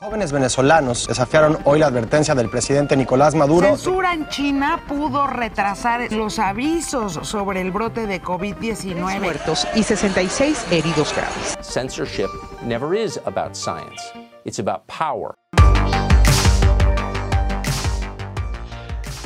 Jóvenes 0.00 0.30
venezolanos 0.30 1.08
desafiaron 1.08 1.58
hoy 1.64 1.80
la 1.80 1.86
advertencia 1.86 2.32
del 2.32 2.48
presidente 2.48 2.96
Nicolás 2.96 3.34
Maduro. 3.34 3.66
Censura 3.66 4.14
en 4.14 4.28
China 4.28 4.84
pudo 4.86 5.26
retrasar 5.26 6.12
los 6.12 6.38
avisos 6.38 7.18
sobre 7.22 7.62
el 7.62 7.72
brote 7.72 8.06
de 8.06 8.22
COVID-19. 8.22 9.20
muertos 9.20 9.66
y 9.74 9.82
66 9.82 10.66
heridos 10.70 11.12
graves. 11.16 11.58
Censorship 11.62 12.28
never 12.62 12.94
is 12.96 13.18
about 13.24 13.56
science, 13.56 14.00
it's 14.44 14.60
about 14.60 14.82
power. 14.86 15.34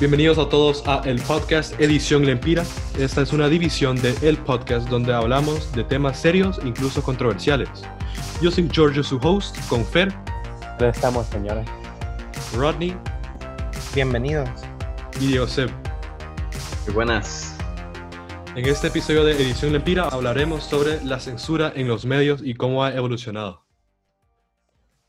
Bienvenidos 0.01 0.39
a 0.39 0.49
todos 0.49 0.83
a 0.89 1.03
el 1.05 1.21
podcast 1.21 1.79
Edición 1.79 2.25
Lempira. 2.25 2.65
Esta 2.99 3.21
es 3.21 3.35
una 3.35 3.49
división 3.49 4.01
de 4.01 4.17
El 4.23 4.39
Podcast 4.39 4.89
donde 4.89 5.13
hablamos 5.13 5.71
de 5.75 5.85
temas 5.85 6.19
serios, 6.19 6.59
incluso 6.65 7.03
controversiales. 7.03 7.69
Yo 8.41 8.51
soy 8.51 8.71
Giorgio, 8.73 9.05
su 9.05 9.19
host, 9.23 9.57
con 9.69 9.85
Fer, 9.85 10.13
¿Dónde 10.83 10.97
estamos, 10.97 11.29
señores? 11.29 11.65
Rodney 12.57 12.97
Bienvenidos. 13.95 14.51
y 15.21 15.39
Seb. 15.47 15.71
Muy 16.87 16.95
buenas. 16.95 17.57
En 18.57 18.67
este 18.67 18.89
episodio 18.89 19.23
de 19.23 19.31
Edición 19.31 19.73
Lempira 19.73 20.09
hablaremos 20.09 20.65
sobre 20.65 21.01
la 21.05 21.21
censura 21.21 21.73
en 21.77 21.87
los 21.87 22.05
medios 22.05 22.43
y 22.45 22.55
cómo 22.55 22.83
ha 22.83 22.93
evolucionado. 22.93 23.65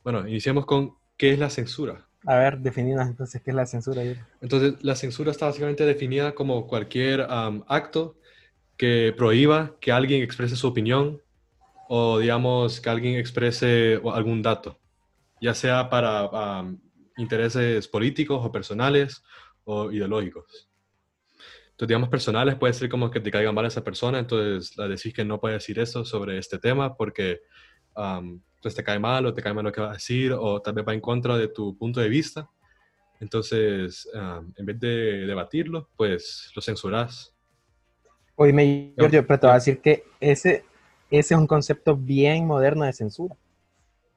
Bueno, 0.04 0.28
iniciemos 0.28 0.68
con 0.68 0.94
qué 1.18 1.34
es 1.34 1.40
la 1.40 1.50
censura. 1.50 2.08
A 2.28 2.36
ver, 2.36 2.60
definimos 2.60 3.08
entonces 3.08 3.42
qué 3.42 3.50
es 3.50 3.56
la 3.56 3.66
censura. 3.66 4.04
Entonces, 4.42 4.76
la 4.84 4.96
censura 4.96 5.32
está 5.32 5.48
básicamente 5.48 5.88
definida 5.88 6.36
como 6.36 6.68
cualquier 6.68 7.22
am, 7.22 7.64
acto 7.68 8.16
que 8.78 9.12
prohíba 9.18 9.76
que 9.82 9.92
alguien 9.92 10.22
exprese 10.22 10.56
su 10.56 10.68
opinión 10.68 11.20
o, 11.90 12.20
digamos, 12.20 12.80
que 12.80 12.92
alguien 12.92 13.16
exprese 13.16 14.00
algún 14.14 14.44
dato, 14.44 14.78
ya 15.44 15.54
sea 15.54 15.90
para 15.90 16.22
am, 16.60 16.80
intereses 17.18 17.88
políticos 17.88 18.40
o 18.44 18.52
personales 18.52 19.22
o 19.66 19.92
ideológicos. 19.92 20.70
Entonces, 21.72 21.88
digamos, 21.90 22.10
personales 22.10 22.56
puede 22.56 22.74
ser 22.74 22.88
como 22.88 23.12
que 23.12 23.20
te 23.20 23.32
caiga 23.32 23.52
mal 23.52 23.66
esa 23.66 23.84
persona, 23.84 24.20
entonces 24.20 24.78
la 24.78 24.88
decís 24.88 25.14
que 25.14 25.26
no 25.26 25.40
puede 25.40 25.56
decir 25.56 25.80
eso 25.80 26.06
sobre 26.06 26.38
este 26.38 26.60
tema 26.60 26.96
porque 26.96 27.42
pues 28.62 28.74
te 28.76 28.84
cae 28.84 28.98
mal 29.00 29.26
o 29.26 29.34
te 29.34 29.42
cae 29.42 29.54
mal 29.54 29.66
lo 29.66 29.72
que 29.72 29.82
va 29.82 29.90
a 29.92 29.94
decir 29.94 30.32
o 30.34 30.62
tal 30.62 30.74
vez 30.74 30.86
va 30.88 30.94
en 30.94 31.02
contra 31.02 31.38
de 31.38 31.50
tu 31.50 31.78
punto 31.78 32.00
de 32.00 32.08
vista. 32.10 32.50
Entonces, 33.20 34.08
am, 34.16 34.54
en 34.58 34.66
vez 34.66 34.80
de 34.80 35.26
debatirlo, 35.26 35.90
pues 35.98 36.52
lo 36.56 36.62
censurás. 36.62 37.36
Oye, 38.36 38.54
Yo- 38.54 39.04
Giorgio, 39.04 39.28
pero 39.28 39.40
te 39.40 39.48
voy 39.48 39.52
a 39.52 39.56
decir 39.56 39.82
que 39.82 40.04
ese, 40.20 40.64
ese 41.12 41.34
es 41.34 41.40
un 41.40 41.48
concepto 41.48 41.96
bien 41.96 42.48
moderno 42.48 42.86
de 42.86 42.94
censura. 42.94 43.36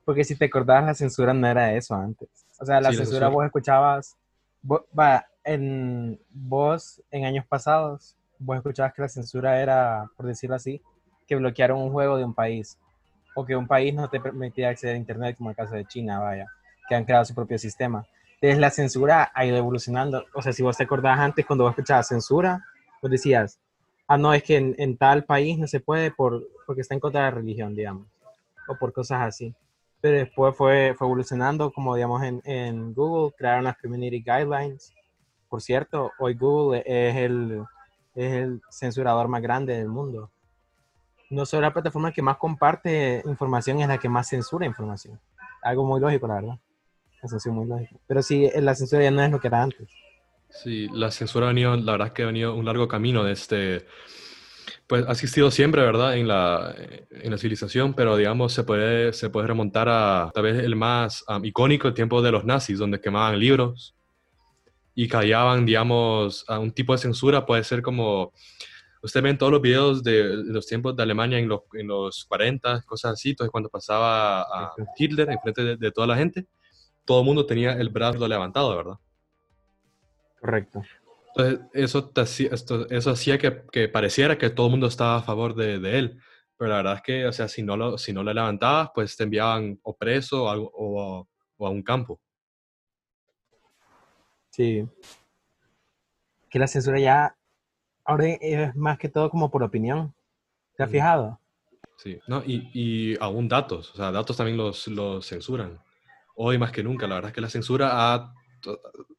Porque 0.06 0.22
si 0.22 0.36
te 0.36 0.44
acordás, 0.44 0.84
la 0.84 0.94
censura 0.94 1.34
no 1.34 1.48
era 1.48 1.74
eso 1.74 1.94
antes. 1.96 2.28
O 2.60 2.64
sea, 2.64 2.80
la 2.80 2.90
Sí, 2.90 2.96
la 2.96 3.04
censura 3.04 3.26
censura. 3.26 3.28
vos 3.28 3.44
escuchabas, 3.44 4.16
vos, 4.62 4.82
va, 4.96 5.26
en, 5.42 6.18
vos 6.30 7.02
en 7.10 7.24
años 7.24 7.44
pasados, 7.44 8.16
vos 8.38 8.56
escuchabas 8.56 8.94
que 8.94 9.02
la 9.02 9.08
censura 9.08 9.60
era, 9.60 10.08
por 10.16 10.26
decirlo 10.26 10.54
así, 10.54 10.80
que 11.26 11.34
bloquearon 11.34 11.80
un 11.80 11.90
juego 11.90 12.16
de 12.16 12.24
un 12.24 12.34
país. 12.34 12.78
O 13.34 13.44
que 13.44 13.56
un 13.56 13.66
país 13.66 13.92
no 13.94 14.08
te 14.08 14.20
permitía 14.20 14.68
acceder 14.68 14.94
a 14.94 14.98
Internet, 14.98 15.36
como 15.36 15.50
el 15.50 15.56
caso 15.56 15.74
de 15.74 15.84
China, 15.84 16.20
vaya, 16.20 16.46
que 16.88 16.94
han 16.94 17.04
creado 17.04 17.24
su 17.24 17.34
propio 17.34 17.58
sistema. 17.58 18.06
Entonces 18.34 18.60
la 18.60 18.70
censura 18.70 19.32
ha 19.34 19.44
ido 19.44 19.56
evolucionando. 19.56 20.24
O 20.34 20.40
sea, 20.40 20.52
si 20.52 20.62
vos 20.62 20.76
te 20.76 20.84
acordás 20.84 21.18
antes, 21.18 21.44
cuando 21.44 21.64
vos 21.64 21.72
escuchabas 21.72 22.06
censura, 22.06 22.64
vos 23.02 23.10
decías, 23.10 23.58
ah, 24.06 24.16
no, 24.16 24.32
es 24.32 24.44
que 24.44 24.56
en, 24.56 24.76
en 24.78 24.96
tal 24.96 25.24
país 25.24 25.58
no 25.58 25.66
se 25.66 25.80
puede 25.80 26.12
por, 26.12 26.46
porque 26.64 26.82
está 26.82 26.94
en 26.94 27.00
contra 27.00 27.24
de 27.24 27.30
la 27.32 27.36
religión, 27.36 27.74
digamos, 27.74 28.06
o 28.68 28.76
por 28.76 28.92
cosas 28.92 29.22
así. 29.22 29.52
Pero 30.00 30.18
después 30.18 30.56
fue, 30.56 30.94
fue 30.96 31.06
evolucionando, 31.06 31.72
como 31.72 31.94
digamos 31.94 32.22
en, 32.22 32.42
en 32.44 32.94
Google, 32.94 33.34
crearon 33.36 33.64
las 33.64 33.76
Community 33.78 34.22
Guidelines. 34.22 34.92
Por 35.48 35.62
cierto, 35.62 36.12
hoy 36.18 36.34
Google 36.34 36.82
es 36.84 37.16
el, 37.16 37.64
es 38.14 38.32
el 38.32 38.62
censurador 38.70 39.28
más 39.28 39.42
grande 39.42 39.76
del 39.76 39.88
mundo. 39.88 40.30
No 41.30 41.44
solo 41.44 41.62
la 41.62 41.72
plataforma 41.72 42.12
que 42.12 42.22
más 42.22 42.36
comparte 42.36 43.22
información, 43.24 43.80
es 43.80 43.88
la 43.88 43.98
que 43.98 44.08
más 44.08 44.28
censura 44.28 44.66
información. 44.66 45.18
Algo 45.62 45.84
muy 45.84 46.00
lógico, 46.00 46.26
la 46.28 46.34
verdad. 46.34 46.58
Eso 47.22 47.40
sí, 47.40 47.50
muy 47.50 47.66
lógico. 47.66 47.98
Pero 48.06 48.22
sí, 48.22 48.48
la 48.56 48.74
censura 48.74 49.02
ya 49.02 49.10
no 49.10 49.22
es 49.22 49.30
lo 49.30 49.40
que 49.40 49.48
era 49.48 49.62
antes. 49.62 49.88
Sí, 50.48 50.88
la 50.92 51.10
censura 51.10 51.46
ha 51.46 51.48
venido, 51.48 51.74
la 51.76 51.92
verdad 51.92 52.08
es 52.08 52.12
que 52.12 52.22
ha 52.22 52.26
venido 52.26 52.54
un 52.54 52.64
largo 52.64 52.86
camino 52.86 53.24
de 53.24 53.32
este, 53.32 53.86
pues 54.86 55.06
ha 55.06 55.12
existido 55.12 55.50
siempre, 55.50 55.82
¿verdad? 55.82 56.16
En 56.16 56.28
la, 56.28 56.74
en 57.10 57.30
la 57.30 57.38
civilización, 57.38 57.94
pero 57.94 58.16
digamos 58.16 58.52
se 58.52 58.64
puede, 58.64 59.12
se 59.12 59.30
puede 59.30 59.46
remontar 59.46 59.88
a 59.88 60.30
tal 60.34 60.44
vez 60.44 60.62
el 60.62 60.76
más 60.76 61.24
icónico, 61.42 61.88
el 61.88 61.94
tiempo 61.94 62.22
de 62.22 62.32
los 62.32 62.44
nazis, 62.44 62.78
donde 62.78 63.00
quemaban 63.00 63.38
libros 63.38 63.94
y 64.94 65.08
callaban, 65.08 65.66
digamos, 65.66 66.44
a 66.48 66.58
un 66.58 66.72
tipo 66.72 66.92
de 66.92 66.98
censura, 66.98 67.44
puede 67.44 67.62
ser 67.64 67.82
como, 67.82 68.32
usted 69.02 69.22
ve 69.22 69.30
en 69.30 69.38
todos 69.38 69.52
los 69.52 69.60
videos 69.60 70.02
de, 70.02 70.36
de 70.44 70.52
los 70.52 70.66
tiempos 70.66 70.96
de 70.96 71.02
Alemania 71.02 71.38
en 71.38 71.48
los, 71.48 71.60
en 71.74 71.86
los 71.86 72.24
40, 72.24 72.82
cosas 72.82 73.12
así, 73.12 73.30
entonces 73.30 73.50
cuando 73.50 73.68
pasaba 73.68 74.40
a 74.42 74.74
Hitler 74.96 75.30
enfrente 75.30 75.62
de, 75.62 75.76
de 75.76 75.92
toda 75.92 76.06
la 76.06 76.16
gente, 76.16 76.46
todo 77.04 77.20
el 77.20 77.26
mundo 77.26 77.44
tenía 77.44 77.72
el 77.72 77.90
brazo 77.90 78.26
levantado, 78.26 78.76
¿verdad? 78.76 78.96
Correcto. 80.40 80.82
Entonces, 81.36 81.60
eso, 81.74 82.08
te 82.10 82.20
hacía- 82.22 82.48
esto- 82.52 82.88
eso 82.88 83.10
hacía 83.10 83.38
que, 83.38 83.62
que 83.70 83.88
pareciera 83.88 84.38
que 84.38 84.48
todo 84.50 84.66
el 84.66 84.70
mundo 84.72 84.86
estaba 84.86 85.16
a 85.16 85.22
favor 85.22 85.54
de, 85.54 85.78
de 85.78 85.98
él. 85.98 86.20
Pero 86.56 86.70
la 86.70 86.76
verdad 86.78 86.94
es 86.96 87.02
que, 87.02 87.26
o 87.26 87.32
sea, 87.32 87.48
si 87.48 87.62
no 87.62 87.76
lo, 87.76 87.98
si 87.98 88.12
no 88.14 88.22
lo 88.22 88.32
levantabas, 88.32 88.90
pues 88.94 89.16
te 89.16 89.24
enviaban 89.24 89.78
o 89.82 89.94
preso 89.96 90.44
o, 90.44 90.48
a- 91.20 91.26
o 91.58 91.66
a 91.66 91.70
un 91.70 91.82
campo. 91.82 92.18
Sí. 94.50 94.88
Que 96.48 96.58
la 96.58 96.66
censura 96.66 96.98
ya 96.98 97.36
ahora 98.04 98.28
es 98.40 98.74
más 98.74 98.98
que 98.98 99.08
todo 99.10 99.28
como 99.30 99.50
por 99.50 99.62
opinión. 99.62 100.14
¿Te 100.76 100.82
has 100.84 100.90
fijado? 100.90 101.40
Sí, 101.98 102.18
¿no? 102.28 102.42
Y, 102.46 102.70
y 102.72 103.16
aún 103.20 103.48
datos, 103.48 103.92
o 103.92 103.96
sea, 103.96 104.12
datos 104.12 104.36
también 104.36 104.56
los, 104.56 104.86
los 104.88 105.26
censuran. 105.26 105.78
Hoy 106.34 106.58
más 106.58 106.70
que 106.72 106.82
nunca, 106.82 107.06
la 107.06 107.14
verdad 107.16 107.30
es 107.30 107.34
que 107.34 107.40
la 107.40 107.48
censura 107.48 107.90
ha, 107.92 108.32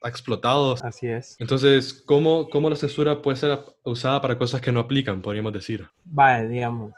ha 0.02 0.10
explotado. 0.10 0.76
Así 0.84 1.08
es. 1.08 1.36
Entonces, 1.40 2.04
¿cómo, 2.06 2.50
¿cómo 2.50 2.70
la 2.70 2.76
censura 2.76 3.22
puede 3.22 3.38
ser 3.38 3.60
usada 3.84 4.22
para 4.22 4.38
cosas 4.38 4.62
que 4.62 4.72
no 4.72 4.80
aplican, 4.80 5.22
podríamos 5.22 5.54
decir? 5.54 5.88
Vale, 6.06 6.48
digamos. 6.48 6.94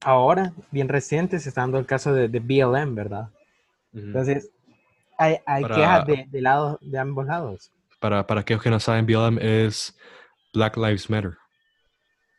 Ahora, 0.00 0.52
bien 0.70 0.88
reciente, 0.88 1.38
se 1.38 1.48
está 1.48 1.60
dando 1.60 1.78
el 1.78 1.86
caso 1.86 2.12
de, 2.12 2.28
de 2.28 2.40
BLM, 2.40 2.94
¿verdad? 2.94 3.28
Ujú. 3.92 4.06
Entonces, 4.06 4.50
hay, 5.18 5.36
hay 5.46 5.62
Para- 5.62 5.74
quejas 5.76 6.06
de, 6.06 6.26
de, 6.28 6.40
lados, 6.40 6.78
de 6.80 6.98
ambos 6.98 7.26
lados. 7.26 7.70
Para, 8.00 8.26
para 8.26 8.40
aquellos 8.40 8.62
que 8.62 8.70
no 8.70 8.80
saben, 8.80 9.06
BLM 9.06 9.38
es 9.40 9.96
Black 10.52 10.76
Lives 10.76 11.08
Matter. 11.08 11.36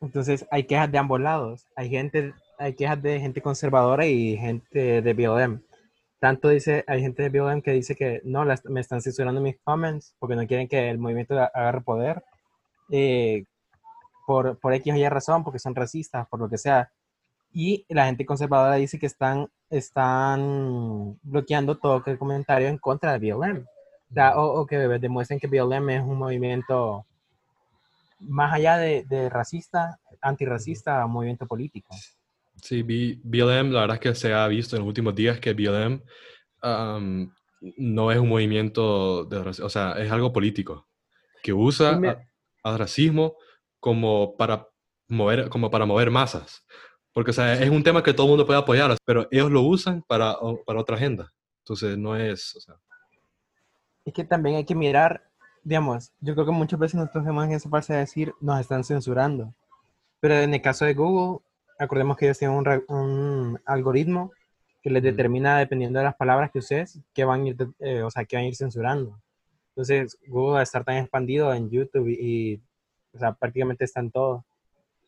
Entonces, 0.02 0.46
hay 0.52 0.66
quejas 0.66 0.92
de 0.92 0.98
ambos 0.98 1.22
lados. 1.22 1.66
Hay 1.78 1.90
gente, 1.90 2.34
hay 2.60 2.74
quejas 2.74 3.02
de 3.02 3.20
gente 3.22 3.42
conservadora 3.42 4.06
y 4.06 4.36
gente 4.36 5.02
de 5.02 5.14
BLM. 5.14 5.62
Tanto 6.24 6.48
dice, 6.50 6.86
hay 6.88 7.02
gente 7.02 7.22
de 7.24 7.30
BLM 7.30 7.62
que 7.62 7.72
dice 7.72 7.96
que 7.96 8.22
no, 8.24 8.46
las- 8.46 8.64
me 8.66 8.80
están 8.80 9.02
censurando 9.02 9.42
mis 9.42 9.58
comments 9.64 10.16
porque 10.20 10.36
no 10.38 10.48
quieren 10.48 10.68
que 10.70 10.90
el 10.90 10.98
movimiento 10.98 11.34
agarre 11.40 11.82
poder. 11.82 12.24
eh, 12.92 13.46
por, 14.28 14.58
por 14.60 14.74
X 14.74 14.94
o 14.94 14.98
Y 14.98 15.10
razón, 15.10 15.44
porque 15.44 15.60
son 15.60 15.76
racistas, 15.76 16.28
por 16.30 16.40
lo 16.40 16.50
que 16.50 16.58
sea. 16.58 16.90
Y 17.54 17.86
la 17.90 18.06
gente 18.08 18.26
conservadora 18.26 18.76
dice 18.76 19.00
que 19.00 19.08
están, 19.08 19.50
están 19.70 21.20
bloqueando 21.24 21.78
todo 21.78 22.02
el 22.06 22.18
comentario 22.18 22.68
en 22.70 22.78
contra 22.78 23.14
de 23.14 23.20
BLM. 23.20 23.66
O, 24.38 24.44
o- 24.62 24.66
que 24.68 24.78
demuestren 24.78 25.40
que 25.40 25.48
BLM 25.48 25.90
es 25.98 26.02
un 26.04 26.18
movimiento 26.20 27.06
más 28.20 28.54
allá 28.54 28.78
de, 28.78 29.04
de 29.04 29.30
racista, 29.30 30.00
antirracista, 30.22 31.06
movimiento 31.08 31.46
político. 31.48 31.96
Sí, 32.62 32.82
B- 32.84 33.20
BLM, 33.24 33.72
la 33.72 33.82
verdad 33.82 33.96
es 33.96 34.02
que 34.02 34.16
se 34.16 34.34
ha 34.34 34.48
visto 34.48 34.76
en 34.76 34.82
los 34.82 34.88
últimos 34.88 35.16
días 35.16 35.40
que 35.40 35.54
BLM 35.54 36.02
am, 36.62 37.34
no 37.78 38.12
es 38.12 38.20
un 38.20 38.30
movimiento, 38.30 39.26
de, 39.26 39.38
o 39.40 39.70
sea, 39.70 39.94
es 39.94 40.12
algo 40.12 40.32
político, 40.34 40.88
que 41.44 41.54
usa 41.54 42.00
me- 42.00 42.18
al 42.64 42.80
racismo 42.80 43.38
como 43.80 44.36
para 44.38 44.68
mover, 45.10 45.50
como 45.50 45.72
para 45.72 45.86
mover 45.86 46.12
masas. 46.12 46.66
Porque, 47.14 47.32
o 47.32 47.34
sea, 47.34 47.54
es 47.62 47.70
un 47.70 47.84
tema 47.84 48.04
que 48.04 48.14
todo 48.14 48.28
el 48.28 48.32
mundo 48.32 48.46
puede 48.48 48.60
apoyar, 48.60 48.98
pero 49.06 49.28
ellos 49.32 49.52
lo 49.52 49.62
usan 49.64 50.04
para, 50.08 50.36
para 50.66 50.80
otra 50.82 50.96
agenda. 50.98 51.32
Entonces, 51.64 51.98
no 51.98 52.16
es, 52.18 52.56
o 52.58 52.62
sea, 52.62 52.76
Es 54.06 54.14
que 54.14 54.24
también 54.24 54.56
hay 54.56 54.66
que 54.66 54.76
mirar, 54.76 55.24
digamos, 55.64 56.14
yo 56.22 56.34
creo 56.36 56.46
que 56.46 56.52
muchas 56.54 56.80
veces 56.80 56.96
nosotros 56.96 57.26
vemos 57.26 57.46
en 57.46 57.52
esa 57.52 57.70
parte 57.70 57.92
de 57.94 58.00
decir, 58.00 58.34
nos 58.40 58.60
están 58.60 58.84
censurando. 58.84 59.54
Pero 60.22 60.36
en 60.36 60.54
el 60.54 60.62
caso 60.62 60.86
de 60.86 60.94
Google, 60.96 61.44
acordemos 61.80 62.18
que 62.18 62.26
ellos 62.26 62.38
tienen 62.40 62.58
un, 62.58 62.84
un 62.96 63.60
algoritmo 63.66 64.32
que 64.82 64.90
les 64.90 65.02
determina, 65.04 65.58
dependiendo 65.60 66.00
de 66.00 66.06
las 66.06 66.16
palabras 66.16 66.52
que 66.52 66.60
uses, 66.60 67.00
que 67.14 67.24
van 67.24 67.44
a 67.44 67.48
ir, 67.48 67.68
eh, 67.80 68.02
o 68.04 68.12
sea, 68.12 68.26
que 68.26 68.36
van 68.36 68.46
a 68.46 68.48
ir 68.50 68.56
censurando. 68.56 69.18
Entonces, 69.70 70.18
Google 70.28 70.54
va 70.56 70.60
a 70.60 70.64
estar 70.64 70.84
tan 70.84 70.98
expandido 70.98 71.54
en 71.54 71.70
YouTube 71.70 72.08
y, 72.10 72.62
o 73.14 73.18
sea, 73.20 73.34
prácticamente 73.34 73.86
está 73.86 74.02
en 74.02 74.12
todo. 74.12 74.44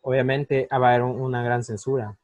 Obviamente 0.01 0.67
va 0.71 0.87
a 0.87 0.89
haber 0.91 1.03
un- 1.03 1.19
una 1.21 1.43
gran 1.43 1.63
censura. 1.63 2.15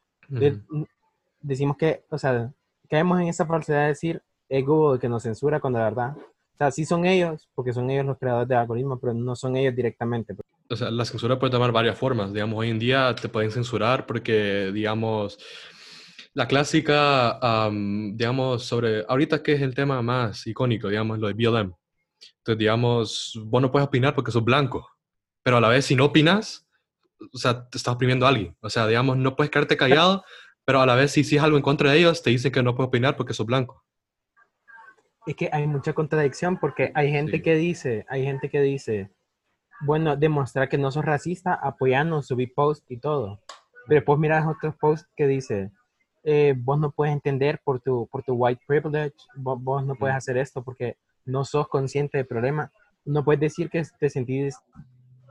Decimos 1.42 1.76
que, 1.78 2.04
o 2.10 2.18
sea, 2.18 2.52
caemos 2.90 3.20
en 3.20 3.28
esa 3.28 3.46
falsedad 3.46 3.82
de 3.82 3.88
decir, 3.88 4.22
es 4.48 4.66
Google 4.66 5.00
que 5.00 5.10
nos 5.10 5.24
censura 5.24 5.60
cuando 5.60 5.80
de 5.80 5.86
verdad. 5.86 6.16
O 6.18 6.58
sea, 6.58 6.72
sí 6.72 6.86
son 6.86 7.06
ellos, 7.06 7.50
porque 7.56 7.74
son 7.74 7.90
ellos 7.90 8.06
los 8.06 8.18
creadores 8.18 8.48
del 8.48 8.60
algoritmo, 8.60 8.98
pero 9.00 9.14
no 9.14 9.36
son 9.36 9.56
ellos 9.56 9.76
directamente. 9.76 10.36
O 10.72 10.76
sea, 10.76 10.90
la 10.90 11.06
censura 11.06 11.38
puede 11.38 11.52
tomar 11.52 11.72
varias 11.72 11.98
formas. 11.98 12.32
Digamos, 12.34 12.58
hoy 12.58 12.70
en 12.70 12.80
día 12.80 13.14
te 13.14 13.30
pueden 13.30 13.52
censurar 13.52 14.06
porque, 14.06 14.72
digamos, 14.74 15.38
la 16.34 16.48
clásica, 16.48 17.32
am, 17.40 18.16
digamos, 18.16 18.64
sobre, 18.64 19.04
ahorita 19.08 19.44
que 19.44 19.54
es 19.54 19.62
el 19.62 19.76
tema 19.76 20.02
más 20.02 20.48
icónico, 20.48 20.88
digamos, 20.88 21.20
lo 21.20 21.28
de 21.28 21.34
BLM. 21.34 21.74
Entonces, 22.38 22.58
digamos, 22.58 23.40
vos 23.46 23.62
no 23.62 23.72
puedes 23.72 23.88
opinar 23.88 24.16
porque 24.16 24.32
sos 24.32 24.44
blanco, 24.44 24.88
pero 25.44 25.58
a 25.58 25.62
la 25.62 25.68
vez 25.68 25.86
si 25.86 25.96
no 25.96 26.06
opinas, 26.06 26.68
o 27.34 27.38
sea, 27.38 27.68
te 27.70 27.78
estás 27.78 27.94
oprimiendo 27.94 28.26
a 28.26 28.30
alguien. 28.30 28.56
O 28.62 28.70
sea, 28.70 28.88
digamos, 28.88 29.18
no 29.18 29.36
puedes 29.36 29.52
quedarte 29.52 29.76
callado, 29.78 30.24
pero 30.64 30.82
a 30.82 30.86
la 30.86 30.96
vez 30.96 31.12
si 31.12 31.20
hiciste 31.22 31.40
algo 31.44 31.58
en 31.58 31.64
contra 31.64 31.92
de 31.92 31.98
ellos, 32.00 32.24
te 32.24 32.30
dicen 32.30 32.52
que 32.52 32.64
no 32.64 32.76
puedes 32.76 32.88
opinar 32.88 33.18
porque 33.18 33.34
sos 33.34 33.46
blanco. 33.46 33.84
Es 35.28 35.36
que 35.36 35.50
hay 35.52 35.68
mucha 35.68 35.94
contradicción 35.94 36.58
porque 36.60 36.92
hay 36.96 37.12
gente 37.12 37.38
Sí. 37.38 37.42
que 37.44 37.56
dice, 37.56 38.06
hay 38.10 38.24
gente 38.24 38.50
que 38.50 38.62
dice, 38.62 39.12
bueno, 39.82 40.16
demostrar 40.16 40.70
que 40.70 40.78
no 40.78 40.92
sos 40.92 41.06
racista 41.06 41.54
apoyando, 41.54 42.22
subir 42.22 42.54
post 42.54 42.90
y 42.90 42.98
todo. 42.98 43.40
Pero 43.88 44.00
después 44.00 44.20
miras 44.20 44.46
otros 44.48 44.76
posts 44.78 45.08
que 45.16 45.28
dice, 45.28 45.72
eh, 46.24 46.54
vos 46.58 46.80
no 46.80 46.92
puedes 46.92 47.14
entender 47.14 47.60
por 47.64 47.80
tu, 47.82 48.08
por 48.12 48.24
tu 48.24 48.34
white 48.36 48.62
privilege, 48.68 49.16
vos, 49.36 49.62
vos 49.62 49.86
no 49.86 49.96
puedes 49.96 50.14
Mm. 50.16 50.18
hacer 50.18 50.38
esto 50.38 50.64
porque 50.64 50.98
no 51.26 51.44
sos 51.46 51.68
consciente 51.68 52.18
del 52.20 52.28
problema. 52.28 52.72
No 53.06 53.24
puedes 53.24 53.40
decir 53.40 53.70
que 53.70 53.84
te 54.00 54.10
sentís, 54.10 54.56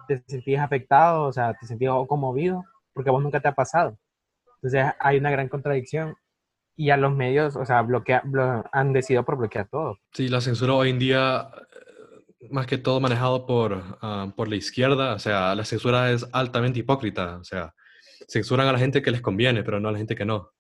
te 0.08 0.22
sentís 0.26 0.58
afectado, 0.58 1.24
o 1.24 1.32
sea, 1.32 1.54
te 1.54 1.66
sentís 1.66 1.88
conmovido, 2.08 2.64
porque 2.92 3.10
a 3.10 3.12
vos 3.12 3.22
nunca 3.22 3.40
te 3.40 3.48
ha 3.48 3.54
pasado. 3.54 3.96
Entonces 4.56 4.92
hay 4.98 5.18
una 5.18 5.30
gran 5.30 5.48
contradicción. 5.48 6.16
Y 6.76 6.88
a 6.90 6.96
los 6.96 7.12
medios, 7.14 7.56
o 7.56 7.66
sea, 7.66 7.82
bloquea, 7.82 8.22
blo- 8.22 8.64
han 8.72 8.94
decidido 8.94 9.22
por 9.22 9.36
bloquear 9.36 9.68
todo. 9.68 9.98
Sí, 10.12 10.28
la 10.28 10.40
censura 10.40 10.72
hoy 10.72 10.88
en 10.90 10.98
día, 10.98 11.50
más 12.48 12.66
que 12.66 12.78
todo 12.78 13.00
manejado 13.00 13.46
por, 13.46 13.98
ah, 14.00 14.32
por 14.34 14.48
la 14.48 14.56
izquierda, 14.56 15.14
o 15.14 15.18
sea, 15.18 15.54
la 15.54 15.64
censura 15.64 16.10
es 16.10 16.26
altamente 16.32 16.78
hipócrita, 16.78 17.36
o 17.36 17.44
sea, 17.44 17.74
censuran 18.28 18.66
a 18.66 18.72
la 18.72 18.78
gente 18.78 19.02
que 19.02 19.10
les 19.10 19.20
conviene, 19.20 19.62
pero 19.62 19.80
no 19.80 19.88
a 19.88 19.92
la 19.92 19.98
gente 19.98 20.14
que 20.14 20.24
no. 20.24 20.50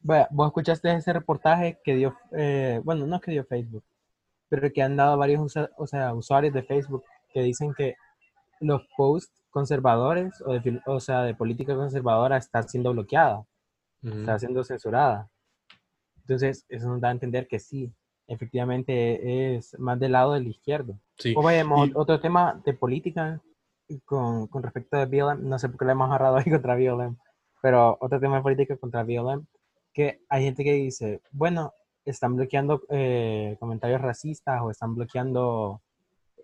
Vaya, 0.00 0.28
vos 0.30 0.48
escuchaste 0.48 0.92
ese 0.92 1.12
reportaje 1.12 1.78
que 1.82 1.94
dio, 1.94 2.16
eh, 2.36 2.80
bueno, 2.84 3.06
no 3.06 3.20
que 3.20 3.30
dio 3.30 3.44
Facebook, 3.44 3.84
pero 4.48 4.70
que 4.72 4.82
han 4.82 4.96
dado 4.96 5.16
varios 5.16 5.54
o 5.78 5.86
sea, 5.86 6.12
usuarios 6.12 6.52
de 6.52 6.62
Facebook 6.62 7.04
que 7.32 7.42
dicen 7.42 7.72
que 7.74 7.94
los 8.60 8.82
posts 8.96 9.42
conservadores 9.50 10.42
o 10.44 10.52
de, 10.52 10.80
o 10.86 11.00
sea, 11.00 11.22
de 11.22 11.34
política 11.34 11.74
conservadora 11.74 12.36
están 12.36 12.68
siendo 12.68 12.92
bloqueada, 12.92 13.44
Ujú. 14.02 14.20
está 14.20 14.38
siendo 14.38 14.64
censurada. 14.64 15.30
Entonces, 16.16 16.64
eso 16.68 16.88
nos 16.88 17.00
da 17.00 17.08
a 17.08 17.12
entender 17.12 17.46
que 17.46 17.58
sí, 17.58 17.92
efectivamente 18.26 19.56
es 19.56 19.78
más 19.78 19.98
del 20.00 20.12
lado 20.12 20.32
del 20.32 20.46
izquierdo. 20.48 20.98
Sí, 21.18 21.34
O 21.36 21.42
vayamos, 21.42 21.88
y- 21.88 21.92
otro 21.94 22.20
tema 22.20 22.60
de 22.64 22.74
política 22.74 23.40
con, 24.04 24.46
con 24.46 24.62
respecto 24.62 24.96
a 24.96 25.04
BLM, 25.06 25.48
no 25.48 25.58
sé 25.58 25.68
por 25.68 25.78
qué 25.78 25.84
le 25.84 25.92
hemos 25.92 26.08
agarrado 26.08 26.36
ahí 26.36 26.44
contra 26.50 26.74
BLM, 26.76 27.16
pero 27.62 27.96
otro 28.00 28.18
tema 28.20 28.36
de 28.36 28.42
política 28.42 28.76
contra 28.76 29.04
BLM, 29.04 29.46
que 29.92 30.20
hay 30.28 30.44
gente 30.44 30.64
que 30.64 30.72
dice, 30.72 31.20
bueno, 31.30 31.72
están 32.04 32.36
bloqueando 32.36 32.82
eh, 32.90 33.56
comentarios 33.60 34.00
racistas 34.00 34.60
o 34.62 34.70
están 34.70 34.94
bloqueando 34.94 35.80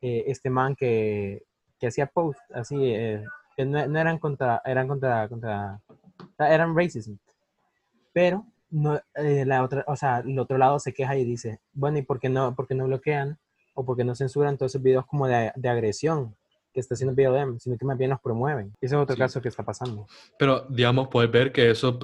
eh, 0.00 0.24
este 0.26 0.48
man 0.48 0.74
que, 0.76 1.42
que 1.78 1.88
hacía 1.88 2.06
posts 2.06 2.42
así, 2.54 2.76
eh, 2.80 3.24
que 3.56 3.64
no, 3.66 3.86
no 3.86 3.98
eran 3.98 4.18
contra, 4.18 4.62
eran 4.64 4.88
contra, 4.88 5.28
contra, 5.28 5.80
eran 6.38 6.74
racism, 6.76 7.16
pero 8.12 8.46
no, 8.70 9.00
eh, 9.14 9.44
la 9.46 9.62
otra, 9.62 9.84
o 9.86 9.96
sea, 9.96 10.18
el 10.20 10.38
otro 10.38 10.58
lado 10.58 10.78
se 10.78 10.92
queja 10.92 11.16
y 11.16 11.24
dice, 11.24 11.60
bueno, 11.72 11.98
¿y 11.98 12.02
por 12.02 12.18
qué 12.20 12.28
no, 12.28 12.54
por 12.54 12.66
qué 12.66 12.74
no 12.74 12.86
bloquean 12.86 13.38
o 13.74 13.84
por 13.84 13.96
qué 13.96 14.04
no 14.04 14.14
censuran 14.14 14.56
todos 14.56 14.72
esos 14.72 14.82
videos 14.82 15.06
como 15.06 15.26
de, 15.26 15.52
de 15.56 15.68
agresión 15.68 16.36
que 16.72 16.78
está 16.78 16.94
haciendo 16.94 17.16
BLM, 17.16 17.58
sino 17.58 17.76
que 17.76 17.84
más 17.84 17.98
bien 17.98 18.10
los 18.10 18.20
promueven? 18.20 18.68
Ese 18.80 18.94
es 18.94 19.00
otro 19.00 19.16
Sí. 19.16 19.20
caso 19.20 19.42
que 19.42 19.48
está 19.48 19.64
pasando. 19.64 20.06
Pero, 20.38 20.66
digamos, 20.70 21.08
puedes 21.08 21.30
ver 21.30 21.50
que 21.50 21.70
eso, 21.70 21.98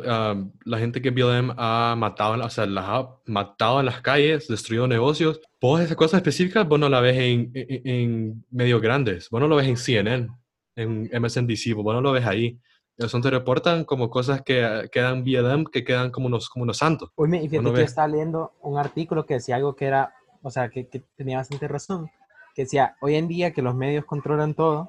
la 0.64 0.78
gente 0.78 1.00
que 1.00 1.10
BLM 1.10 1.54
ha 1.56 1.94
matado, 1.96 2.44
o 2.44 2.50
sea, 2.50 2.66
las 2.66 2.84
ha 2.88 3.08
matado 3.26 3.78
en 3.80 3.86
las 3.86 4.00
calles, 4.02 4.48
destruido 4.48 4.88
negocios. 4.88 5.40
Vos 5.60 5.80
esas 5.80 5.96
cosas 5.96 6.18
específicas, 6.18 6.66
vos 6.66 6.80
no 6.80 6.88
la 6.88 7.00
ves 7.00 7.16
en, 7.16 7.50
en, 7.54 7.80
en 7.84 8.44
medios 8.50 8.82
grandes, 8.82 9.30
vos 9.30 9.40
no 9.40 9.46
lo 9.46 9.54
ves 9.56 9.68
en 9.68 9.76
CNN, 9.76 10.28
en 10.74 11.08
MSNBC, 11.22 11.74
vos 11.74 11.94
no 11.94 12.00
lo 12.00 12.10
ves 12.12 12.26
ahí. 12.26 12.58
Eso 12.98 13.20
te 13.20 13.30
reportan 13.30 13.84
como 13.84 14.08
cosas 14.08 14.42
que 14.42 14.64
ah, 14.64 14.88
quedan 14.90 15.22
BLM, 15.22 15.66
que 15.66 15.84
quedan 15.84 16.10
como 16.10 16.26
unos, 16.26 16.48
como 16.48 16.62
unos 16.62 16.78
santos. 16.78 17.10
Hoy 17.14 17.28
me, 17.28 17.38
y 17.42 17.48
fíjate 17.48 17.58
Uno 17.58 17.72
que 17.72 17.80
yo 17.80 17.84
estaba 17.84 18.08
leyendo 18.08 18.52
un 18.62 18.78
artículo 18.78 19.26
que 19.26 19.34
decía 19.34 19.56
algo 19.56 19.76
que 19.76 19.86
era, 19.86 20.14
o 20.42 20.50
sea, 20.50 20.70
que, 20.70 20.88
que 20.88 21.00
tenía 21.16 21.36
bastante 21.36 21.68
razón, 21.68 22.10
que 22.54 22.62
decía, 22.62 22.96
hoy 23.00 23.16
en 23.16 23.28
día 23.28 23.52
que 23.52 23.60
los 23.60 23.74
medios 23.74 24.06
controlan 24.06 24.54
todo, 24.54 24.88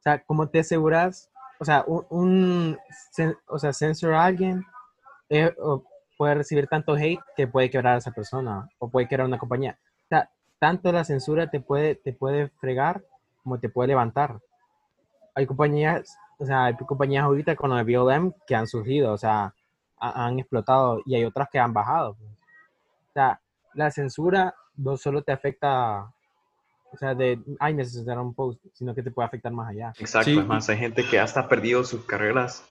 o 0.00 0.02
sea, 0.02 0.24
¿cómo 0.24 0.48
te 0.48 0.60
aseguras? 0.60 1.30
O 1.60 1.64
sea, 1.64 1.84
un, 1.86 2.04
un 2.08 2.78
o 3.46 3.58
sea, 3.58 3.72
censurar 3.72 4.16
a 4.16 4.24
alguien 4.24 4.64
eh, 5.28 5.54
puede 6.16 6.34
recibir 6.34 6.66
tanto 6.66 6.94
hate 6.94 7.20
que 7.36 7.46
puede 7.46 7.70
quebrar 7.70 7.94
a 7.94 7.98
esa 7.98 8.10
persona 8.10 8.68
o 8.78 8.90
puede 8.90 9.06
quebrar 9.06 9.26
una 9.26 9.38
compañía. 9.38 9.78
O 10.04 10.08
sea, 10.08 10.30
tanto 10.58 10.90
la 10.90 11.04
censura 11.04 11.48
te 11.50 11.60
puede, 11.60 11.94
te 11.94 12.12
puede 12.12 12.48
fregar 12.60 13.04
como 13.42 13.60
te 13.60 13.68
puede 13.68 13.88
levantar. 13.88 14.40
Hay 15.34 15.46
compañías, 15.46 16.16
o 16.40 16.46
sea, 16.46 16.64
hay 16.64 16.74
compañías 16.76 17.22
ahorita 17.24 17.54
con 17.54 17.70
de 17.76 17.84
BLM 17.84 18.32
que 18.46 18.54
han 18.56 18.66
surgido, 18.66 19.12
o 19.12 19.18
sea, 19.18 19.54
ha- 20.00 20.26
han 20.26 20.38
explotado 20.40 21.00
y 21.06 21.14
hay 21.14 21.24
otras 21.24 21.48
que 21.52 21.58
han 21.58 21.72
bajado. 21.72 22.14
pues. 22.14 22.30
O 22.30 23.12
sea, 23.12 23.40
la 23.74 23.90
censura 23.90 24.54
no 24.76 24.96
solo 24.96 25.22
te 25.22 25.32
afecta, 25.32 26.10
o 26.92 26.96
sea, 26.98 27.14
de, 27.14 27.40
ay, 27.60 27.74
necesitaron 27.74 28.26
un 28.28 28.34
post, 28.34 28.60
sino 28.72 28.94
que 28.94 29.02
te 29.02 29.10
puede 29.10 29.26
afectar 29.26 29.52
más 29.52 29.68
allá. 29.68 29.92
Exacto, 29.98 30.30
Sí, 30.30 30.38
es 30.38 30.46
más, 30.46 30.68
hay 30.68 30.78
gente 30.78 31.04
que 31.08 31.18
hasta 31.20 31.40
ha 31.40 31.48
perdido 31.48 31.84
sus 31.84 32.04
carreras 32.04 32.66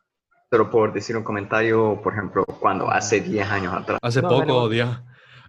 solo 0.50 0.70
por 0.72 0.92
decir 0.94 1.16
un 1.16 1.24
comentario, 1.24 2.02
por 2.02 2.14
ejemplo, 2.14 2.44
cuando 2.60 2.90
hace 2.90 3.22
10 3.22 3.48
años 3.50 3.74
atrás. 3.74 4.00
Hace 4.02 4.22
No, 4.22 4.30
poco 4.30 4.54
vos. 4.62 4.72
dia- 4.72 5.04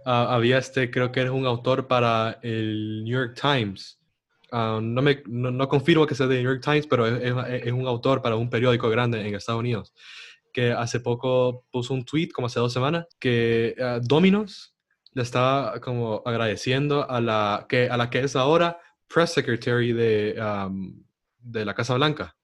ah, 0.04 0.26
había 0.34 0.58
este, 0.58 0.90
creo 0.90 1.10
que 1.12 1.20
eres 1.20 1.32
un 1.32 1.46
autor 1.46 1.86
para 1.86 2.38
el 2.42 3.02
New 3.04 3.12
York 3.18 3.38
Times. 3.40 3.98
Ah, 4.52 4.80
no, 4.82 5.02
me, 5.02 5.22
no, 5.26 5.50
no 5.50 5.68
confirmo 5.68 6.06
que 6.06 6.14
sea 6.14 6.26
de 6.26 6.42
New 6.42 6.50
York 6.52 6.62
Times, 6.64 6.86
pero 6.86 7.06
es, 7.06 7.72
un 7.72 7.86
autor 7.86 8.22
para 8.22 8.36
un 8.36 8.50
periódico 8.50 8.88
grande 8.90 9.26
en 9.26 9.34
Estados 9.34 9.60
Unidos, 9.60 9.94
que 10.52 10.72
hace 10.72 11.00
poco 11.00 11.64
puso 11.70 11.94
un 11.94 12.04
tweet, 12.04 12.28
como 12.28 12.46
hace 12.46 12.60
dos 12.60 12.72
semanas, 12.72 13.06
que 13.18 13.74
ah, 13.80 14.00
Domino's 14.02 14.74
le 15.12 15.22
estaba 15.22 15.80
como 15.80 16.22
agradeciendo 16.24 17.08
a 17.08 17.20
la 17.20 17.66
que, 17.68 17.88
a 17.88 17.96
la 17.96 18.10
que 18.10 18.20
es 18.20 18.36
ahora 18.36 18.78
press 19.08 19.30
secretary 19.30 19.92
de, 19.92 20.40
de 21.38 21.64
la 21.64 21.74
Casa 21.74 21.94
Blanca. 21.94 22.36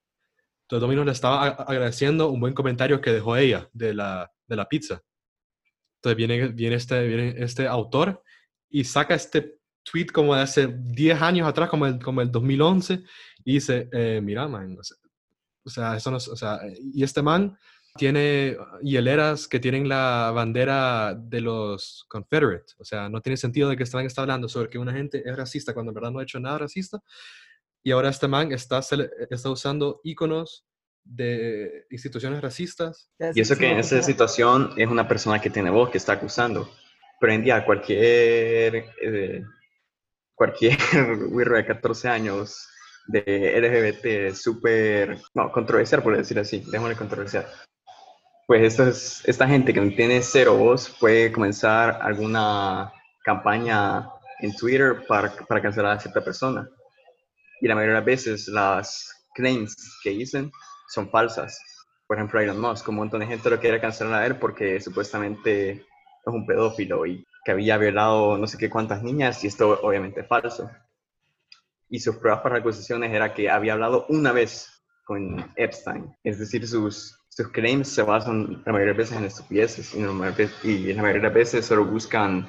Entonces 0.63 0.81
Domino's 0.81 1.07
le 1.07 1.13
estaba 1.13 1.47
agradeciendo 1.47 2.29
un 2.29 2.41
buen 2.41 2.55
comentario 2.55 3.01
que 3.01 3.13
dejó 3.13 3.37
ella 3.37 3.69
de 3.73 3.95
la, 3.95 4.33
de 4.49 4.57
la 4.57 4.69
pizza. 4.69 5.03
Entonces 5.97 6.17
viene, 6.17 6.49
viene, 6.49 6.77
este, 6.77 7.07
viene 7.07 7.35
este 7.39 7.69
autor 7.69 8.23
y 8.69 8.83
saca 8.85 9.15
este 9.15 9.56
tweet 9.91 10.07
como 10.07 10.35
de 10.35 10.43
hace 10.43 10.67
10 10.69 11.21
años 11.23 11.47
atrás, 11.49 11.69
como 11.71 11.87
el, 11.87 11.99
como 12.03 12.21
el 12.21 12.31
2011, 12.31 13.03
y 13.45 13.55
dice, 13.55 13.89
eh, 13.93 14.21
mira, 14.23 14.49
man, 14.49 14.77
o 14.79 14.83
sea, 14.83 14.97
o 15.65 15.71
sea, 15.71 15.97
eso 15.97 16.11
no 16.11 16.17
es- 16.19 16.29
o 16.29 16.37
sea, 16.37 16.61
y 16.93 17.03
este 17.03 17.23
man 17.23 17.57
tiene 17.97 18.57
hieleras 18.83 19.49
que 19.49 19.59
tienen 19.59 19.89
la 19.89 20.31
bandera 20.35 21.15
de 21.15 21.41
los 21.41 22.05
Confederate, 22.09 22.73
o 22.79 22.85
sea, 22.85 23.09
no 23.09 23.21
tiene 23.23 23.37
sentido 23.37 23.69
de 23.71 23.77
que 23.77 23.85
este 23.85 23.97
man 23.97 24.07
está 24.07 24.21
hablando 24.23 24.49
sobre 24.49 24.69
que 24.69 24.79
una 24.79 24.93
gente 24.93 25.23
es 25.25 25.37
racista 25.37 25.73
cuando 25.73 25.91
en 25.91 25.95
verdad 25.95 26.11
no 26.11 26.19
ha 26.19 26.23
hecho 26.25 26.39
nada 26.41 26.59
racista, 26.59 26.99
y 27.83 27.93
ahora 27.93 28.11
este 28.11 28.29
man 28.29 28.53
está, 28.53 28.81
está 29.31 29.51
usando 29.51 30.01
íconos 30.05 30.67
de 31.05 31.87
instituciones 31.91 32.41
racistas 32.41 33.09
Y 33.39 33.41
eso 33.41 33.57
que 33.57 33.71
en 33.71 33.79
esa 33.79 34.03
situación 34.03 34.73
es 34.77 34.89
una 34.89 35.07
persona 35.07 35.41
que 35.41 35.51
tiene 35.51 35.71
voz, 35.71 35.91
que 35.91 35.99
está 35.99 36.15
acusando. 36.15 36.69
Pero 37.21 37.33
en 37.33 37.45
día 37.45 37.65
cualquier, 37.65 38.87
eh, 39.01 39.45
cualquier 40.37 40.79
güiro 41.31 41.57
de 41.57 41.67
14 41.67 42.09
años 42.09 42.69
de 43.09 43.21
LGBT 43.61 44.35
súper, 44.37 45.19
no, 45.35 45.51
controversial 45.51 46.03
por 46.03 46.17
decir 46.17 46.39
así, 46.39 46.63
démosle 46.71 46.95
controversial. 46.95 47.47
Pues 48.47 48.63
esto 48.63 48.87
es, 48.87 49.23
esta 49.27 49.49
gente 49.49 49.75
que 49.75 49.81
no 49.81 49.93
tiene 49.97 50.23
cero 50.23 50.57
voz 50.57 50.95
puede 51.01 51.33
comenzar 51.33 51.99
alguna 52.01 52.93
campaña 53.25 54.09
en 54.39 54.55
Twitter 54.55 55.05
para, 55.09 55.33
para 55.33 55.61
cancelar 55.61 55.97
a 55.97 56.01
cierta 56.01 56.23
persona. 56.23 56.69
Y 57.61 57.67
la 57.67 57.75
mayoría 57.75 57.95
de 57.95 58.01
las 58.01 58.07
veces 58.07 58.47
las 58.47 59.29
claims 59.35 59.75
que 60.05 60.11
dicen 60.11 60.53
son 60.89 61.11
falsas 61.11 61.61
por 62.07 62.17
ejemplo, 62.17 62.41
Elon 62.41 62.61
Musk, 62.61 62.89
un 62.89 62.97
montón 62.97 63.21
de 63.21 63.27
gente 63.27 63.51
lo 63.51 63.59
quiere 63.59 63.81
cancelar 63.81 64.23
a 64.23 64.27
él 64.27 64.37
porque 64.37 64.81
supuestamente 64.81 65.71
es 65.73 65.83
un 66.27 66.47
pedófilo 66.47 67.05
y 67.05 67.27
que 67.47 67.53
había 67.53 67.79
violado 67.79 68.37
no 68.37 68.49
sé 68.49 68.59
qué 68.59 68.69
cuántas 68.69 69.05
niñas 69.05 69.45
y 69.45 69.47
esto 69.47 69.79
obviamente 69.81 70.23
es 70.23 70.27
falso. 70.27 70.69
Y 71.89 72.01
sus 72.01 72.17
pruebas 72.17 72.43
para 72.43 72.59
acusaciones 72.59 73.13
era 73.13 73.33
que 73.35 73.49
había 73.49 73.75
hablado 73.75 74.05
una 74.09 74.33
vez 74.33 74.83
con 75.05 75.49
Epstein, 75.55 76.13
es 76.25 76.41
decir, 76.41 76.67
sus, 76.67 77.17
sus 77.29 77.49
claims 77.53 77.87
se 77.87 78.03
basan 78.03 78.65
la 78.67 78.73
mayoría 78.73 78.95
de 78.95 78.99
veces 78.99 79.17
en 79.17 79.25
estupideces 79.27 79.95
y 79.95 79.99
y 80.69 80.93
la 80.93 81.03
mayoría 81.03 81.29
de 81.29 81.35
veces 81.35 81.65
solo 81.65 81.85
buscan 81.85 82.49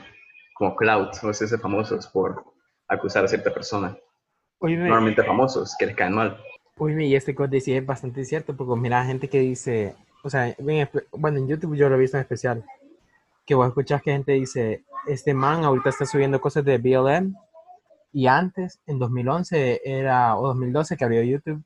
como 0.56 0.76
clout 0.76 1.14
o 1.22 1.30
hacerse 1.30 1.60
famosos 1.60 2.08
por 2.08 2.44
acusar 2.88 3.24
a 3.24 3.28
cierta 3.28 3.54
persona. 3.54 3.96
Oíme, 4.58 4.86
Normalmente 4.86 5.24
famosos, 5.24 5.76
que 5.78 5.86
les 5.86 5.96
caen 5.96 6.14
mal. 6.14 6.42
oíme, 6.80 7.06
y 7.06 7.16
este 7.16 7.36
que 7.36 7.48
decís 7.48 7.68
es 7.68 7.86
bastante 7.86 8.26
cierto, 8.26 8.58
porque 8.58 8.82
mira, 8.82 9.06
gente 9.06 9.30
que 9.30 9.42
dice, 9.42 9.94
o 10.24 10.30
sea, 10.32 10.56
bueno, 10.58 11.38
en 11.38 11.48
YouTube 11.48 11.76
yo 11.76 11.88
lo 11.88 11.98
he 11.98 12.00
visto 12.00 12.18
en 12.18 12.22
especial, 12.22 12.66
que 13.48 13.56
vos 13.56 13.68
escuchás 13.68 14.02
que 14.02 14.12
gente 14.12 14.34
dice, 14.34 14.84
este 15.08 15.34
man 15.34 15.64
ahorita 15.64 15.90
está 15.90 16.06
subiendo 16.06 16.40
cosas 16.42 16.64
de 16.66 16.78
BLM, 16.78 17.34
y 18.14 18.28
antes, 18.28 18.80
en 18.88 19.00
2011 19.00 19.82
era, 19.84 20.38
o 20.38 20.48
2012 20.48 20.98
que 20.98 21.04
abrió 21.06 21.22
YouTube, 21.24 21.64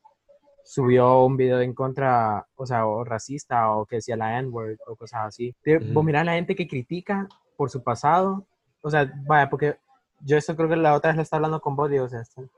subió 0.63 1.23
un 1.23 1.37
video 1.37 1.61
en 1.61 1.73
contra, 1.73 2.45
o 2.55 2.65
sea, 2.65 2.85
o 2.85 3.03
racista, 3.03 3.71
o 3.71 3.85
que 3.85 3.97
decía 3.97 4.15
la 4.17 4.37
N-word, 4.39 4.77
o 4.87 4.95
cosas 4.95 5.27
así. 5.27 5.55
Te- 5.61 5.77
Ujú. 5.77 5.93
Vos 5.93 6.05
mirás 6.05 6.25
la 6.25 6.33
gente 6.33 6.55
que 6.55 6.67
critica 6.67 7.27
por 7.57 7.69
su 7.69 7.83
pasado, 7.83 8.45
o 8.81 8.89
sea, 8.89 9.11
vaya, 9.27 9.49
porque 9.49 9.77
yo 10.21 10.37
eso 10.37 10.55
creo 10.55 10.69
que 10.69 10.75
la 10.75 10.93
otra 10.95 11.09
vez 11.11 11.17
lo 11.17 11.21
estaba 11.23 11.39
hablando 11.39 11.61
con 11.61 11.75
vos, 11.75 11.89
Diego 11.89 12.07
Sebastián, 12.09 12.49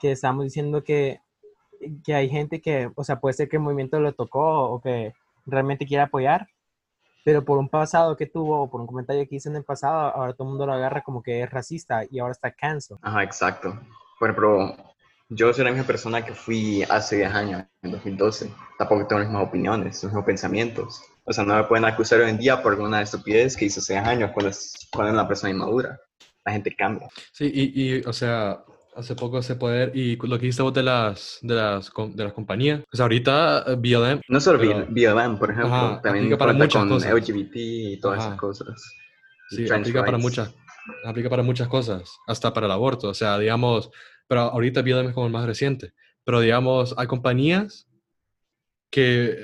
que 0.00 0.12
estábamos 0.12 0.44
diciendo 0.44 0.82
que, 0.82 1.20
que 2.04 2.14
hay 2.14 2.28
gente 2.28 2.60
que, 2.60 2.90
o 2.94 3.04
sea, 3.04 3.20
puede 3.20 3.34
ser 3.34 3.48
que 3.48 3.56
el 3.56 3.62
movimiento 3.62 4.00
lo 4.00 4.12
tocó 4.14 4.70
o 4.70 4.80
que 4.80 5.14
realmente 5.46 5.86
quiere 5.86 6.02
apoyar, 6.04 6.48
pero 7.24 7.44
por 7.44 7.58
un 7.58 7.68
pasado 7.68 8.16
que 8.16 8.26
tuvo 8.26 8.62
o 8.62 8.70
por 8.70 8.80
un 8.80 8.86
comentario 8.86 9.26
que 9.28 9.36
hizo 9.36 9.48
en 9.48 9.56
el 9.56 9.64
pasado, 9.64 10.14
ahora 10.14 10.32
todo 10.32 10.44
el 10.44 10.50
mundo 10.50 10.66
lo 10.66 10.72
agarra 10.72 11.02
como 11.02 11.22
que 11.22 11.42
es 11.42 11.50
racista 11.50 12.02
y 12.10 12.18
ahora 12.18 12.32
está 12.32 12.52
cancel. 12.52 12.98
Ajá, 13.02 13.22
exacto. 13.22 13.78
Por 14.18 14.30
ejemplo, 14.30 14.76
yo 15.28 15.52
soy 15.52 15.64
la 15.64 15.70
misma 15.70 15.86
persona 15.86 16.24
que 16.24 16.34
fui 16.34 16.82
hace 16.88 17.16
10 17.18 17.32
años, 17.32 17.64
en 17.82 17.92
2012. 17.92 18.50
Tampoco 18.78 19.06
tengo 19.06 19.20
las 19.20 19.28
mismas 19.28 19.48
opiniones, 19.48 20.02
los 20.02 20.12
mismos 20.12 20.24
pensamientos. 20.24 21.02
O 21.24 21.32
sea, 21.32 21.44
no 21.44 21.54
me 21.54 21.64
pueden 21.64 21.84
acusar 21.84 22.20
hoy 22.20 22.30
en 22.30 22.38
día 22.38 22.62
por 22.62 22.72
alguna 22.72 23.00
estupidez 23.00 23.56
que 23.56 23.66
hice 23.66 23.80
hace 23.80 23.92
10 23.94 24.06
años 24.06 24.30
cuando 24.32 24.50
es, 24.50 24.88
cuando 24.92 25.10
es 25.10 25.14
una 25.14 25.28
persona 25.28 25.50
inmadura. 25.50 26.00
La 26.44 26.52
gente 26.52 26.74
cambia. 26.74 27.08
Sí, 27.32 27.50
y, 27.52 27.98
y, 27.98 28.00
o 28.00 28.12
sea, 28.12 28.64
hace 28.96 29.14
poco 29.14 29.40
se 29.42 29.54
poder, 29.56 29.92
y 29.96 30.16
lo 30.16 30.36
que 30.38 30.46
dijiste 30.46 30.62
vos 30.62 30.74
de 30.74 30.82
las, 30.82 31.38
de 31.42 31.54
las, 31.54 31.90
de 32.14 32.24
las 32.24 32.32
compañías, 32.32 32.80
o 32.92 32.96
sea, 32.96 33.04
ahorita 33.04 33.64
eh, 33.66 33.76
BLM, 33.76 34.20
No 34.28 34.40
solo 34.40 34.58
Pero- 34.58 34.86
BLM, 34.88 35.38
por 35.38 35.50
ejemplo, 35.50 35.74
Ajá, 35.74 36.00
también 36.02 36.36
para 36.36 36.52
muchas 36.52 36.80
con 36.82 36.88
cosas. 36.90 37.12
LGBT 37.12 37.52
y 37.56 38.00
todas 38.00 38.18
Ajá. 38.18 38.28
esas 38.28 38.40
cosas. 38.40 38.94
Sí, 39.50 39.70
aplica 39.70 40.00
para 40.00 40.12
rights. 40.12 40.22
muchas, 40.22 40.54
aplica 41.04 41.28
para 41.30 41.42
muchas 41.42 41.68
cosas, 41.68 42.10
hasta 42.26 42.52
para 42.52 42.66
el 42.66 42.72
aborto, 42.72 43.08
o 43.08 43.14
sea, 43.14 43.38
digamos, 43.38 43.90
pero 44.28 44.42
ahorita 44.42 44.82
BLM 44.82 45.08
es 45.08 45.14
como 45.14 45.26
el 45.26 45.32
más 45.32 45.46
reciente, 45.46 45.92
pero 46.24 46.40
digamos, 46.40 46.94
hay 46.96 47.06
compañías 47.06 47.86
que 48.90 49.36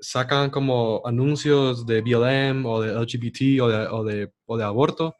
sacan 0.00 0.50
como 0.50 1.02
anuncios 1.04 1.86
de 1.86 2.00
BLM 2.00 2.64
o 2.66 2.80
de 2.80 2.92
LGBT 2.94 3.60
o 3.62 3.68
de, 3.68 3.86
o 3.88 4.04
de, 4.04 4.32
o 4.46 4.56
de 4.56 4.64
aborto 4.64 5.14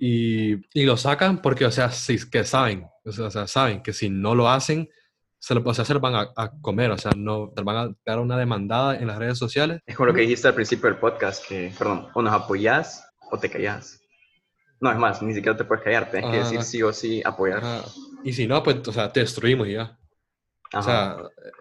y, 0.00 0.54
y 0.72 0.84
lo 0.84 0.96
sacan 0.96 1.42
porque, 1.42 1.66
o 1.66 1.70
sea, 1.70 1.90
sí, 1.90 2.16
que 2.30 2.44
saben, 2.44 2.86
o 3.04 3.12
sea, 3.12 3.26
o 3.26 3.46
saben 3.46 3.82
que 3.82 3.92
si 3.92 4.08
no 4.08 4.34
lo 4.34 4.48
hacen, 4.48 4.88
se 5.38 5.54
lo, 5.54 5.62
o 5.64 5.74
sea, 5.74 5.84
se 5.84 5.94
lo 5.94 6.00
van 6.00 6.14
a, 6.14 6.30
a 6.36 6.50
comer, 6.60 6.90
o 6.90 6.98
sea, 6.98 7.12
no, 7.16 7.50
te 7.54 7.62
van 7.62 7.76
a 7.76 7.94
dar 8.04 8.18
una 8.18 8.36
demandada 8.36 8.96
en 8.96 9.06
las 9.06 9.18
redes 9.18 9.38
sociales. 9.38 9.80
Es 9.86 9.96
como 9.96 10.06
lo 10.08 10.14
que 10.14 10.22
dijiste 10.22 10.48
al 10.48 10.54
principio 10.54 10.88
del 10.90 10.98
podcast, 10.98 11.46
que, 11.46 11.72
perdón, 11.78 12.08
o 12.14 12.22
nos 12.22 12.32
apoyás 12.32 13.06
o 13.30 13.38
te 13.38 13.50
callás. 13.50 14.00
No, 14.80 14.90
es 14.90 14.96
más, 14.96 15.20
ni 15.22 15.34
siquiera 15.34 15.56
te 15.56 15.64
puedes 15.64 15.84
callar, 15.84 16.10
tienes 16.10 16.30
que 16.30 16.36
Ajá. 16.38 16.44
decir 16.50 16.62
sí 16.62 16.82
o 16.82 16.92
sí, 16.92 17.22
apoyar. 17.24 17.58
Ajá. 17.58 17.84
Y 18.24 18.32
si 18.32 18.46
no, 18.46 18.62
pues, 18.62 18.86
o 18.88 18.92
sea, 18.92 19.12
te 19.12 19.20
destruimos 19.20 19.68
y 19.68 19.72
ya. 19.74 19.98
O 20.72 20.78
Ajá. 20.78 20.82
sea, 20.82 21.16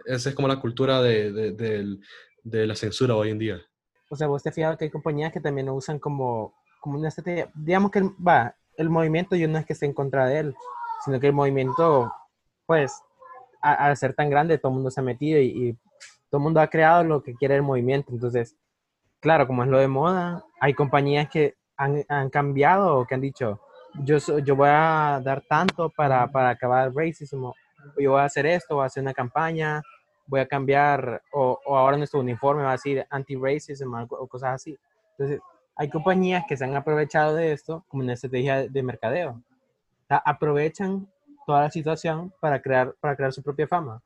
esa 0.05 0.29
es 0.29 0.35
como 0.35 0.47
la 0.47 0.59
cultura 0.59 1.01
de, 1.01 1.31
de, 1.31 1.51
del- 1.51 1.99
de 2.43 2.65
la 2.65 2.75
censura 2.75 3.15
hoy 3.15 3.31
en 3.31 3.39
día. 3.39 3.61
O 4.09 4.15
sea, 4.15 4.27
vos 4.27 4.41
te 4.41 4.51
fijado 4.51 4.77
que 4.77 4.85
hay 4.85 4.91
compañías 4.91 5.31
que 5.33 5.41
también 5.41 5.67
lo 5.67 5.73
usan 5.75 5.99
como, 5.99 6.55
como 6.79 6.97
una 6.97 7.09
estrategia. 7.09 7.49
Digamos 7.53 7.91
que, 7.91 8.01
va, 8.25 8.55
el 8.77 8.89
movimiento 8.89 9.35
yo 9.35 9.47
no 9.47 9.57
es 9.57 9.65
que 9.65 9.73
esté 9.73 9.85
en 9.85 9.93
contra 9.93 10.25
de 10.27 10.39
él, 10.39 10.55
sino 11.03 11.19
que 11.19 11.27
el 11.27 11.33
movimiento, 11.33 12.11
pues, 12.65 13.01
al 13.61 13.97
ser 13.97 14.13
tan 14.13 14.29
grande, 14.29 14.57
todo 14.57 14.71
el 14.71 14.75
mundo 14.75 14.91
se 14.91 15.01
ha 15.01 15.03
metido 15.03 15.39
y, 15.39 15.45
y 15.45 15.73
todo 16.29 16.39
el 16.39 16.43
mundo 16.43 16.61
ha 16.61 16.67
creado 16.67 17.03
lo 17.03 17.21
que 17.23 17.35
quiere 17.35 17.55
el 17.55 17.61
movimiento. 17.61 18.11
Entonces, 18.11 18.55
claro, 19.19 19.47
como 19.47 19.63
es 19.63 19.69
lo 19.69 19.79
de 19.79 19.87
moda, 19.87 20.43
hay 20.59 20.73
compañías 20.73 21.29
que 21.29 21.55
han, 21.75 22.05
han 22.07 22.29
cambiado 22.29 22.97
o 22.97 23.05
que 23.05 23.15
han 23.15 23.21
dicho, 23.21 23.59
yo, 24.03 24.17
yo 24.17 24.55
voy 24.55 24.69
a 24.71 25.21
dar 25.23 25.41
tanto 25.41 25.89
para, 25.89 26.27
para 26.31 26.49
acabar 26.49 26.87
el 26.87 26.95
racismo, 26.95 27.55
yo 27.97 28.11
voy 28.11 28.21
a 28.21 28.25
hacer 28.25 28.45
esto, 28.45 28.75
voy 28.75 28.83
a 28.83 28.87
hacer 28.87 29.01
una 29.01 29.13
campaña, 29.13 29.81
voy 30.27 30.41
a 30.41 30.47
cambiar, 30.47 31.21
o, 31.31 31.59
o 31.65 31.77
ahora 31.77 31.97
nuestro 31.97 32.19
uniforme 32.19 32.63
va 32.63 32.69
a 32.69 32.73
decir 32.73 33.05
anti-racism 33.09 33.93
o 34.09 34.27
cosas 34.27 34.55
así. 34.55 34.77
Entonces, 35.11 35.41
hay 35.79 35.89
compañías 35.89 36.43
que 36.45 36.57
se 36.57 36.65
han 36.65 36.75
aprovechado 36.75 37.35
de 37.35 37.53
esto 37.53 37.85
como 37.87 38.03
una 38.03 38.11
estrategia 38.11 38.67
de 38.67 38.83
mercadeo. 38.83 39.31
O 39.31 40.07
sea, 40.09 40.17
aprovechan 40.17 41.09
toda 41.47 41.61
la 41.61 41.71
situación 41.71 42.33
para 42.41 42.61
crear, 42.61 42.93
para 42.99 43.15
crear 43.15 43.31
su 43.31 43.41
propia 43.41 43.65
fama. 43.65 44.03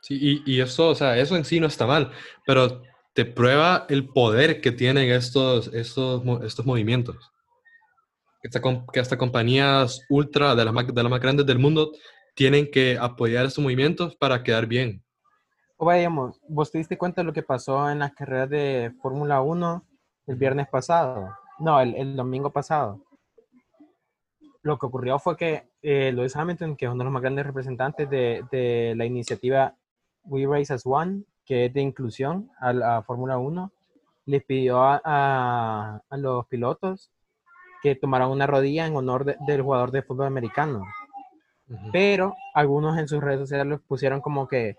Sí, 0.00 0.18
y, 0.20 0.52
y 0.52 0.60
eso, 0.60 0.88
o 0.88 0.94
sea, 0.96 1.16
eso 1.16 1.36
en 1.36 1.44
sí 1.44 1.60
no 1.60 1.68
está 1.68 1.86
mal, 1.86 2.10
pero 2.44 2.82
te 3.14 3.24
prueba 3.24 3.86
el 3.88 4.08
poder 4.08 4.60
que 4.60 4.72
tienen 4.72 5.08
estos, 5.12 5.68
estos, 5.72 6.24
estos 6.42 6.66
movimientos. 6.66 7.30
Esta 8.42 8.60
que 8.92 8.98
hasta 8.98 9.16
compañías 9.16 10.02
ultra, 10.08 10.56
de 10.56 10.64
las, 10.64 10.74
más, 10.74 10.88
de 10.88 11.02
las 11.02 11.10
más 11.10 11.20
grandes 11.20 11.46
del 11.46 11.60
mundo, 11.60 11.92
tienen 12.34 12.68
que 12.68 12.98
apoyar 13.00 13.46
estos 13.46 13.62
movimientos 13.62 14.16
para 14.16 14.42
quedar 14.42 14.66
bien. 14.66 15.04
O 15.76 15.86
vayamos, 15.86 16.40
¿vos 16.48 16.72
te 16.72 16.78
diste 16.78 16.98
cuenta 16.98 17.20
de 17.20 17.26
lo 17.26 17.32
que 17.32 17.44
pasó 17.44 17.88
en 17.88 18.00
las 18.00 18.12
carreras 18.12 18.50
de 18.50 18.92
Fórmula 19.00 19.40
1 19.40 19.84
el 20.28 20.36
viernes 20.36 20.68
pasado? 20.68 21.34
No, 21.58 21.80
el, 21.80 21.94
el 21.96 22.14
domingo 22.16 22.50
pasado. 22.50 23.00
Lo 24.62 24.78
que 24.78 24.86
ocurrió 24.86 25.18
fue 25.18 25.36
que 25.36 25.68
eh, 25.82 26.12
Lewis 26.12 26.36
Hamilton, 26.36 26.76
que 26.76 26.84
es 26.86 26.90
uno 26.90 26.98
de 26.98 27.04
los 27.04 27.12
más 27.12 27.22
grandes 27.22 27.46
representantes 27.46 28.08
de, 28.10 28.44
de 28.50 28.94
la 28.96 29.04
iniciativa 29.04 29.74
We 30.24 30.46
Race 30.46 30.72
as 30.72 30.82
One, 30.84 31.22
que 31.44 31.66
es 31.66 31.72
de 31.72 31.80
inclusión 31.80 32.50
a 32.60 32.72
la 32.72 33.02
Fórmula 33.02 33.38
1, 33.38 33.72
les 34.26 34.44
pidió 34.44 34.82
a, 34.82 35.00
a- 35.04 36.02
a 36.08 36.16
los 36.16 36.46
pilotos 36.46 37.10
que 37.82 37.94
tomaran 37.94 38.28
una 38.30 38.46
rodilla 38.46 38.86
en 38.86 38.96
honor 38.96 39.24
de- 39.24 39.36
del 39.46 39.62
jugador 39.62 39.90
de 39.90 40.02
fútbol 40.02 40.26
americano 40.26 40.82
pero 41.92 42.34
algunos 42.54 42.96
en 42.98 43.08
sus 43.08 43.22
redes 43.22 43.40
sociales 43.40 43.78
pusieron 43.86 44.20
como 44.22 44.48
que 44.48 44.76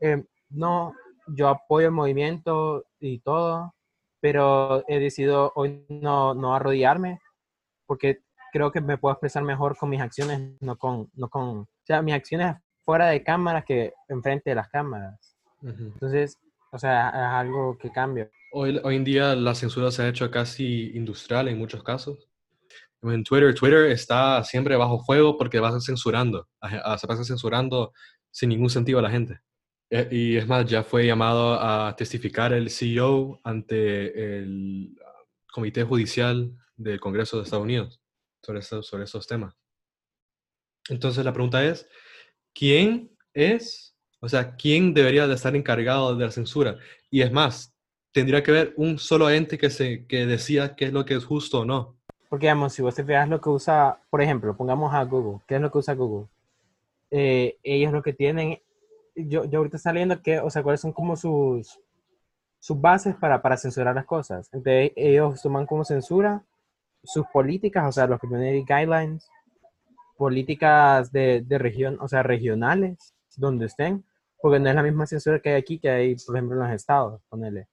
eh, 0.00 0.24
no, 0.48 0.94
yo 1.26 1.48
apoyo 1.48 1.88
el 1.88 1.92
movimiento 1.92 2.84
y 3.00 3.18
todo, 3.18 3.74
pero 4.22 4.84
he 4.88 5.00
decidido 5.00 5.52
hoy 5.56 5.84
no, 5.88 6.32
no 6.32 6.54
arrodillarme 6.54 7.20
porque 7.86 8.20
creo 8.52 8.70
que 8.70 8.80
me 8.80 8.96
puedo 8.96 9.12
expresar 9.12 9.42
mejor 9.42 9.76
con 9.76 9.90
mis 9.90 10.00
acciones, 10.00 10.56
no 10.60 10.76
con, 10.76 11.10
no 11.14 11.28
con, 11.28 11.42
o 11.58 11.68
sea, 11.84 12.00
mis 12.02 12.14
acciones 12.14 12.56
fuera 12.84 13.08
de 13.08 13.22
cámaras 13.24 13.64
que 13.64 13.92
enfrente 14.08 14.50
de 14.50 14.56
las 14.56 14.68
cámaras. 14.68 15.36
Ujú. 15.60 15.90
Entonces, 15.94 16.38
o 16.70 16.78
sea, 16.78 17.08
es 17.10 17.14
algo 17.16 17.76
que 17.76 17.90
cambia. 17.90 18.30
Hoy, 18.52 18.80
hoy 18.84 18.96
en 18.96 19.04
día 19.04 19.34
la 19.34 19.54
censura 19.54 19.90
se 19.90 20.02
ha 20.02 20.08
hecho 20.08 20.30
casi 20.30 20.92
industrial 20.94 21.48
en 21.48 21.58
muchos 21.58 21.82
casos. 21.82 22.28
En 23.02 23.24
Twitter, 23.24 23.52
Twitter 23.54 23.86
está 23.90 24.44
siempre 24.44 24.76
bajo 24.76 25.00
fuego 25.04 25.36
porque 25.36 25.58
vas 25.58 25.84
censurando, 25.84 26.46
a- 26.60 26.92
a- 26.94 26.98
se 26.98 27.06
pasa 27.08 27.24
censurando 27.24 27.92
sin 28.30 28.50
ningún 28.50 28.70
sentido 28.70 29.00
a 29.00 29.02
la 29.02 29.10
gente. 29.10 29.40
Eh, 29.94 30.08
Y 30.10 30.36
es 30.38 30.46
más, 30.48 30.64
ya 30.64 30.82
fue 30.82 31.06
llamado 31.06 31.60
a 31.60 31.94
testificar 31.94 32.54
el 32.54 32.70
CEO 32.70 33.38
ante 33.44 34.38
el 34.38 34.96
ah, 35.04 35.12
Comité 35.52 35.82
Judicial 35.84 36.50
del 36.76 36.98
Congreso 36.98 37.36
de 37.36 37.42
Estados 37.44 37.64
Unidos 37.64 38.00
sobre, 38.42 38.60
eso- 38.60 38.82
sobre 38.82 39.04
esos 39.04 39.26
temas. 39.26 39.54
Entonces 40.88 41.24
la 41.24 41.32
pregunta 41.32 41.62
es, 41.64 41.86
¿quién 42.54 43.10
es, 43.34 43.94
o 44.20 44.28
sea, 44.28 44.56
quién 44.56 44.94
debería 44.94 45.26
de 45.26 45.34
estar 45.34 45.54
encargado 45.54 46.16
de 46.16 46.24
la 46.24 46.30
censura? 46.30 46.78
Y 47.10 47.20
es 47.20 47.30
más, 47.30 47.74
tendría 48.12 48.42
que 48.42 48.50
haber 48.50 48.74
un 48.76 48.98
solo 48.98 49.30
ente 49.30 49.58
que, 49.58 49.70
se, 49.70 50.06
que 50.06 50.26
decida 50.26 50.74
qué 50.74 50.86
es 50.86 50.92
lo 50.94 51.04
que 51.04 51.14
es 51.14 51.24
justo 51.24 51.60
o 51.60 51.64
no. 51.66 51.98
Porque, 52.30 52.46
digamos, 52.46 52.72
si 52.72 52.80
vos 52.82 52.94
te 52.94 53.04
fijas 53.04 53.28
lo 53.28 53.42
que 53.42 53.50
usa, 53.50 54.00
por 54.08 54.22
ejemplo, 54.22 54.56
pongamos 54.56 54.94
a 54.94 55.04
Google, 55.04 55.40
¿qué 55.46 55.56
es 55.56 55.60
lo 55.60 55.70
que 55.70 55.78
usa 55.78 55.94
Google? 55.94 56.28
Eh, 57.10 57.58
ellos 57.62 57.92
lo 57.92 58.02
que 58.02 58.14
tienen, 58.14 58.58
yo, 59.14 59.44
yo 59.44 59.58
ahorita 59.58 59.76
está 59.76 59.92
leyendo 59.92 60.20
que, 60.22 60.40
o 60.40 60.50
sea, 60.50 60.62
cuáles 60.62 60.80
son 60.80 60.92
como 60.92 61.16
sus, 61.16 61.78
sus 62.58 62.80
bases 62.80 63.14
para, 63.16 63.42
para 63.42 63.56
censurar 63.56 63.94
las 63.94 64.06
cosas. 64.06 64.48
Entonces, 64.52 64.92
ellos 64.96 65.42
toman 65.42 65.66
como 65.66 65.84
censura 65.84 66.44
sus 67.02 67.26
políticas, 67.32 67.88
o 67.88 67.92
sea, 67.92 68.06
los 68.06 68.20
community 68.20 68.64
guidelines, 68.66 69.28
políticas 70.16 71.10
de, 71.10 71.42
de 71.46 71.58
región, 71.58 71.98
o 72.00 72.08
sea, 72.08 72.22
regionales, 72.22 73.14
donde 73.36 73.66
estén, 73.66 74.04
porque 74.40 74.60
no 74.60 74.68
es 74.68 74.74
la 74.74 74.82
misma 74.82 75.06
censura 75.06 75.40
que 75.40 75.50
hay 75.50 75.54
aquí 75.56 75.78
que 75.78 75.90
hay, 75.90 76.16
por 76.16 76.36
ejemplo, 76.36 76.56
en 76.56 76.62
los 76.62 76.74
estados, 76.74 77.20
ponele 77.28 77.68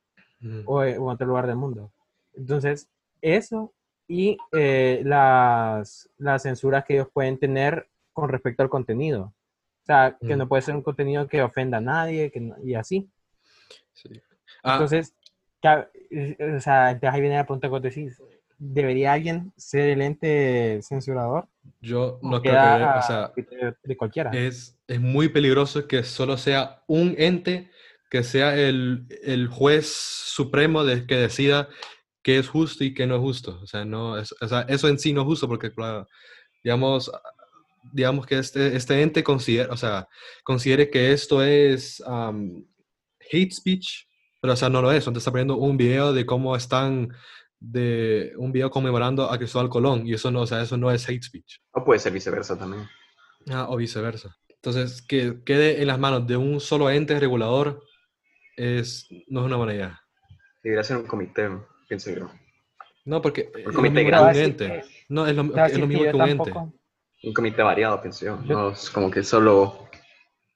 o 0.66 0.84
en 0.84 1.02
otro 1.02 1.28
lugar 1.28 1.48
del 1.48 1.58
mundo. 1.58 1.92
Entonces, 2.34 2.90
eso 3.22 3.74
y 4.08 4.38
eh, 4.54 5.02
las, 5.06 6.10
las 6.18 6.44
censuras 6.44 6.86
que 6.86 6.94
ellos 6.96 7.10
pueden 7.14 7.38
tener 7.38 7.88
con 8.14 8.30
respecto 8.30 8.64
al 8.64 8.70
contenido. 8.70 9.34
Sea, 9.90 10.16
que 10.22 10.36
Mm. 10.36 10.38
no 10.38 10.48
puede 10.48 10.62
ser 10.62 10.76
un 10.76 10.84
contenido 10.84 11.28
que 11.28 11.42
ofenda 11.42 11.80
a 11.80 11.82
nadie 11.82 12.30
que 12.30 12.40
no- 12.40 12.56
y 12.64 12.76
así. 12.76 13.10
Sí. 13.96 14.10
Ah, 14.64 14.74
Entonces, 14.74 15.16
ca- 15.64 15.90
eh, 16.12 16.38
o 16.58 16.60
sea, 16.60 16.92
entonces 16.92 17.12
ahí 17.16 17.22
viene 17.22 17.38
la 17.38 17.46
pregunta 17.48 17.70
que 17.72 17.80
decís. 17.80 18.22
¿debería 18.62 19.14
alguien 19.14 19.54
ser 19.56 19.90
el 19.90 20.02
ente 20.02 20.82
censurador? 20.84 21.48
Yo 21.82 22.20
no 22.22 22.38
¿O 22.38 22.42
creo 22.42 22.62
que, 22.62 23.00
o 23.00 23.02
sea, 23.02 23.32
criterio 23.34 23.76
de 23.84 23.96
cualquiera. 23.98 24.32
es, 24.32 24.78
es 24.86 25.00
muy 25.00 25.30
peligroso 25.30 25.88
que 25.88 26.04
solo 26.04 26.36
sea 26.38 26.84
un 26.86 27.16
ente 27.18 27.72
que 28.12 28.22
sea 28.22 28.56
el, 28.58 29.08
el 29.24 29.48
juez 29.48 29.88
supremo 29.88 30.84
de, 30.84 31.08
que 31.08 31.16
decida 31.16 31.70
qué 32.22 32.38
es 32.38 32.50
justo 32.50 32.84
y 32.84 32.94
qué 32.94 33.08
no 33.08 33.16
es 33.16 33.22
justo. 33.22 33.60
O 33.64 33.66
sea, 33.66 33.86
no, 33.86 34.18
es- 34.20 34.36
o 34.42 34.48
sea, 34.48 34.62
eso 34.68 34.88
en 34.90 35.00
sí 35.00 35.14
no 35.14 35.22
es 35.22 35.28
justo 35.28 35.48
porque, 35.48 35.72
claro, 35.72 36.06
digamos, 36.62 37.10
digamos 37.92 38.26
que 38.26 38.38
este, 38.38 38.76
este 38.76 39.02
ente 39.02 39.24
considere, 39.24 39.70
o 39.70 39.78
sea, 39.78 40.08
considere 40.44 40.90
que 40.90 41.12
esto 41.12 41.44
es 41.44 42.02
um, 42.06 42.66
hate 43.32 43.52
speech, 43.52 44.08
pero 44.42 44.54
o 44.54 44.56
sea, 44.56 44.70
no 44.70 44.82
lo 44.82 44.92
es. 44.92 45.00
Entonces 45.00 45.22
está 45.22 45.32
poniendo 45.32 45.58
un 45.58 45.78
video 45.78 46.14
de 46.14 46.26
cómo 46.26 46.56
están, 46.56 47.10
de 47.60 48.34
un 48.38 48.52
video 48.52 48.70
conmemorando 48.70 49.30
a 49.30 49.38
Cristóbal 49.38 49.70
Colón 49.70 50.08
y 50.08 50.14
eso 50.14 50.32
no, 50.32 50.42
o 50.42 50.48
sea, 50.48 50.62
eso 50.62 50.78
no 50.78 50.92
es 50.92 51.08
hate 51.08 51.24
speech. 51.24 51.60
O 51.72 51.84
puede 51.84 52.00
ser 52.00 52.14
viceversa 52.14 52.58
también. 52.58 52.88
Ah, 53.50 53.68
o 53.70 53.78
viceversa. 53.78 54.36
Entonces, 54.50 55.02
que 55.02 55.42
quede 55.46 55.82
en 55.82 55.88
las 55.88 56.00
manos 56.00 56.28
de 56.28 56.36
un 56.38 56.60
solo 56.60 56.90
ente 56.90 57.20
regulador 57.20 57.84
es, 58.58 59.08
no 59.28 59.42
es 59.42 59.46
una 59.46 59.56
buena 59.56 59.74
idea. 59.74 60.02
Debería 60.64 60.84
ser 60.84 60.98
un 60.98 61.08
comité, 61.08 61.50
pienso 61.88 62.12
yo. 62.12 62.30
No, 63.06 63.22
porque 63.22 63.50
es 63.56 63.66
lo 63.66 63.74
comité 63.74 64.04
grande. 64.04 64.40
un 64.40 64.46
ente. 64.46 64.84
No, 65.08 65.26
es 65.26 65.36
lo, 65.36 65.66
es 65.66 65.78
lo 65.78 65.88
mismo 65.88 66.04
que 66.04 66.18
un 66.18 66.30
ente. 66.30 66.54
Un 67.24 67.34
comité 67.34 67.62
variado, 67.62 68.02
pienso 68.02 68.26
yo. 68.26 68.38
No 68.46 68.70
es 68.72 68.90
como 68.90 69.12
que 69.12 69.24
solo, 69.24 69.88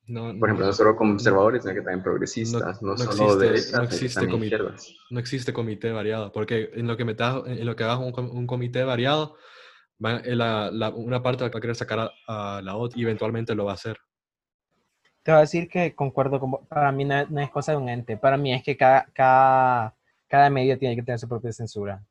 No, 0.08 0.38
por 0.39 0.50
ejemplo, 0.50 0.65
no, 0.65 0.67
no 0.67 0.74
solo 0.74 0.96
conservadores, 0.96 1.63
sino 1.63 1.74
que 1.74 1.82
también 1.82 2.03
progresistas, 2.03 2.82
no, 2.82 2.91
no 2.91 2.98
solo 2.98 3.12
existe- 3.12 3.46
derechas, 3.46 3.74
no 3.74 3.84
existe 3.84 4.27
comité. 4.27 4.46
izquierdas. 4.46 4.96
no 5.10 5.20
existe 5.20 5.53
comité 5.53 5.91
variado, 5.91 6.32
porque 6.32 6.72
en 6.74 6.88
lo 6.88 6.96
que, 6.98 7.05
metas, 7.05 7.43
en 7.48 7.65
lo 7.65 7.75
que 7.75 7.84
hagas 7.84 8.00
un, 8.00 8.13
un 8.17 8.48
comité 8.48 8.84
variado, 8.84 9.36
va- 10.03 10.20
eh, 10.20 10.36
la- 10.36 10.72
la- 10.72 10.89
una 10.89 11.22
parte 11.22 11.43
va 11.43 11.48
a 11.48 11.62
querer 11.62 11.75
sacar 11.75 12.00
a, 12.27 12.58
a 12.58 12.62
la 12.62 12.75
otra 12.75 13.00
y 13.00 13.03
eventualmente 13.03 13.55
lo 13.55 13.65
va 13.65 13.72
a 13.72 13.75
hacer. 13.75 13.98
Te 15.22 15.32
voy 15.32 15.38
a 15.38 15.41
decir 15.41 15.70
que 15.70 15.96
concuerdo 15.96 16.38
con. 16.39 16.51
Para 16.67 16.91
mí 16.91 17.05
no 17.05 17.15
es, 17.17 17.29
no 17.29 17.39
es 17.39 17.50
cosa 17.50 17.72
de 17.72 17.77
un 17.77 17.88
ente. 17.88 18.17
Para 18.17 18.36
mí 18.36 18.53
es 18.53 18.62
que 18.62 18.75
cada, 18.75 19.05
cada, 19.13 19.96
cada 20.27 20.50
medio 20.50 20.77
tiene 20.77 20.96
que 20.98 21.03
tener 21.03 21.17
su 21.17 21.29
propia 21.29 21.53
censura. 21.53 22.03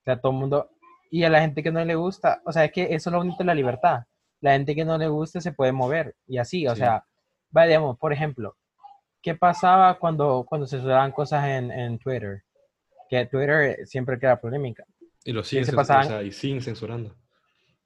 O 0.00 0.04
sea, 0.04 0.18
todo 0.18 0.32
el 0.32 0.38
mundo... 0.38 0.70
Y 1.10 1.24
a 1.24 1.30
la 1.30 1.40
gente 1.40 1.62
que 1.62 1.70
no 1.70 1.84
le 1.84 1.94
gusta, 1.94 2.40
o 2.44 2.52
sea, 2.52 2.64
es 2.64 2.72
que 2.72 2.82
eso 2.94 3.08
es 3.10 3.12
lo 3.12 3.18
bonito 3.18 3.38
de 3.38 3.44
la 3.44 3.54
libertad. 3.54 4.04
La 4.40 4.52
gente 4.52 4.74
que 4.74 4.84
no 4.84 4.96
le 4.98 5.08
gusta 5.08 5.40
se 5.40 5.52
puede 5.52 5.72
mover 5.72 6.14
y 6.26 6.38
así, 6.38 6.66
o 6.66 6.72
Sí. 6.74 6.80
sea, 6.80 7.04
vayamos, 7.50 7.98
por 7.98 8.12
ejemplo, 8.12 8.56
¿qué 9.22 9.34
pasaba 9.34 9.98
cuando, 9.98 10.44
cuando 10.48 10.66
se 10.66 10.76
censuraban 10.76 11.12
cosas 11.12 11.44
en, 11.46 11.70
en 11.70 11.98
Twitter? 11.98 12.42
Que 13.08 13.24
Twitter 13.26 13.86
siempre 13.86 14.18
queda 14.18 14.40
polémica. 14.40 14.84
Y 15.24 15.32
lo 15.32 15.42
siguen, 15.42 15.64
se 15.64 15.72
pasaban- 15.72 16.06
o 16.06 16.08
sea, 16.08 16.22
y 16.22 16.30
siguen 16.30 16.60
censurando. 16.60 17.14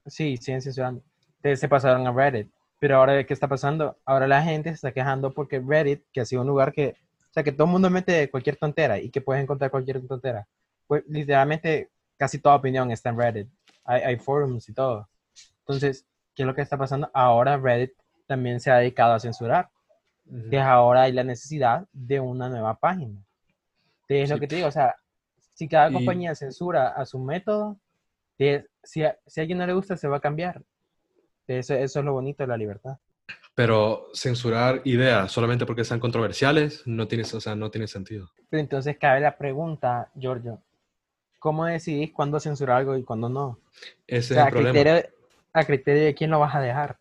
Sí, 0.07 0.37
siguen 0.37 0.61
censurando. 0.61 1.03
Entonces 1.37 1.61
se 1.61 1.69
pasaron 1.69 2.07
a 2.07 2.13
Reddit. 2.13 2.51
Pero 2.81 2.97
ahora, 2.97 3.23
¿qué 3.25 3.33
está 3.33 3.47
pasando? 3.47 3.97
Ahora 4.05 4.27
la 4.27 4.43
gente 4.43 4.71
se 4.71 4.75
está 4.75 4.93
quejando 4.93 5.33
porque 5.33 5.63
Reddit, 5.65 6.03
que 6.13 6.21
ha 6.21 6.25
sido 6.25 6.43
un 6.43 6.49
lugar 6.49 6.73
que, 6.73 6.97
o 7.31 7.33
sea, 7.33 7.45
que 7.45 7.53
todo 7.53 7.67
el 7.67 7.71
mundo 7.73 7.89
mete 7.89 8.29
cualquier 8.29 8.57
tontera 8.57 8.99
y 8.99 9.11
que 9.11 9.21
puedes 9.21 9.41
encontrar 9.43 9.71
cualquier 9.71 10.05
tontera. 10.07 10.47
Pues 10.89 11.05
literalmente 11.07 11.91
casi 12.23 12.39
toda 12.39 12.55
opinión 12.55 12.93
está 12.93 13.09
en 13.11 13.19
Reddit. 13.19 13.49
Hay, 13.85 14.01
hay 14.03 14.17
forums 14.17 14.69
y 14.69 14.73
todo. 14.73 15.09
Entonces, 15.63 16.07
¿qué 16.37 16.45
es 16.45 16.47
lo 16.47 16.55
que 16.55 16.63
está 16.63 16.77
pasando? 16.77 17.11
Ahora 17.13 17.57
Reddit 17.57 17.95
también 18.29 18.61
se 18.61 18.71
ha 18.71 18.77
dedicado 18.77 19.15
a 19.15 19.19
censurar. 19.19 19.71
Ujú. 20.27 20.51
Que 20.51 20.61
ahora 20.61 21.03
hay 21.03 21.13
la 21.13 21.25
necesidad 21.25 21.89
de 21.93 22.21
una 22.21 22.49
nueva 22.49 22.75
página. 22.79 23.19
Es 24.07 24.31
lo 24.31 24.37
Sí. 24.37 24.41
que 24.41 24.47
te 24.47 24.55
digo, 24.55 24.69
o 24.69 24.71
sea, 24.71 24.95
si 25.55 25.67
cada 25.67 25.91
Y- 25.91 25.95
compañía 25.95 26.33
censura 26.37 26.91
a 26.91 27.05
su 27.07 27.19
método, 27.19 27.77
de- 28.39 28.69
si, 28.85 29.03
a, 29.03 29.19
si 29.27 29.41
a 29.41 29.43
alguien 29.43 29.59
no 29.59 29.67
le 29.67 29.73
gusta, 29.75 29.97
se 29.97 30.07
va 30.07 30.19
a 30.19 30.21
cambiar. 30.21 30.63
Eso, 31.49 31.75
eso 31.75 31.99
es 31.99 32.05
lo 32.05 32.13
bonito 32.13 32.45
de 32.45 32.47
la 32.47 32.57
libertad. 32.57 32.99
Pero 33.57 34.07
censurar 34.15 34.81
ideas 34.85 35.33
solamente 35.33 35.67
porque 35.67 35.83
sean 35.85 35.99
controversiales 35.99 36.83
no 36.87 37.09
tiene, 37.09 37.25
o 37.25 37.41
sea, 37.41 37.57
no 37.57 37.69
tiene 37.71 37.89
sentido. 37.89 38.31
Pero 38.49 38.61
entonces 38.61 38.97
cabe 38.99 39.19
la 39.21 39.37
pregunta, 39.37 40.09
Giorgio, 40.15 40.63
¿cómo 41.43 41.65
decidís 41.67 42.13
cuándo 42.13 42.39
censurar 42.39 42.79
algo 42.79 42.97
y 42.97 43.03
cuándo 43.03 43.29
no? 43.29 43.59
Ese 44.07 44.35
O 44.35 44.39
es 44.39 44.43
sea, 44.43 44.43
el 44.43 44.49
a 44.49 44.51
problema. 44.51 44.73
criterio, 44.73 45.11
a 45.53 45.65
criterio 45.65 46.05
de 46.05 46.15
quién 46.15 46.31
lo 46.31 46.39
vas 46.39 46.55
a 46.55 46.61
dejar. 46.61 46.99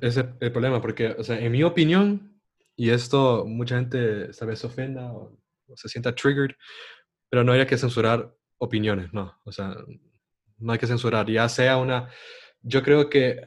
Ese 0.00 0.20
es 0.20 0.26
el 0.40 0.52
problema, 0.52 0.80
porque, 0.80 1.08
o 1.08 1.22
sea, 1.22 1.38
en 1.38 1.52
mi 1.52 1.62
opinión, 1.62 2.40
y 2.74 2.88
esto 2.88 3.44
mucha 3.46 3.76
gente 3.76 4.28
tal 4.28 4.48
vez 4.48 4.58
se 4.58 4.66
ofenda 4.66 5.12
o, 5.12 5.36
o 5.68 5.76
se 5.76 5.90
sienta 5.90 6.14
triggered, 6.14 6.56
pero 7.28 7.44
no 7.44 7.52
hay 7.52 7.66
que 7.66 7.76
censurar 7.76 8.34
opiniones, 8.56 9.12
no. 9.12 9.38
O 9.44 9.52
sea, 9.52 9.76
no 10.58 10.72
hay 10.72 10.78
que 10.78 10.86
censurar, 10.86 11.28
ya 11.30 11.46
sea 11.50 11.76
una... 11.76 12.08
Yo 12.62 12.82
creo 12.82 13.10
que 13.10 13.46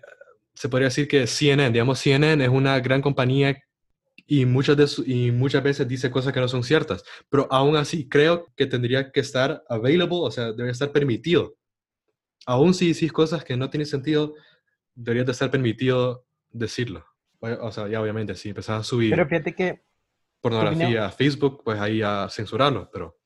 se 0.54 0.70
podría 0.70 0.90
decir 0.90 1.08
que 1.08 1.26
CNN, 1.26 1.72
digamos, 1.72 2.00
CNN 2.00 2.44
es 2.44 2.50
una 2.50 2.80
gran 2.80 3.02
compañía 3.02 3.58
y 4.28 4.46
muchas, 4.46 4.76
de 4.78 4.88
su- 4.88 5.04
y 5.06 5.32
muchas 5.32 5.62
veces 5.64 5.88
dice 5.88 6.10
cosas 6.10 6.34
que 6.34 6.40
no 6.40 6.48
son 6.48 6.64
ciertas, 6.64 7.04
pero 7.30 7.48
aún 7.52 7.76
así 7.76 8.08
creo 8.10 8.48
que 8.56 8.66
tendría 8.66 9.12
que 9.12 9.20
estar 9.20 9.64
available, 9.70 10.18
o 10.22 10.32
sea, 10.32 10.46
debería 10.52 10.72
estar 10.72 10.92
permitido. 10.92 11.56
Aún 12.46 12.74
si 12.74 12.92
decís 12.94 13.12
cosas 13.12 13.44
que 13.44 13.58
no 13.58 13.70
tienen 13.70 13.88
sentido, 13.88 14.34
debería 14.94 15.24
de 15.24 15.32
estar 15.32 15.52
permitido 15.52 16.26
decirlo. 16.52 17.06
O 17.40 17.72
sea, 17.72 17.88
ya 17.88 18.02
obviamente, 18.02 18.34
si 18.36 18.50
empezás 18.50 18.80
a 18.80 18.84
subir 18.84 19.12
Pero 19.12 19.28
fíjate 19.28 19.54
que, 19.54 19.82
pornografía 20.42 21.06
a 21.06 21.12
Facebook, 21.12 21.62
pues 21.64 21.80
ahí 21.80 22.02
a 22.02 22.28
censurarlo, 22.30 22.90
pero 22.92 23.18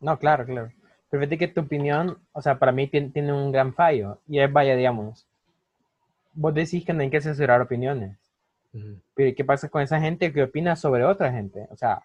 no, 0.00 0.18
claro, 0.18 0.44
claro. 0.44 0.70
Pero 1.10 1.20
fíjate 1.22 1.38
que 1.38 1.48
tu 1.48 1.60
opinión, 1.62 2.18
o 2.32 2.42
sea, 2.42 2.58
para 2.58 2.72
mí 2.72 2.88
tiene, 2.88 3.10
tiene 3.10 3.32
un 3.32 3.50
gran 3.52 3.72
fallo. 3.74 4.20
Y 4.28 4.38
es, 4.40 4.52
vaya, 4.52 4.76
digamos, 4.76 5.26
vos 6.32 6.52
decís 6.52 6.84
que 6.84 6.92
no 6.92 7.02
hay 7.02 7.10
que 7.10 7.20
censurar 7.20 7.60
opiniones. 7.60 8.18
Pero 9.14 9.34
¿qué 9.36 9.44
pasa 9.44 9.68
con 9.68 9.82
esa 9.82 10.00
gente 10.00 10.32
que 10.32 10.42
opina 10.42 10.74
sobre 10.76 11.04
otra 11.04 11.32
gente? 11.32 11.66
O 11.70 11.76
sea, 11.76 12.04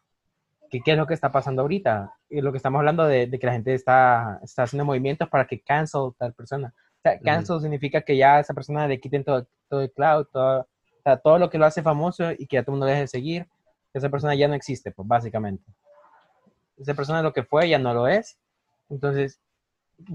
¿qué, 0.69 0.82
qué 0.82 0.91
es 0.91 0.97
lo 0.97 1.08
que 1.08 1.15
está 1.15 1.32
pasando 1.32 1.63
ahorita? 1.63 2.13
Y 2.29 2.41
lo 2.41 2.51
que 2.51 2.58
estamos 2.58 2.79
hablando 2.79 3.05
de, 3.05 3.27
de 3.27 3.39
que 3.39 3.47
la 3.47 3.53
gente 3.53 3.73
está, 3.73 4.39
está 4.43 4.63
haciendo 4.63 4.86
movimientos 4.86 5.27
para 5.29 5.47
que 5.47 5.60
cancel 5.62 6.12
tal 6.17 6.34
persona. 6.34 6.73
O 6.77 7.01
sea, 7.01 7.19
cancel 7.19 7.62
significa 7.62 8.01
que 8.01 8.17
ya 8.17 8.36
a 8.36 8.39
esa 8.41 8.53
persona 8.53 8.88
le 8.88 8.99
quiten 8.99 9.23
todo, 9.23 9.47
todo 9.67 9.82
el 9.82 9.91
cloud, 9.91 10.25
todo, 10.32 10.62
o 10.62 11.01
sea, 11.03 11.17
todo 11.17 11.39
lo 11.39 11.49
que 11.49 11.58
lo 11.58 11.65
hace 11.65 11.82
famoso 11.82 12.32
y 12.32 12.45
que 12.45 12.58
ya 12.58 12.63
todo 12.63 12.73
el 12.73 12.79
mundo 12.79 12.86
deje 12.86 13.01
de 13.01 13.08
seguir. 13.08 13.47
Esa 13.93 14.10
persona 14.10 14.36
ya 14.36 14.47
no 14.47 14.53
existe, 14.53 14.91
pues 14.91 15.08
básicamente. 15.08 15.63
Esa 16.77 16.93
persona 16.93 17.23
lo 17.23 17.34
que 17.34 17.43
fue 17.43 17.67
ya 17.67 17.79
no 17.79 17.93
lo 17.93 18.08
es. 18.08 18.38
Entonces, 18.89 19.39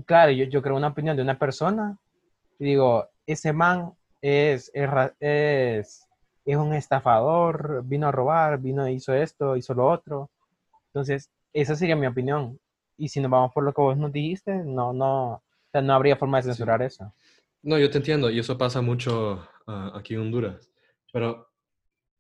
claro, 0.07 0.31
yo, 0.33 0.45
yo 0.45 0.63
creo 0.63 0.77
una 0.77 0.89
opinión 0.89 1.17
de 1.17 1.23
una 1.23 1.39
persona 1.39 1.99
y 2.59 2.65
digo, 2.65 3.09
ese 3.27 3.53
man 3.53 3.95
es, 4.21 4.71
es, 5.21 6.09
es 6.45 6.57
un 6.57 6.75
estafador, 6.75 7.83
vino 7.85 8.09
a 8.09 8.13
robar, 8.13 8.61
vino, 8.61 8.89
hizo 8.89 9.15
esto, 9.15 9.57
hizo 9.57 9.75
lo 9.75 9.87
otro. 9.89 10.31
Entonces, 10.89 11.31
esa 11.53 11.75
sería 11.75 11.97
mi 11.97 12.07
opinión. 12.07 12.59
Y 12.97 13.09
si 13.09 13.21
nos 13.21 13.31
vamos 13.31 13.53
por 13.53 13.65
lo 13.65 13.73
que 13.73 13.81
vos 13.81 13.97
nos 13.97 14.13
dijiste, 14.13 14.55
no, 14.55 14.93
no, 14.93 15.33
o 15.33 15.43
sea, 15.73 15.81
no 15.81 15.95
habría 15.95 16.17
forma 16.17 16.39
de 16.39 16.45
censurar 16.45 16.83
eso. 16.83 17.13
No, 17.63 17.79
yo 17.79 17.91
te 17.91 17.99
entiendo, 17.99 18.31
y 18.31 18.39
eso 18.39 18.59
pasa 18.59 18.83
mucho 18.83 19.49
ah, 19.67 19.93
aquí 19.95 20.15
en 20.15 20.21
Honduras. 20.21 20.71
Pero 21.13 21.49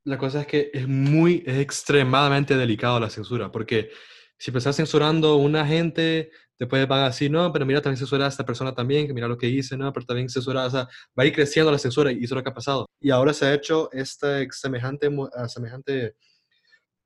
la 0.04 0.18
cosa 0.18 0.40
es 0.40 0.46
que 0.46 0.70
es 0.72 0.88
muy, 0.88 1.42
es 1.46 1.58
extremadamente 1.58 2.56
delicado 2.56 2.98
la 2.98 3.10
censura, 3.10 3.52
porque 3.52 3.90
si 4.38 4.50
empezás 4.50 4.76
censurando 4.76 5.36
una 5.36 5.66
gente, 5.66 6.30
después 6.58 6.86
van 6.88 7.02
a 7.02 7.06
decir, 7.06 7.30
no, 7.30 7.52
pero 7.52 7.64
mira, 7.66 7.80
también 7.80 7.98
censura 7.98 8.26
a 8.26 8.28
esta 8.28 8.44
persona 8.44 8.74
también, 8.74 9.06
que 9.06 9.14
mira 9.14 9.28
lo 9.28 9.38
que 9.38 9.48
hice, 9.48 9.76
no, 9.76 9.92
pero 9.92 10.06
también 10.06 10.28
censura, 10.28 10.66
o 10.66 10.70
sea, 10.70 10.88
va 11.18 11.22
a 11.22 11.26
ir 11.26 11.32
creciendo 11.32 11.70
la 11.72 11.78
censura, 11.78 12.12
y 12.12 12.16
eso 12.24 12.24
es 12.24 12.30
lo 12.32 12.42
que 12.42 12.50
ha 12.50 12.54
pasado. 12.54 12.86
Y 13.00 13.10
ahora 13.10 13.32
se 13.32 13.46
ha 13.46 13.54
hecho 13.54 13.90
esta 13.92 14.38
semejante, 14.50 15.08
ah, 15.36 15.48
semejante 15.48 16.14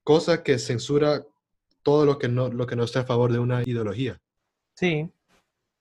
cosa 0.02 0.42
que 0.42 0.58
censura 0.58 1.24
todo 1.82 2.04
lo 2.06 2.18
que 2.18 2.28
no, 2.28 2.48
lo 2.48 2.66
que 2.66 2.76
no 2.76 2.84
esté 2.84 2.98
a 2.98 3.04
favor 3.04 3.32
de 3.32 3.38
una 3.38 3.62
ideología. 3.62 4.20
Sí, 4.74 5.10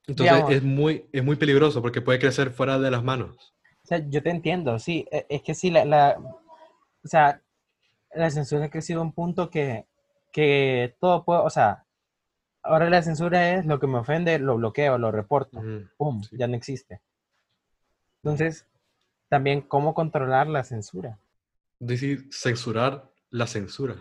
Entonces 0.07 0.33
Digamos- 0.35 0.53
es 0.53 0.63
muy, 0.63 1.05
es 1.11 1.21
muy 1.23 1.35
peligroso 1.35 1.81
porque 1.81 2.01
puede 2.01 2.17
crecer 2.19 2.51
fuera 2.51 2.79
de 2.79 2.89
las 2.91 3.03
manos. 3.03 3.53
o 3.83 3.87
sea, 3.87 4.01
yo 4.09 4.21
te 4.23 4.29
entiendo, 4.29 4.79
sí, 4.79 5.05
e- 5.11 5.25
es 5.29 5.41
que 5.43 5.53
sí, 5.53 5.69
la, 5.69 5.83
la- 5.85 6.17
o 6.17 7.07
sea, 7.07 7.41
la 8.15 8.29
censura 8.31 8.65
ha 8.65 8.69
crecido 8.69 8.99
a 9.01 9.03
un 9.03 9.11
punto 9.13 9.49
que, 9.49 9.85
que 10.31 10.95
todo 10.99 11.23
puede, 11.23 11.41
o 11.41 11.49
sea, 11.49 11.85
ahora 12.63 12.89
la 12.89 13.01
censura 13.01 13.55
es 13.55 13.65
lo 13.65 13.79
que 13.79 13.87
me 13.87 13.97
ofende, 13.99 14.37
lo 14.39 14.55
bloqueo, 14.57 14.97
lo 14.97 15.11
reporto, 15.11 15.59
Ujú. 15.59 15.87
pum, 15.97 16.23
sí. 16.23 16.37
ya 16.37 16.47
no 16.47 16.55
existe. 16.55 17.01
Entonces, 18.23 18.65
también 19.29 19.61
cómo 19.61 19.93
controlar 19.93 20.47
la 20.47 20.63
censura, 20.63 21.17
Decir 21.79 22.27
censurar 22.33 23.09
la 23.29 23.45
censura. 23.45 23.95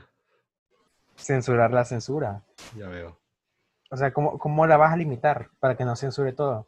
censurar 1.17 1.71
la 1.73 1.85
censura. 1.85 2.43
Ya 2.77 2.89
veo. 2.89 3.19
O 3.91 3.97
sea, 3.97 4.13
¿cómo, 4.13 4.39
cómo 4.39 4.67
la 4.67 4.77
vas 4.77 4.93
a 4.93 4.97
limitar 4.97 5.51
para 5.61 5.77
que 5.77 5.85
no 5.85 5.95
censure 5.97 6.33
todo? 6.33 6.67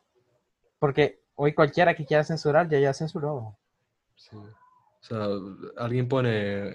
Porque 0.79 1.21
hoy 1.35 1.55
cualquiera 1.55 1.95
que 1.95 2.05
quiera 2.07 2.25
censurar 2.25 2.69
ya 2.69 2.79
ya 2.79 2.93
censuró. 2.95 3.57
Sí. 4.17 4.37
O 4.37 5.03
sea, 5.03 5.27
alguien 5.79 6.09
pone, 6.09 6.75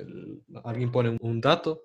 alguien 0.63 0.91
pone 0.91 1.17
un 1.21 1.39
dato, 1.41 1.83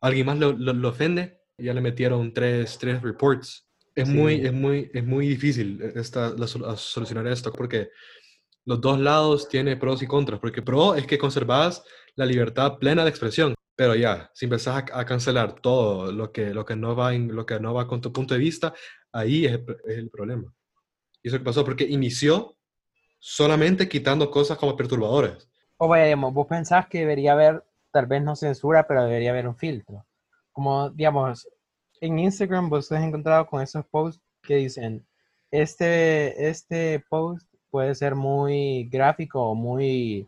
alguien 0.00 0.26
más 0.26 0.38
lo, 0.38 0.52
lo- 0.52 0.72
lo 0.72 0.88
ofende, 0.90 1.40
ya 1.58 1.74
le 1.74 1.80
metieron 1.80 2.32
tres, 2.32 2.78
tres 2.78 3.02
reports. 3.02 3.66
Es, 3.94 4.08
Sí. 4.08 4.14
muy, 4.14 4.34
es, 4.46 4.52
muy, 4.52 4.90
es 4.94 5.04
muy 5.04 5.28
difícil 5.28 5.80
esta, 5.96 6.30
la 6.36 6.46
solucionar 6.46 7.26
esto 7.26 7.52
porque 7.52 7.90
los 8.64 8.80
dos 8.80 8.98
lados 9.00 9.48
tienen 9.48 9.78
pros 9.78 10.02
y 10.02 10.06
contras. 10.06 10.40
Porque 10.40 10.62
pro 10.62 10.94
es 10.94 11.06
que 11.06 11.18
conservas 11.18 11.82
la 12.16 12.26
libertad 12.26 12.78
plena 12.78 13.04
de 13.04 13.10
expresión, 13.10 13.54
pero 13.76 13.94
ya, 13.94 14.30
si 14.34 14.46
empezás 14.46 14.84
a, 14.92 15.00
a 15.00 15.04
cancelar 15.06 15.60
todo 15.60 16.12
lo 16.12 16.32
que, 16.32 16.52
lo, 16.54 16.64
que 16.64 16.76
no 16.76 16.94
va 16.96 17.14
en- 17.14 17.34
lo 17.34 17.46
que 17.46 17.60
no 17.60 17.74
va 17.74 17.86
con 17.86 18.00
tu 18.00 18.12
punto 18.12 18.34
de 18.34 18.40
vista, 18.40 18.74
ahí 19.12 19.46
es, 19.46 19.52
el 19.52 19.64
pr- 19.66 19.80
es 19.86 19.98
el 19.98 20.10
problema. 20.10 20.52
Y 21.22 21.28
eso 21.28 21.38
que 21.38 21.44
pasó 21.44 21.64
porque 21.64 21.84
inició 21.84 22.56
solamente 23.18 23.88
quitando 23.88 24.30
cosas 24.30 24.58
como 24.58 24.76
perturbadoras. 24.76 25.48
O 25.78 25.88
vaya, 25.88 26.04
digamos, 26.04 26.34
vos 26.34 26.46
pensás 26.46 26.86
que 26.88 27.00
debería 27.00 27.32
haber, 27.32 27.64
tal 27.90 28.06
vez 28.06 28.22
no 28.22 28.36
censura, 28.36 28.86
pero 28.86 29.04
debería 29.04 29.30
haber 29.30 29.48
un 29.48 29.56
filtro. 29.56 30.04
Como, 30.52 30.90
digamos, 30.90 31.48
en 32.00 32.18
Instagram 32.18 32.68
vos 32.68 32.88
te 32.88 32.96
has 32.96 33.04
encontrado 33.04 33.46
con 33.46 33.62
esos 33.62 33.84
posts 33.86 34.22
que 34.42 34.56
dicen, 34.56 35.06
este, 35.50 36.48
este 36.48 37.04
post 37.08 37.48
puede 37.70 37.94
ser 37.94 38.14
muy 38.14 38.88
gráfico 38.90 39.54
muy, 39.54 40.26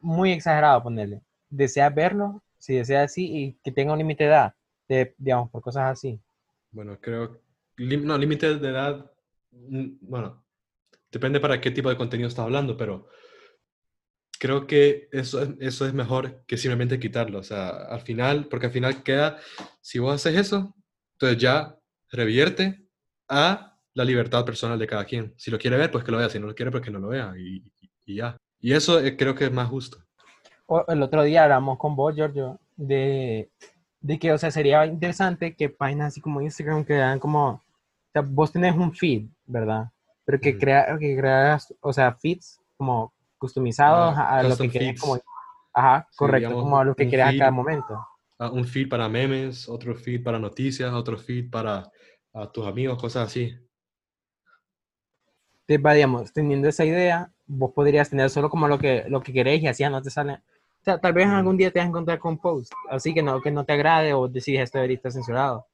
muy 0.00 0.32
exagerado, 0.32 0.82
ponerle. 0.82 1.22
¿Deseas 1.48 1.94
verlo? 1.94 2.42
Si 2.58 2.74
deseas 2.74 3.10
así 3.10 3.24
y 3.24 3.52
que 3.64 3.72
tenga 3.72 3.92
un 3.92 3.98
límite 3.98 4.24
de 4.24 4.30
edad, 4.30 4.54
de, 4.88 5.14
digamos, 5.18 5.50
por 5.50 5.62
cosas 5.62 5.92
así. 5.92 6.20
Bueno, 6.72 6.98
creo, 7.00 7.40
no, 7.78 8.18
límite 8.18 8.58
de 8.58 8.68
edad, 8.68 9.10
mm, 9.52 9.88
bueno, 10.02 10.42
depende 11.10 11.40
para 11.40 11.60
qué 11.60 11.70
tipo 11.70 11.88
de 11.88 11.96
contenido 11.96 12.28
estás 12.28 12.44
hablando, 12.44 12.76
pero 12.76 13.08
creo 14.40 14.66
que 14.66 15.08
eso 15.12 15.42
es, 15.42 15.50
eso 15.60 15.86
es 15.86 15.92
mejor 15.92 16.42
que 16.46 16.56
simplemente 16.56 16.98
quitarlo. 16.98 17.38
O 17.38 17.42
sea, 17.42 17.68
al 17.68 18.00
final, 18.00 18.46
porque 18.46 18.66
al 18.66 18.72
final 18.72 19.02
queda, 19.02 19.36
si 19.82 19.98
vos 19.98 20.14
haces 20.14 20.34
eso, 20.36 20.74
entonces 21.12 21.38
ya 21.38 21.76
revierte 22.10 22.82
a 23.28 23.76
la 23.92 24.04
libertad 24.04 24.44
personal 24.46 24.78
de 24.78 24.86
cada 24.86 25.04
quien. 25.04 25.34
Si 25.36 25.50
lo 25.50 25.58
quiere 25.58 25.76
ver, 25.76 25.90
pues 25.90 26.02
que 26.04 26.10
lo 26.10 26.16
vea. 26.18 26.30
Si 26.30 26.40
no 26.40 26.46
lo 26.46 26.54
quiere, 26.54 26.70
pues 26.70 26.82
que 26.82 26.90
no 26.90 26.98
lo 26.98 27.08
vea. 27.08 27.34
Y, 27.36 27.62
y- 28.06 28.14
ya. 28.16 28.36
Y 28.58 28.72
eso 28.72 28.98
eh, 28.98 29.16
creo 29.16 29.34
que 29.34 29.44
es 29.44 29.52
más 29.52 29.68
justo. 29.68 29.98
O- 30.66 30.84
el 30.88 31.02
otro 31.02 31.22
día 31.22 31.44
hablamos 31.44 31.78
con 31.78 31.94
vos, 31.94 32.14
Giorgio, 32.14 32.58
de, 32.76 33.50
de 34.00 34.18
que, 34.18 34.32
o 34.32 34.38
sea, 34.38 34.50
sería 34.50 34.86
interesante 34.86 35.54
que 35.54 35.68
páginas 35.68 36.08
así 36.08 36.20
como 36.20 36.40
Instagram 36.40 36.84
que 36.84 36.94
dan 36.94 37.18
como, 37.18 37.46
o 37.50 37.62
sea, 38.12 38.22
vos 38.22 38.50
tenés 38.50 38.74
un 38.74 38.92
feed, 38.94 39.26
¿verdad? 39.44 39.90
Pero 40.24 40.40
que, 40.40 40.50
Ujú. 40.50 40.58
crea, 40.60 40.96
que 40.98 41.16
creas, 41.16 41.74
o 41.80 41.92
sea, 41.92 42.14
feeds 42.14 42.58
como 42.78 43.12
customizados 43.40 44.14
Ah, 44.16 44.38
a, 44.38 44.42
lo 44.44 44.56
que 44.56 44.68
querés, 44.68 44.88
feeds. 44.88 45.00
como, 45.00 45.18
ajá, 45.72 46.06
Sí, 46.10 46.18
correcto, 46.18 46.48
digamos, 46.48 46.64
como 46.64 46.78
a 46.78 46.84
lo 46.84 46.94
que 46.94 47.04
un 47.04 47.10
querés 47.10 47.26
a 47.26 47.30
feed. 47.30 47.38
cada 47.38 47.50
momento. 47.50 48.06
Ah, 48.38 48.50
un 48.50 48.64
feed 48.64 48.88
para 48.88 49.08
memes, 49.08 49.68
otro 49.68 49.94
feed 49.94 50.22
para 50.22 50.38
noticias, 50.38 50.92
otro 50.92 51.18
feed 51.18 51.50
para 51.50 51.90
tus 52.52 52.66
amigos, 52.66 52.98
cosas 53.00 53.28
así. 53.28 53.52
Entonces, 55.66 55.86
va, 55.86 55.94
digamos, 55.94 56.32
teniendo 56.32 56.68
esa 56.68 56.84
idea, 56.84 57.32
vos 57.46 57.72
podrías 57.72 58.10
tener 58.10 58.28
solo 58.30 58.50
como 58.50 58.68
lo 58.68 58.78
que, 58.78 59.04
lo 59.08 59.22
que 59.22 59.32
querés 59.32 59.62
y 59.62 59.66
así 59.68 59.82
ya 59.82 59.90
no 59.90 60.02
te 60.02 60.10
sale. 60.10 60.34
O 60.34 60.84
sea, 60.84 60.98
tal 60.98 61.12
vez 61.12 61.26
Ujú. 61.26 61.36
algún 61.36 61.56
día 61.56 61.70
te 61.70 61.78
vas 61.78 61.86
a 61.86 61.88
encontrar 61.88 62.18
con 62.18 62.38
post, 62.38 62.72
así 62.90 63.12
que 63.14 63.22
no, 63.22 63.40
que 63.40 63.50
no 63.50 63.64
te 63.64 63.72
agrade 63.74 64.12
o 64.14 64.28
decís 64.28 64.58
esto 64.58 64.78
debería 64.78 64.96
estar 64.96 65.12
censurado. 65.12 65.66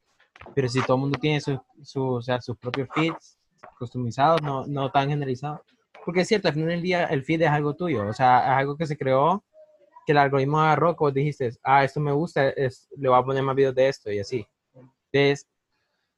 Pero 0.54 0.68
si 0.68 0.82
todo 0.82 0.96
el 0.96 1.00
mundo 1.02 1.18
tiene 1.20 1.40
su, 1.40 1.60
su, 1.82 2.04
o 2.14 2.22
sea, 2.22 2.40
sus 2.40 2.56
propios 2.58 2.88
feeds 2.94 3.38
customizados, 3.78 4.42
no, 4.42 4.66
no 4.66 4.90
tan 4.90 5.08
generalizados. 5.08 5.60
Porque 6.06 6.20
es 6.20 6.28
cierto, 6.28 6.46
al 6.46 6.54
final 6.54 6.68
del 6.68 6.82
día 6.82 7.06
el 7.06 7.24
feed 7.24 7.42
es 7.42 7.50
algo 7.50 7.74
tuyo, 7.74 8.06
o 8.06 8.12
sea, 8.12 8.38
es 8.38 8.58
algo 8.58 8.76
que 8.76 8.86
se 8.86 8.96
creó, 8.96 9.42
que 10.06 10.12
el 10.12 10.18
algoritmo 10.18 10.60
agarró, 10.60 10.94
como 10.94 11.10
dijiste, 11.10 11.50
ah, 11.64 11.82
esto 11.82 11.98
me 11.98 12.12
gusta, 12.12 12.48
es, 12.50 12.88
le 12.96 13.08
voy 13.08 13.18
a 13.18 13.24
poner 13.24 13.42
más 13.42 13.56
videos 13.56 13.74
de 13.74 13.88
esto 13.88 14.12
y 14.12 14.20
así. 14.20 14.46
Entonces, 15.10 15.48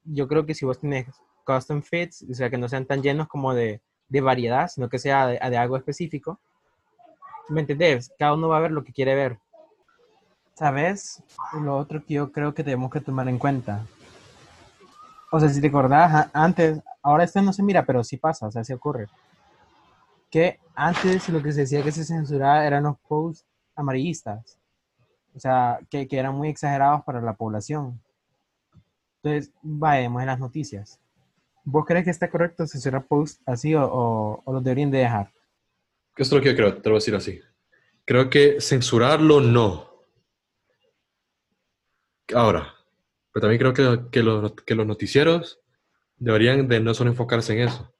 yo 0.04 0.28
creo 0.28 0.44
que 0.44 0.54
si 0.54 0.66
vos 0.66 0.78
tenés 0.78 1.06
custom 1.46 1.80
fits, 1.80 2.22
o 2.30 2.34
sea, 2.34 2.50
que 2.50 2.58
no 2.58 2.68
sean 2.68 2.84
tan 2.84 3.02
llenos 3.02 3.28
como 3.28 3.54
de, 3.54 3.80
de 4.10 4.20
variedad, 4.20 4.68
sino 4.68 4.90
que 4.90 4.98
sea 4.98 5.26
de, 5.26 5.38
de 5.38 5.56
algo 5.56 5.78
específico, 5.78 6.38
¿me 7.48 7.62
entendés? 7.62 8.12
Cada 8.18 8.34
uno 8.34 8.48
va 8.48 8.58
a 8.58 8.60
ver 8.60 8.72
lo 8.72 8.84
que 8.84 8.92
quiere 8.92 9.14
ver. 9.14 9.38
¿Sabes? 10.52 11.22
Lo 11.62 11.78
otro 11.78 12.04
que 12.04 12.12
yo 12.12 12.30
creo 12.30 12.52
que 12.52 12.62
tenemos 12.62 12.90
que 12.90 13.00
tomar 13.00 13.26
en 13.26 13.38
cuenta. 13.38 13.86
O 15.30 15.40
sea, 15.40 15.48
si 15.48 15.62
te 15.62 15.68
acordás, 15.68 16.28
antes, 16.34 16.78
ahora 17.02 17.24
esto 17.24 17.40
no 17.40 17.54
se 17.54 17.62
mira, 17.62 17.86
pero 17.86 18.04
sí 18.04 18.18
pasa, 18.18 18.48
o 18.48 18.50
sea, 18.50 18.62
sí 18.64 18.74
ocurre. 18.74 19.08
Que 20.30 20.58
antes 20.74 21.28
lo 21.28 21.42
que 21.42 21.52
se 21.52 21.60
decía 21.62 21.82
que 21.82 21.92
se 21.92 22.04
censuraba 22.04 22.66
eran 22.66 22.84
los 22.84 22.98
posts 23.00 23.46
amarillistas. 23.74 24.58
O 25.34 25.40
sea, 25.40 25.78
que, 25.90 26.08
que 26.08 26.18
eran 26.18 26.34
muy 26.34 26.48
exagerados 26.48 27.02
para 27.04 27.20
la 27.20 27.34
población. 27.34 28.00
Entonces, 29.22 29.52
vayamos 29.62 30.20
en 30.20 30.26
las 30.26 30.38
noticias. 30.38 31.00
¿Vos 31.64 31.84
crees 31.86 32.04
que 32.04 32.10
está 32.10 32.30
correcto 32.30 32.66
censurar 32.66 33.06
posts 33.06 33.40
así 33.46 33.74
o, 33.74 33.84
o, 33.84 34.42
o 34.44 34.52
los 34.52 34.64
deberían 34.64 34.90
de 34.90 34.98
dejar? 34.98 35.32
Esto 36.16 36.22
es 36.22 36.32
lo 36.32 36.40
que 36.40 36.50
yo 36.50 36.56
creo, 36.56 36.74
te 36.74 36.88
lo 36.88 36.94
voy 36.94 36.96
a 36.96 37.00
decir 37.00 37.14
así. 37.14 37.40
Creo 38.04 38.30
que 38.30 38.60
censurarlo 38.60 39.40
no. 39.40 39.88
Ahora, 42.34 42.74
pero 43.32 43.42
también 43.42 43.58
creo 43.60 43.72
que, 43.72 44.10
que, 44.10 44.22
los, 44.22 44.52
que 44.52 44.74
los 44.74 44.86
noticieros 44.86 45.60
deberían 46.16 46.66
de 46.68 46.80
no 46.80 46.94
solo 46.94 47.10
enfocarse 47.10 47.52
en 47.52 47.68
eso. 47.68 47.94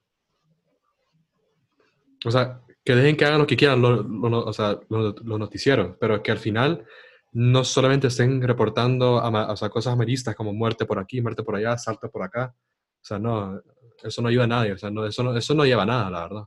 O 2.25 2.31
sea, 2.31 2.61
que 2.85 2.95
dejen 2.95 3.17
que 3.17 3.25
hagan 3.25 3.39
lo 3.39 3.47
que 3.47 3.57
quieran 3.57 3.81
lo- 3.83 4.03
lo- 4.03 4.45
o 4.45 4.53
sea, 4.53 4.79
los, 4.89 5.15
los 5.25 5.39
noticieros, 5.39 5.97
pero 6.01 6.23
que 6.23 6.31
al 6.31 6.39
final 6.39 6.85
no 7.33 7.63
solamente 7.65 8.07
estén 8.07 8.41
reportando 8.43 9.17
o 9.17 9.57
sea, 9.57 9.69
cosas 9.69 9.93
amarillistas 9.93 10.35
como 10.35 10.53
muerte 10.55 10.87
por 10.87 10.99
aquí, 10.99 11.21
muerte 11.21 11.43
por 11.43 11.57
allá, 11.57 11.77
salto 11.77 12.11
por 12.11 12.23
acá. 12.23 12.55
O 13.01 13.05
sea, 13.05 13.19
no, 13.19 13.61
eso 14.03 14.23
no 14.23 14.29
ayuda 14.29 14.45
a 14.45 14.49
nadie. 14.49 14.73
O 14.73 14.79
sea, 14.79 14.91
no, 14.91 15.07
eso, 15.07 15.23
no, 15.23 15.37
eso 15.37 15.55
no 15.55 15.65
lleva 15.65 15.83
a 15.83 15.87
nada, 15.87 16.11
la 16.11 16.21
verdad. 16.23 16.45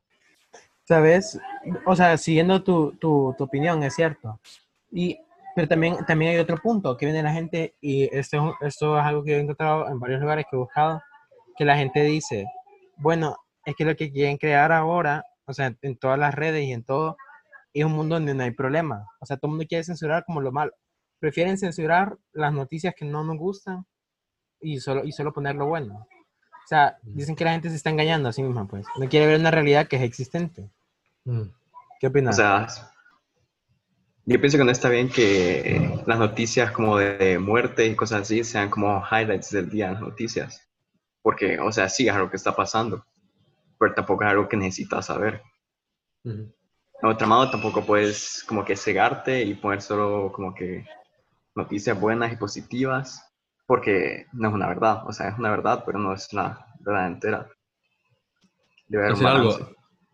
¿Sabes? 0.84 1.39
O 1.86 1.95
sea, 1.95 2.17
siguiendo 2.17 2.63
tu, 2.63 2.93
tu, 2.99 3.34
tu 3.38 3.43
opinión, 3.43 3.81
es 3.84 3.95
cierto. 3.95 4.39
Y, 4.91 5.17
pero 5.55 5.67
también, 5.67 5.97
también 6.05 6.31
hay 6.31 6.38
otro 6.39 6.57
punto, 6.57 6.97
que 6.97 7.05
viene 7.05 7.23
la 7.23 7.31
gente, 7.31 7.75
y 7.79 8.03
esto, 8.15 8.38
es- 8.62 8.67
esto 8.67 8.97
es 8.99 9.05
algo 9.05 9.23
que 9.23 9.36
he 9.36 9.39
encontrado 9.39 9.88
en 9.88 9.99
varios 9.99 10.19
lugares 10.19 10.45
que 10.49 10.55
he 10.55 10.60
buscado, 10.60 10.99
que 11.55 11.63
la 11.63 11.77
gente 11.77 12.01
dice, 12.03 12.45
bueno, 12.97 13.38
es 13.63 13.75
que 13.75 13.86
lo 13.86 13.95
que 13.95 14.12
quieren 14.12 14.38
crear 14.38 14.71
ahora, 14.71 15.23
o 15.45 15.54
sea, 15.54 15.75
en 15.82 15.97
todas 15.97 16.19
las 16.19 16.34
redes 16.36 16.63
y 16.65 16.71
en 16.71 16.84
todo, 16.84 17.17
es 17.73 17.86
un 17.86 17.93
mundo 17.93 18.15
donde 18.15 18.34
no 18.34 18.43
hay 18.43 18.51
problema. 18.51 19.06
O 19.19 19.25
sea, 19.25 19.38
todo 19.38 19.47
el 19.47 19.51
mundo 19.51 19.65
quiere 19.67 19.84
censurar 19.84 20.23
como 20.25 20.41
lo 20.41 20.51
malo. 20.51 20.71
Prefieren 21.19 21.58
censurar 21.58 22.17
las 22.34 22.54
noticias 22.54 22.93
que 22.95 23.06
no 23.06 23.23
nos 23.23 23.38
gustan 23.38 23.86
y 24.60 24.80
solo, 24.80 25.04
y 25.06 25.12
solo 25.12 25.34
poner 25.34 25.56
lo 25.56 25.67
bueno. 25.67 26.08
O 26.63 26.67
sea, 26.67 26.97
dicen 27.04 27.36
que 27.36 27.43
la 27.45 27.51
gente 27.51 27.69
se 27.69 27.75
está 27.75 27.89
engañando 27.89 28.30
a 28.30 28.34
sí 28.34 28.43
misma, 28.43 28.67
pues. 28.67 28.86
No 28.97 29.10
quiere 29.10 29.27
ver 29.27 29.39
una 29.39 29.51
realidad 29.51 29.88
que 29.88 29.97
es 29.97 30.04
existente. 30.04 30.69
Mm. 31.25 31.43
¿Qué 31.99 32.08
O 32.08 32.10
opinas? 32.10 32.36
sea, 32.36 32.67
yo 34.25 34.39
pienso 34.39 34.58
que 34.58 34.63
no 34.63 34.71
está 34.71 34.89
bien 34.89 35.10
que 35.10 36.01
las 36.06 36.19
noticias 36.19 36.71
como 36.71 36.97
de 36.97 37.39
muerte 37.39 37.88
y 37.88 37.95
cosas 37.95 38.21
así 38.21 38.43
sean 38.43 38.69
como 38.69 39.04
highlights 39.12 39.51
del 39.51 39.69
día 39.69 39.88
en 39.88 39.93
las 39.93 40.01
noticias. 40.01 40.67
Porque, 41.21 41.60
o 41.60 41.71
sea, 41.71 41.89
sí 41.89 42.08
es 42.08 42.13
algo 42.15 42.30
que 42.30 42.38
está 42.38 42.56
pasando, 42.56 43.06
pero 43.81 43.95
tampoco 43.95 44.23
es 44.23 44.29
algo 44.29 44.47
que 44.47 44.57
necesitas 44.57 45.07
saber. 45.07 45.41
Ujú. 46.23 46.53
En 47.01 47.09
otro 47.09 47.27
modo, 47.27 47.49
tampoco 47.49 47.83
puedes 47.83 48.43
como 48.47 48.63
que 48.63 48.75
cegarte 48.75 49.41
y 49.43 49.55
poner 49.55 49.81
solo 49.81 50.31
como 50.31 50.53
que 50.53 50.85
noticias 51.55 51.99
buenas 51.99 52.31
y 52.31 52.35
positivas, 52.35 53.27
porque 53.65 54.27
no 54.33 54.49
es 54.49 54.53
una 54.53 54.67
verdad. 54.67 55.01
O 55.07 55.11
sea, 55.11 55.29
es 55.29 55.39
una 55.39 55.49
verdad, 55.49 55.81
pero 55.83 55.97
no 55.97 56.13
es 56.13 56.31
la 56.31 56.63
verdad 56.79 57.07
entera. 57.07 57.49
Debe 58.87 59.07
haber 59.07 59.17
un 59.19 59.25
algo, 59.27 59.57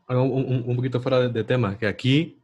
algo 0.07 0.23
un, 0.23 0.63
un- 0.65 0.75
poquito 0.77 1.01
fuera 1.01 1.19
de, 1.19 1.29
de 1.29 1.43
tema, 1.43 1.77
que 1.77 1.87
aquí, 1.87 2.41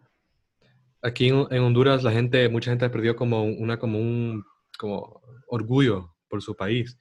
aquí 1.01 1.29
en, 1.29 1.47
en 1.49 1.63
Honduras 1.63 2.03
la 2.03 2.12
gente, 2.12 2.49
mucha 2.49 2.71
gente 2.71 2.83
ha 2.83 2.91
perdido 2.91 3.15
como 3.15 3.43
un- 3.45 3.55
una, 3.59 3.79
como 3.79 3.97
un, 3.97 4.43
como 4.77 5.21
orgullo 5.47 6.13
por 6.29 6.41
su 6.41 6.53
país. 6.53 6.97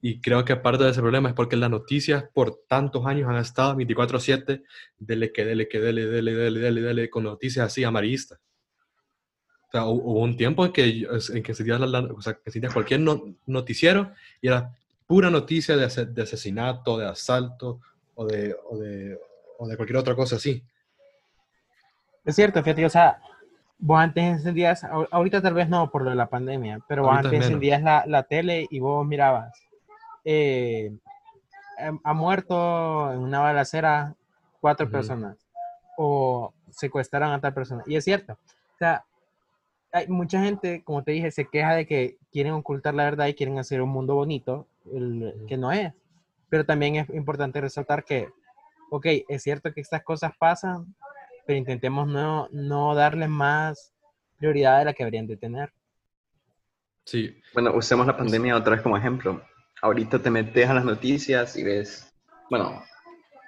Y 0.00 0.20
creo 0.20 0.44
que 0.44 0.54
parte 0.56 0.84
de 0.84 0.90
ese 0.90 1.00
problema 1.00 1.30
es 1.30 1.34
porque 1.34 1.56
las 1.56 1.70
noticias 1.70 2.24
por 2.34 2.60
tantos 2.68 3.06
años 3.06 3.28
han 3.28 3.36
estado 3.36 3.74
24/7, 3.76 4.62
dele 4.98 5.32
que 5.32 5.44
dele 5.44 5.68
que 5.68 5.80
dele, 5.80 6.06
dele, 6.06 6.34
dele, 6.34 6.60
dele, 6.60 6.80
dele, 6.82 7.10
con 7.10 7.24
noticias 7.24 7.66
así 7.66 7.82
amarillistas. 7.82 8.38
O 9.68 9.70
sea, 9.72 9.84
hu- 9.84 10.00
hubo 10.04 10.22
un 10.22 10.36
tiempo 10.36 10.64
en 10.66 10.72
que, 10.72 11.06
en 11.34 11.42
que 11.42 11.54
sentías, 11.54 11.80
la- 11.80 12.00
o 12.00 12.20
sea, 12.20 12.34
que 12.34 12.50
sentías 12.50 12.72
cualquier 12.72 13.00
no- 13.00 13.34
noticiero 13.46 14.12
y 14.40 14.48
era 14.48 14.70
pura 15.06 15.30
noticia 15.30 15.76
de, 15.76 15.84
ase- 15.86 16.06
de 16.06 16.22
asesinato, 16.22 16.98
de 16.98 17.06
asalto 17.06 17.80
o 18.14 18.26
de, 18.26 18.54
o, 18.70 18.78
de, 18.78 19.18
o 19.58 19.66
de 19.66 19.76
cualquier 19.76 19.96
otra 19.98 20.14
cosa 20.14 20.36
así. 20.36 20.62
Es 22.24 22.34
cierto, 22.36 22.62
fíjate, 22.62 22.84
o 22.84 22.90
sea, 22.90 23.20
vos 23.78 23.98
antes 23.98 24.22
encendías, 24.24 24.84
ahor- 24.84 25.08
ahorita 25.10 25.40
tal 25.42 25.54
vez 25.54 25.68
no 25.68 25.90
por 25.90 26.02
lo 26.02 26.10
de 26.10 26.16
la 26.16 26.28
pandemia, 26.28 26.80
pero 26.88 27.02
vos 27.02 27.10
Ahorita 27.12 27.28
antes 27.28 27.40
encendías 27.46 27.82
la, 27.82 28.04
la 28.06 28.22
tele 28.24 28.66
y 28.70 28.78
vos 28.80 29.06
mirabas, 29.06 29.52
eh, 30.28 30.92
em- 31.78 32.00
ha 32.02 32.12
muerto 32.12 33.12
en 33.12 33.20
una 33.20 33.38
balacera 33.40 34.14
cuatro 34.60 34.86
Ujú. 34.86 34.92
personas 34.92 35.36
o 35.96 36.52
secuestraron 36.70 37.30
a 37.32 37.40
tal 37.40 37.54
persona. 37.54 37.82
Y 37.86 37.94
es 37.96 38.04
cierto, 38.04 38.32
o 38.34 38.78
sea, 38.78 39.04
hay 39.92 40.08
mucha 40.08 40.42
gente, 40.42 40.82
como 40.82 41.02
te 41.04 41.12
dije, 41.12 41.30
se 41.30 41.46
queja 41.46 41.74
de 41.74 41.86
que 41.86 42.18
quieren 42.32 42.52
ocultar 42.54 42.92
la 42.92 43.04
verdad 43.04 43.28
y 43.28 43.34
quieren 43.34 43.58
hacer 43.60 43.80
un 43.80 43.88
mundo 43.90 44.14
bonito 44.16 44.66
el- 44.92 45.32
que 45.48 45.56
no 45.56 45.70
es. 45.70 45.92
Pero 46.50 46.66
también 46.66 46.96
es 46.96 47.08
importante 47.10 47.60
resaltar 47.60 48.04
que, 48.04 48.28
ok, 48.90 49.06
es 49.28 49.42
cierto 49.44 49.72
que 49.72 49.80
estas 49.80 50.02
cosas 50.02 50.32
pasan, 50.38 50.94
pero 51.46 51.56
intentemos 51.56 52.08
no, 52.08 52.48
no 52.50 52.94
darle 52.96 53.28
más 53.28 53.92
prioridad 54.38 54.80
de 54.80 54.86
la 54.86 54.92
que 54.92 55.04
deberían 55.04 55.28
de 55.28 55.36
tener. 55.36 55.72
Sí, 57.04 57.40
Bueno, 57.54 57.72
usemos 57.74 58.04
la 58.06 58.16
pandemia 58.16 58.56
otra 58.56 58.72
vez 58.72 58.82
como 58.82 58.96
ejemplo. 58.96 59.40
Ahorita 59.82 60.18
te 60.18 60.30
metes 60.30 60.68
a 60.68 60.74
las 60.74 60.84
noticias 60.84 61.56
y 61.56 61.62
ves, 61.62 62.14
bueno, 62.50 62.82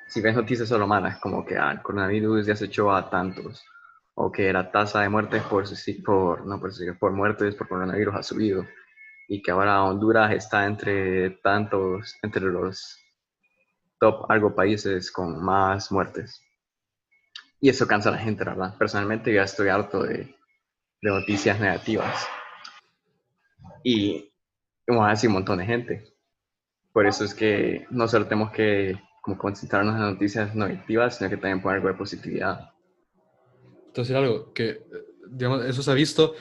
si 0.08 0.20
ves 0.20 0.36
noticias 0.36 0.68
solo 0.68 0.86
malas, 0.86 1.18
como 1.20 1.44
que 1.44 1.56
ah, 1.56 1.72
el 1.72 1.82
coronavirus 1.82 2.46
ya 2.46 2.56
se 2.56 2.66
echó 2.66 2.92
a 2.92 3.08
tantos, 3.08 3.64
o 4.14 4.30
que 4.30 4.52
la 4.52 4.70
tasa 4.70 5.00
de 5.00 5.08
muertes 5.08 5.42
por, 5.44 5.64
por, 6.04 6.46
no, 6.46 6.60
por, 6.60 6.98
por 6.98 7.12
muertes 7.12 7.54
por 7.54 7.68
coronavirus 7.68 8.14
ha 8.14 8.22
subido, 8.22 8.66
y 9.28 9.42
que 9.42 9.50
ahora 9.50 9.84
Honduras 9.84 10.32
está 10.32 10.66
entre 10.66 11.30
tantos, 11.42 12.14
entre 12.22 12.42
los 12.42 12.98
top 13.98 14.30
algo 14.30 14.54
países 14.54 15.10
con 15.10 15.42
más 15.42 15.90
muertes. 15.90 16.42
Y 17.60 17.68
eso 17.70 17.86
cansa 17.86 18.10
a 18.10 18.12
la 18.12 18.18
gente, 18.18 18.44
¿verdad? 18.44 18.76
Personalmente 18.78 19.32
ya 19.32 19.42
estoy 19.42 19.68
harto 19.68 20.04
de, 20.04 20.36
de 21.02 21.10
noticias 21.10 21.58
negativas. 21.58 22.28
Y 23.82 24.32
como 24.86 25.04
así 25.04 25.26
un 25.26 25.34
montón 25.34 25.58
de 25.58 25.66
gente. 25.66 26.17
Por 26.98 27.06
eso 27.06 27.22
es 27.22 27.32
que 27.32 27.86
no 27.90 28.08
solo 28.08 28.24
tenemos 28.24 28.50
que 28.50 29.00
como 29.20 29.38
concentrarnos 29.38 29.94
en 29.94 30.00
las 30.00 30.12
noticias 30.14 30.52
negativas, 30.56 31.16
sino 31.16 31.30
que 31.30 31.36
también 31.36 31.62
poner 31.62 31.76
algo 31.76 31.90
de 31.90 31.94
positividad. 31.94 32.72
Entonces, 33.86 34.16
algo 34.16 34.52
que, 34.52 34.70
eh, 34.70 34.82
digamos, 35.30 35.64
eso 35.64 35.80
se 35.80 35.92
ha 35.92 35.94
visto 35.94 36.34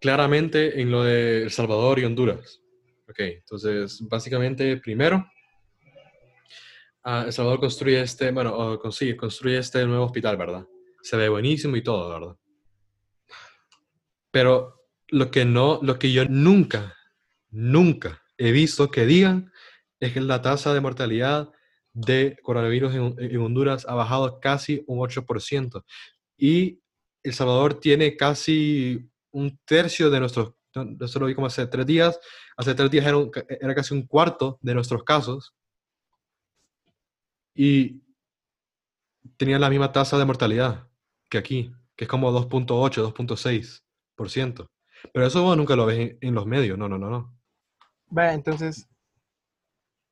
claramente 0.00 0.80
en 0.80 0.90
lo 0.90 1.04
de 1.04 1.44
El 1.44 1.52
Salvador 1.52 2.00
y 2.00 2.04
Honduras. 2.04 2.60
Ok, 3.08 3.20
entonces, 3.20 4.00
básicamente, 4.08 4.76
primero, 4.78 5.24
ah, 7.04 7.22
El 7.26 7.32
Salvador 7.32 7.60
construye 7.60 8.00
este, 8.00 8.32
bueno, 8.32 8.76
consigue, 8.80 9.16
construye 9.16 9.58
este 9.58 9.86
nuevo 9.86 10.06
hospital, 10.06 10.36
¿verdad? 10.36 10.66
Se 11.00 11.16
ve 11.16 11.28
buenísimo 11.28 11.76
y 11.76 11.82
todo, 11.84 12.12
¿verdad? 12.12 12.36
Pero 14.32 14.88
lo 15.10 15.30
que 15.30 15.44
no, 15.44 15.78
lo 15.80 15.96
que 15.96 16.10
yo 16.10 16.24
nunca, 16.24 16.96
nunca 17.52 18.23
he 18.38 18.52
visto 18.52 18.90
que 18.90 19.06
digan 19.06 19.52
es 20.00 20.12
que 20.12 20.20
la 20.20 20.42
tasa 20.42 20.74
de 20.74 20.80
mortalidad 20.80 21.50
de 21.92 22.36
coronavirus 22.42 22.94
en, 22.94 23.36
Honduras 23.38 23.86
ha 23.88 23.94
bajado 23.94 24.40
casi 24.40 24.82
un 24.86 24.98
8% 24.98 25.84
y 26.36 26.80
El 27.22 27.34
Salvador 27.34 27.74
tiene 27.74 28.16
casi 28.16 29.08
un 29.30 29.58
tercio 29.64 30.10
de 30.10 30.20
nuestros, 30.20 30.54
no, 30.74 31.04
eso 31.04 31.20
lo 31.20 31.26
vi 31.26 31.34
como 31.34 31.46
hace 31.46 31.66
tres 31.66 31.86
días, 31.86 32.18
hace 32.56 32.74
tres 32.74 32.90
días 32.90 33.06
era, 33.06 33.18
era 33.60 33.74
casi 33.74 33.94
un 33.94 34.06
cuarto 34.06 34.58
de 34.60 34.74
nuestros 34.74 35.04
casos 35.04 35.54
y 37.54 38.02
tenían 39.36 39.60
la 39.60 39.70
misma 39.70 39.92
tasa 39.92 40.18
de 40.18 40.24
mortalidad 40.24 40.88
que 41.30 41.38
aquí, 41.38 41.72
que 41.96 42.04
es 42.04 42.10
como 42.10 42.32
2.8, 42.32 43.12
2.6%. 43.14 44.68
Pero 45.12 45.26
eso 45.26 45.42
vos 45.42 45.56
nunca 45.56 45.76
lo 45.76 45.86
ves 45.86 45.98
en, 45.98 46.18
en 46.20 46.34
los 46.34 46.46
medios, 46.46 46.78
no, 46.78 46.88
no, 46.88 46.98
no, 46.98 47.10
no. 47.10 47.34
Entonces, 48.16 48.88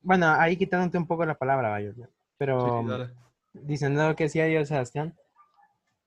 bueno, 0.01 0.27
ahí 0.27 0.57
quitándote 0.57 0.97
un 0.97 1.07
poco 1.07 1.25
la 1.25 1.35
palabra, 1.37 1.69
vaya, 1.69 1.93
Sí, 1.93 2.01
pero 2.37 2.97
sí, 3.05 3.11
diciendo 3.53 4.07
lo 4.07 4.15
que 4.15 4.25
decía 4.25 4.49
yo, 4.49 4.65
Sebastián, 4.65 5.15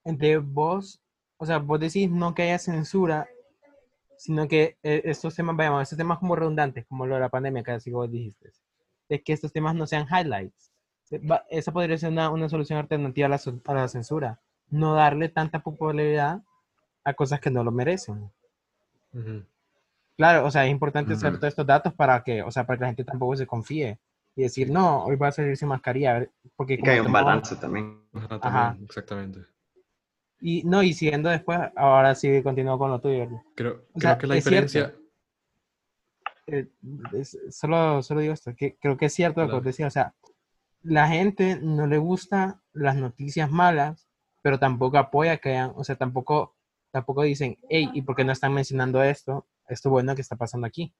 entre 0.04 0.38
vos, 0.38 1.00
o 1.38 1.46
sea, 1.46 1.58
vos 1.58 1.80
decís 1.80 2.10
no 2.10 2.34
que 2.34 2.42
haya 2.44 2.58
censura, 2.58 3.28
sino 4.18 4.48
que 4.48 4.78
eh, 4.82 5.02
estos 5.04 5.34
temas, 5.34 5.56
vayamos, 5.56 5.82
estos 5.82 5.98
temas 5.98 6.18
como 6.18 6.36
redundantes, 6.36 6.86
como 6.86 7.06
lo 7.06 7.14
de 7.16 7.20
la 7.22 7.28
pandemia, 7.28 7.62
que 7.62 7.72
así 7.72 7.90
vos 7.90 8.10
dijiste, 8.10 8.52
es 9.08 9.22
que 9.22 9.32
estos 9.32 9.52
temas 9.52 9.74
no 9.74 9.86
sean 9.86 10.06
highlights. 10.08 10.72
Va- 11.30 11.44
Esa 11.50 11.72
podría 11.72 11.98
ser 11.98 12.10
una, 12.12 12.30
una 12.30 12.48
solución 12.48 12.78
alternativa 12.78 13.26
a 13.26 13.30
la, 13.30 13.40
a 13.66 13.74
la 13.74 13.88
censura, 13.88 14.40
no 14.70 14.94
darle 14.94 15.28
tanta 15.28 15.60
popularidad 15.62 16.42
a 17.04 17.14
cosas 17.14 17.40
que 17.40 17.50
no 17.50 17.64
lo 17.64 17.72
merecen. 17.72 18.30
Ujú. 19.14 19.44
Claro, 20.16 20.46
o 20.46 20.50
sea, 20.50 20.64
es 20.64 20.70
importante 20.70 21.14
saber 21.16 21.34
Ujú. 21.34 21.40
todos 21.40 21.52
estos 21.52 21.66
datos 21.66 21.92
para 21.94 22.22
que, 22.22 22.42
o 22.42 22.50
sea, 22.50 22.64
para 22.66 22.78
que 22.78 22.82
la 22.82 22.88
gente 22.88 23.04
tampoco 23.04 23.36
se 23.36 23.46
confíe 23.46 23.98
y 24.34 24.42
decir, 24.42 24.70
no, 24.70 25.04
hoy 25.04 25.16
va 25.16 25.28
a 25.28 25.32
salir 25.32 25.56
sin 25.56 25.68
mascarilla, 25.68 26.26
porque 26.56 26.74
Y 26.74 26.82
que 26.82 26.90
hay 26.90 27.00
un 27.00 27.12
balance 27.12 27.56
también. 27.56 28.00
Ajá, 28.14 28.36
Ajá. 28.40 28.40
también, 28.40 28.84
exactamente. 28.86 29.40
Y 30.40 30.62
no, 30.64 30.82
y 30.82 30.92
siguiendo 30.92 31.28
después, 31.28 31.58
ahora 31.76 32.14
sí 32.14 32.42
continúo 32.42 32.78
con 32.78 32.90
lo 32.90 33.00
tuyo. 33.00 33.28
Creo, 33.54 33.82
O 33.94 33.98
creo 33.98 34.00
sea, 34.00 34.18
que 34.18 34.26
la 34.26 34.34
es 34.36 34.44
diferencia... 34.44 34.82
cierto. 34.86 35.06
Eh, 36.46 36.68
es- 37.12 37.38
solo, 37.50 38.02
solo 38.02 38.20
digo 38.20 38.32
esto, 38.32 38.54
que 38.54 38.76
creo 38.76 38.96
que 38.96 39.06
es 39.06 39.14
cierto 39.14 39.44
lo 39.46 39.60
que 39.60 39.66
decía, 39.68 39.86
o 39.88 39.90
sea, 39.90 40.14
la 40.82 41.08
gente 41.08 41.58
no 41.60 41.86
le 41.86 41.98
gusta 41.98 42.60
las 42.72 42.96
noticias 42.96 43.50
malas, 43.50 44.06
pero 44.42 44.58
tampoco 44.58 44.98
apoya 44.98 45.38
que 45.38 45.50
hayan, 45.50 45.72
o 45.74 45.82
sea, 45.84 45.96
tampoco, 45.96 46.54
tampoco 46.92 47.22
dicen, 47.22 47.58
hey, 47.68 47.90
¿y 47.94 48.02
por 48.02 48.14
qué 48.16 48.24
no 48.24 48.32
están 48.32 48.52
mencionando 48.54 49.02
esto? 49.02 49.46
Esto 49.68 49.90
bueno 49.90 50.14
que 50.14 50.22
está 50.22 50.36
pasando 50.36 50.66
aquí. 50.66 50.92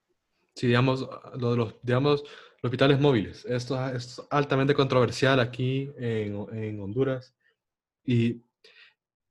Sí, 0.54 0.68
digamos, 0.68 1.08
lo 1.38 1.50
de 1.50 1.56
los, 1.56 1.74
digamos, 1.82 2.22
los 2.22 2.64
hospitales 2.64 2.98
móviles. 2.98 3.44
Esto 3.44 3.78
es 3.90 4.22
altamente 4.30 4.74
controversial 4.74 5.38
aquí 5.40 5.90
en, 5.98 6.46
en 6.52 6.80
Honduras. 6.80 7.34
Y 8.04 8.42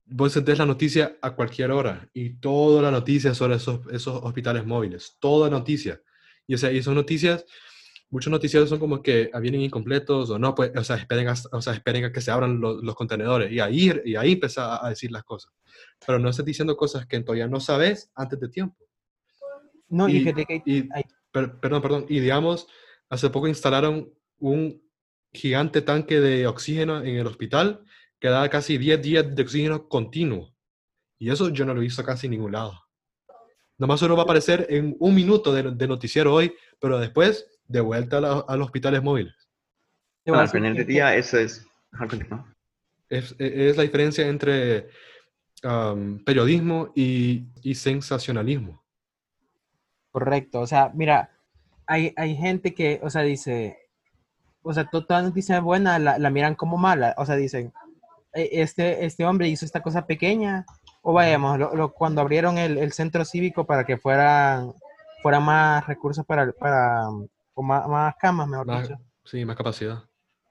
vos 0.06 0.36
entendés 0.36 0.60
la 0.60 0.66
noticia 0.66 1.18
a 1.22 1.36
cualquier 1.36 1.72
hora 1.72 2.08
y 2.14 2.36
toda 2.36 2.82
la 2.82 2.92
noticia 2.92 3.34
sobre 3.34 3.56
esos, 3.56 3.82
esos 3.92 4.22
hospitales 4.24 4.66
móviles. 4.66 5.18
Toda 5.20 5.50
noticia. 5.50 6.02
Y, 6.48 6.56
o 6.56 6.58
sea, 6.58 6.72
y 6.72 6.84
son 6.84 6.96
noticias, 6.96 7.46
muchos 8.10 8.32
noticiarios 8.32 8.70
son 8.70 8.80
como 8.80 9.02
que 9.02 9.32
vienen 9.42 9.62
incompletos 9.62 10.30
o 10.30 10.38
no, 10.38 10.54
pues, 10.54 10.72
o 10.76 10.84
sea, 10.84 10.98
esperen 10.98 11.28
a, 11.28 11.34
o 11.52 11.62
sea, 11.62 11.74
esperen 11.74 12.06
a 12.06 12.12
que 12.12 12.22
se 12.22 12.32
abran 12.32 12.60
los, 12.60 12.84
los 12.84 12.96
contenedores 12.96 13.52
y 13.52 13.60
ahí, 13.60 13.92
y 14.06 14.16
ahí 14.16 14.34
empieza 14.34 14.86
a, 14.86 14.90
decir 14.90 15.12
las 15.12 15.24
cosas. 15.24 15.52
Pero 16.06 16.20
no 16.20 16.30
estás 16.30 16.46
diciendo 16.46 16.78
cosas 16.78 17.08
que 17.08 17.20
todavía 17.22 17.48
no 17.48 17.60
sabes 17.60 18.12
antes 18.16 18.40
de 18.40 18.50
tiempo. 18.50 18.78
No, 19.90 20.08
y, 20.10 20.24
que 20.34 20.62
y- 20.66 20.90
hay- 20.94 21.04
Per- 21.32 21.60
perdón, 21.60 21.82
perdón. 21.82 22.06
Y 22.08 22.20
digamos, 22.22 22.68
hace 23.10 23.30
poco 23.30 23.48
instalaron 23.48 24.14
un 24.40 24.82
gigante 25.34 25.82
tanque 25.82 26.20
de 26.22 26.48
oxígeno 26.48 27.02
en 27.04 27.18
el 27.18 27.28
hospital 27.28 27.84
que 28.20 28.30
da 28.30 28.48
casi 28.50 28.78
10 28.78 29.02
días 29.02 29.36
de 29.36 29.44
oxígeno 29.44 29.88
continuo. 29.90 30.56
Y 31.20 31.30
eso 31.30 31.50
yo 31.50 31.66
no 31.66 31.74
lo 31.74 31.82
he 31.82 31.84
visto 31.84 32.04
casi 32.04 32.28
en 32.28 32.32
ningún 32.32 32.54
lado. 32.54 32.82
Nomás 33.78 34.00
solo 34.00 34.16
va 34.16 34.22
a 34.22 34.24
aparecer 34.24 34.66
en 34.70 34.96
un 35.00 35.14
minuto 35.14 35.54
de, 35.54 35.64
de 35.72 35.88
noticiero 35.88 36.34
hoy, 36.34 36.54
pero 36.80 36.98
después 37.00 37.46
de 37.68 37.82
vuelta 37.82 38.20
a, 38.20 38.22
la- 38.22 38.46
a 38.48 38.56
los 38.56 38.68
hospitales 38.68 39.04
móviles. 39.04 39.36
Bueno, 40.26 40.40
al 40.42 40.48
final 40.50 40.74
del 40.76 40.88
día 40.88 41.16
eso 41.18 41.38
es... 41.38 41.66
E- 43.10 43.68
es 43.70 43.76
la 43.78 43.84
diferencia 43.84 44.26
entre 44.28 44.88
periodismo 46.26 46.92
y, 46.96 47.48
y 47.62 47.76
sensacionalismo. 47.76 48.85
Correcto, 50.20 50.62
o 50.62 50.66
sea, 50.68 50.92
mira, 50.94 51.30
hay, 51.88 52.14
hay 52.16 52.38
gente 52.38 52.74
que, 52.74 53.02
o 53.04 53.10
sea, 53.10 53.22
dice, 53.24 53.78
o 54.64 54.74
sea, 54.74 54.86
to- 54.86 55.06
toda 55.06 55.22
noticia 55.22 55.60
buena 55.60 56.00
la, 56.00 56.18
la 56.18 56.30
miran 56.30 56.56
como 56.56 56.78
mala, 56.78 57.14
o 57.18 57.26
sea, 57.26 57.36
dicen, 57.36 57.74
"E- 58.34 58.62
este, 58.62 59.04
este 59.04 59.26
hombre 59.26 59.50
hizo 59.50 59.66
esta 59.66 59.82
cosa 59.82 60.06
pequeña, 60.08 60.66
o 61.02 61.12
vayamos, 61.12 61.60
lo- 61.60 61.76
lo- 61.76 61.92
cuando 61.92 62.22
abrieron 62.22 62.58
el, 62.58 62.78
el 62.78 62.94
centro 62.94 63.26
cívico 63.26 63.66
para 63.66 63.84
que 63.84 63.98
fueran, 63.98 64.72
fueran 65.22 65.44
más 65.44 65.86
recursos 65.86 66.26
para, 66.26 66.50
para 66.54 67.10
o 67.54 67.62
más, 67.62 67.86
más 67.86 68.16
camas, 68.16 68.48
mejor 68.48 68.68
Más, 68.68 68.88
dicho, 68.88 68.98
sí, 69.26 69.44
más 69.44 69.58
capacidad. 69.58 70.00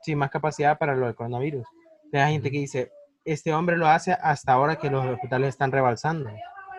sí, 0.03 0.15
más 0.15 0.29
capacidad 0.29 0.77
para 0.77 0.95
lo 0.95 1.07
del 1.07 1.15
coronavirus. 1.15 1.67
Entonces, 2.05 2.21
hay 2.21 2.33
gente 2.35 2.51
que 2.51 2.59
dice, 2.59 2.93
este 3.25 3.55
hombre 3.55 3.79
lo 3.79 3.87
hace 3.89 4.13
hasta 4.13 4.53
ahora 4.53 4.77
que 4.77 4.91
los 4.91 5.07
hospitales 5.07 5.49
están 5.49 5.73
rebalsando, 5.73 6.29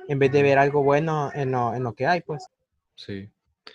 en 0.08 0.20
vez 0.20 0.32
de 0.32 0.44
ver 0.44 0.60
algo 0.60 0.84
bueno 0.84 1.32
en 1.34 1.50
lo, 1.50 1.74
en 1.74 1.82
lo 1.82 1.94
que 1.94 2.06
hay, 2.06 2.22
pues. 2.22 2.46
Sí, 2.96 3.30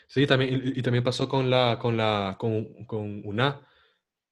sí, 0.07 0.27
también, 0.27 0.73
y, 0.75 0.83
también 0.83 1.05
pasó 1.05 1.29
con 1.29 1.51
la, 1.51 1.79
con 1.79 1.97
la, 1.97 2.37
con, 2.39 2.85
con 2.87 3.23
UNA. 3.25 3.67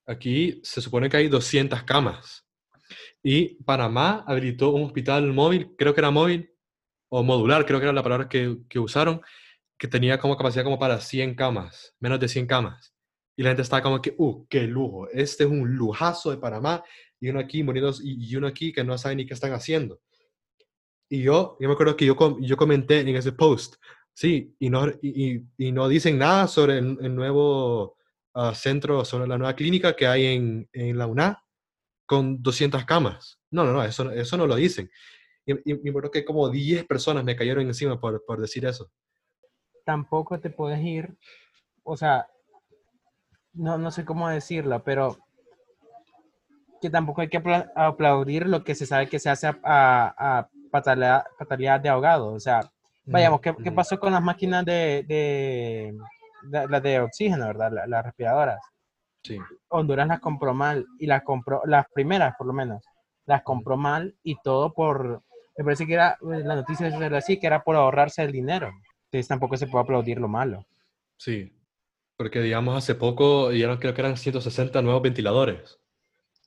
Aquí 0.07 0.61
se 0.65 0.81
supone 0.81 1.09
que 1.09 1.19
hay 1.19 1.29
200 1.29 1.83
camas. 1.83 2.47
Y 3.23 3.63
Panamá 3.65 4.25
habilitó 4.27 4.71
un 4.71 4.85
hospital 4.85 5.33
móvil, 5.33 5.75
creo 5.77 5.95
que 5.95 6.01
era 6.01 6.11
móvil, 6.11 6.51
o 7.11 7.23
modular, 7.23 7.67
creo 7.67 7.79
que 7.79 7.85
era 7.85 7.93
la 7.93 8.03
palabra 8.03 8.29
que, 8.29 8.59
que 8.69 8.79
usaron, 8.79 9.21
que 9.79 9.89
tenía 9.89 10.19
como 10.19 10.37
capacidad 10.37 10.65
como 10.65 10.79
para 10.79 11.01
100 11.01 11.35
camas, 11.35 11.95
menos 12.01 12.21
de 12.21 12.29
100 12.29 12.47
camas. 12.47 12.95
Y 13.37 13.43
la 13.43 13.51
gente 13.51 13.63
estaba 13.63 13.83
como 13.83 14.03
que, 14.03 14.15
¡uh, 14.19 14.47
qué 14.49 14.63
lujo! 14.63 15.09
Este 15.11 15.45
es 15.45 15.51
un 15.51 15.77
lujazo 15.77 16.31
de 16.31 16.39
Panamá. 16.39 16.83
Y 17.21 17.29
uno 17.29 17.41
aquí 17.41 17.63
muriendo, 17.63 17.93
y, 18.03 18.33
y 18.33 18.37
uno 18.37 18.49
aquí 18.49 18.73
que 18.73 18.83
no 18.83 18.99
sabe 18.99 19.17
ni 19.17 19.27
qué 19.27 19.35
están 19.35 19.53
haciendo. 19.53 20.01
Y 21.09 21.23
yo, 21.23 21.57
yo 21.61 21.69
me 21.69 21.75
acuerdo 21.75 21.97
que 21.97 22.05
yo, 22.05 22.17
yo 22.41 22.57
comenté 22.57 23.01
en 23.01 23.09
ese 23.17 23.33
post, 23.33 23.77
sí, 24.19 24.57
y 24.59 24.69
no, 24.69 24.89
y, 25.01 25.45
no 25.71 25.87
dicen 25.87 26.19
nada 26.19 26.49
sobre 26.49 26.79
el, 26.79 27.15
nuevo 27.15 27.97
ah, 28.35 28.53
centro, 28.53 29.05
sobre 29.05 29.29
la 29.29 29.39
nueva 29.39 29.55
clínica 29.55 29.95
que 29.95 30.09
hay 30.09 30.27
en, 30.27 30.69
en 30.73 30.99
la 30.99 31.07
UNA 31.07 31.45
con 32.05 32.43
200 32.43 32.85
camas. 32.85 33.39
No, 33.49 33.63
no, 33.65 33.73
no, 33.73 33.85
eso, 33.85 34.11
eso 34.11 34.37
no 34.37 34.49
lo 34.49 34.57
dicen. 34.57 34.91
Y, 35.47 35.53
y, 35.73 35.89
y 35.89 35.93
que 36.13 36.25
como 36.25 36.49
10 36.51 36.85
personas 36.85 37.23
me 37.23 37.37
cayeron 37.37 37.65
encima 37.65 38.01
por, 38.01 38.25
por 38.27 38.41
decir 38.41 38.67
eso. 38.67 38.91
tampoco 39.85 40.41
te 40.41 40.51
puedes 40.51 40.81
ir, 40.81 41.17
o 41.85 41.97
sea, 41.97 42.27
no, 43.53 43.79
no 43.79 43.93
sé 43.93 44.05
cómo 44.05 44.29
decirlo, 44.29 44.83
pero 44.83 45.17
que 46.83 46.91
tampoco 46.91 47.21
hay 47.21 47.29
que 47.29 47.39
apla- 47.39 47.71
aplaudir 47.77 48.49
lo 48.49 48.65
que 48.65 48.75
se 48.75 48.85
sabe 48.85 49.09
que 49.09 49.21
se 49.21 49.31
hace 49.31 49.47
a, 49.47 49.59
a, 49.63 50.39
a 50.39 50.51
patalea- 50.73 51.79
de 51.81 51.89
ahogado. 51.89 52.33
O 52.33 52.41
sea, 52.41 52.69
vayamos, 53.13 53.41
¿qué, 53.41 53.55
qué 53.63 53.73
pasó 53.73 53.99
con 53.99 54.13
las 54.13 54.23
máquinas 54.23 54.65
de, 54.65 55.05
de, 55.07 55.95
de- 56.45 56.69
las 56.69 56.83
de 56.83 57.01
oxígeno, 57.01 57.47
verdad? 57.47 57.71
La- 57.73 57.87
Las 57.87 58.05
respiradoras. 58.05 58.61
Sí. 59.23 59.39
Honduras 59.69 60.07
las 60.09 60.21
compró 60.21 60.55
mal 60.55 60.87
y 60.99 61.07
las 61.07 61.23
compró, 61.23 61.63
las 61.67 61.87
primeras 61.93 62.35
por 62.37 62.47
lo 62.47 62.53
menos, 62.53 62.83
las 63.27 63.43
compró 63.43 63.77
mal 63.77 64.15
y 64.23 64.37
todo 64.43 64.73
por, 64.73 65.23
me 65.57 65.65
parece 65.65 65.87
que 65.87 65.95
era, 65.95 66.13
eh, 66.23 66.43
la 66.45 66.55
noticia 66.57 66.89
era 66.89 67.19
así, 67.19 67.39
que 67.39 67.47
era 67.47 67.63
por 67.63 67.77
ahorrarse 67.77 68.23
el 68.23 68.33
dinero. 68.33 68.71
Entonces 69.07 69.29
tampoco 69.29 69.57
se 69.57 69.67
puede 69.67 69.83
aplaudir 69.85 70.19
lo 70.19 70.29
malo. 70.29 70.65
Sí, 71.17 71.53
porque 72.17 72.41
digamos 72.41 72.77
hace 72.77 72.95
poco 72.95 73.51
dieron 73.51 73.79
creo 73.79 73.93
que 73.95 74.01
eran 74.01 74.17
160 74.17 74.81
nuevos 74.83 75.03
ventiladores 75.03 75.79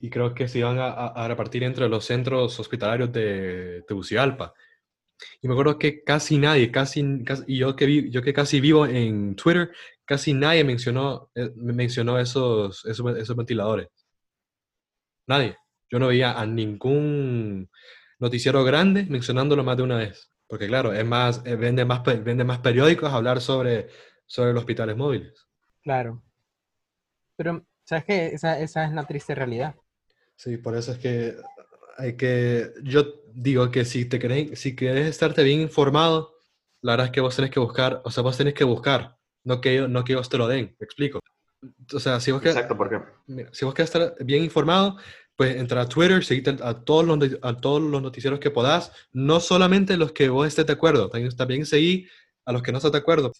y 0.00 0.10
creo 0.10 0.34
que 0.34 0.48
se 0.48 0.58
iban 0.58 0.78
a, 0.78 0.86
a- 0.88 1.06
a 1.24 1.28
repartir 1.28 1.62
entre 1.62 1.88
los 1.88 2.04
centros 2.04 2.58
hospitalarios 2.58 3.12
de 3.12 3.84
Tegucigalpa. 3.86 4.54
Y 5.40 5.48
me 5.48 5.54
acuerdo 5.54 5.78
que 5.78 6.02
casi 6.04 6.38
nadie, 6.38 6.70
casi, 6.72 7.22
casi- 7.24 7.44
y 7.46 7.58
yo 7.58 7.76
que, 7.76 7.86
vi- 7.86 8.10
yo 8.10 8.22
que 8.22 8.32
casi 8.32 8.60
vivo 8.60 8.86
en 8.86 9.36
Twitter, 9.36 9.70
casi 10.04 10.34
nadie 10.34 10.64
mencionó, 10.64 11.30
eh, 11.34 11.50
me 11.56 11.72
mencionó 11.72 12.18
esos, 12.18 12.84
esos, 12.86 13.16
esos 13.16 13.36
ventiladores. 13.36 13.88
Nadie. 15.26 15.56
Yo 15.90 15.98
no 15.98 16.08
veía 16.08 16.38
a 16.40 16.46
ningún 16.46 17.68
noticiero 18.18 18.64
grande 18.64 19.04
mencionándolo 19.08 19.64
más 19.64 19.76
de 19.76 19.82
una 19.82 19.98
vez. 19.98 20.30
Porque 20.46 20.66
claro, 20.66 20.92
es 20.92 21.04
más, 21.04 21.42
eh, 21.44 21.56
vende 21.56 21.84
más, 21.84 22.02
vende 22.04 22.44
más 22.44 22.58
periódicos 22.58 23.12
hablar 23.12 23.40
sobre, 23.40 23.88
sobre 24.26 24.52
los 24.52 24.60
hospitales 24.60 24.96
móviles. 24.96 25.46
Claro. 25.82 26.22
Pero, 27.36 27.64
¿sabes 27.84 28.04
qué? 28.04 28.26
Esa, 28.28 28.58
esa 28.60 28.84
es 28.84 28.92
la 28.92 29.04
triste 29.04 29.34
realidad. 29.34 29.74
Sí, 30.36 30.56
por 30.56 30.76
eso 30.76 30.92
es 30.92 30.98
que 30.98 31.36
hay 31.98 32.16
que, 32.16 32.72
yo 32.82 33.21
digo 33.34 33.70
que 33.70 33.84
si 33.84 34.04
te 34.04 34.18
querés, 34.18 34.58
si 34.60 34.74
querés 34.76 35.06
estarte 35.08 35.42
bien 35.42 35.60
informado, 35.60 36.34
la 36.82 36.92
verdad 36.92 37.06
es 37.06 37.12
que 37.12 37.20
vos 37.20 37.34
tenés 37.36 37.50
que 37.50 37.60
buscar, 37.60 38.00
o 38.04 38.10
sea, 38.10 38.22
vos 38.22 38.36
tenés 38.36 38.54
que 38.54 38.64
buscar, 38.64 39.16
no 39.44 39.60
que, 39.60 39.72
ellos- 39.74 39.88
no 39.88 40.04
que 40.04 40.12
ellos 40.12 40.28
te 40.28 40.38
lo 40.38 40.48
den, 40.48 40.76
me 40.78 40.84
explico. 40.84 41.20
O 41.94 42.00
sea, 42.00 42.18
si 42.20 42.32
vos 42.32 42.44
Exacto, 42.44 42.76
porque 42.76 42.98
mira, 43.26 43.50
si 43.52 43.64
vos 43.64 43.74
querés 43.74 43.94
estar 43.94 44.16
bien 44.24 44.42
informado, 44.44 44.96
pues 45.36 45.56
entra 45.56 45.82
a 45.82 45.88
Twitter, 45.88 46.24
seguite 46.24 46.56
a 46.62 46.74
todos 46.84 47.04
los, 47.06 47.38
a 47.42 47.56
todos 47.56 47.80
los 47.82 48.02
noticieros 48.02 48.40
que 48.40 48.50
podás, 48.50 48.92
no 49.12 49.40
solamente 49.40 49.96
los 49.96 50.12
que 50.12 50.28
vos 50.28 50.46
estés 50.46 50.66
de 50.66 50.72
acuerdo, 50.74 51.08
también, 51.08 51.36
también 51.36 51.66
seguí 51.66 52.06
a 52.44 52.52
los 52.52 52.62
que 52.62 52.72
no 52.72 52.78
estás 52.78 52.92
de 52.92 52.98
acuerdo. 52.98 53.32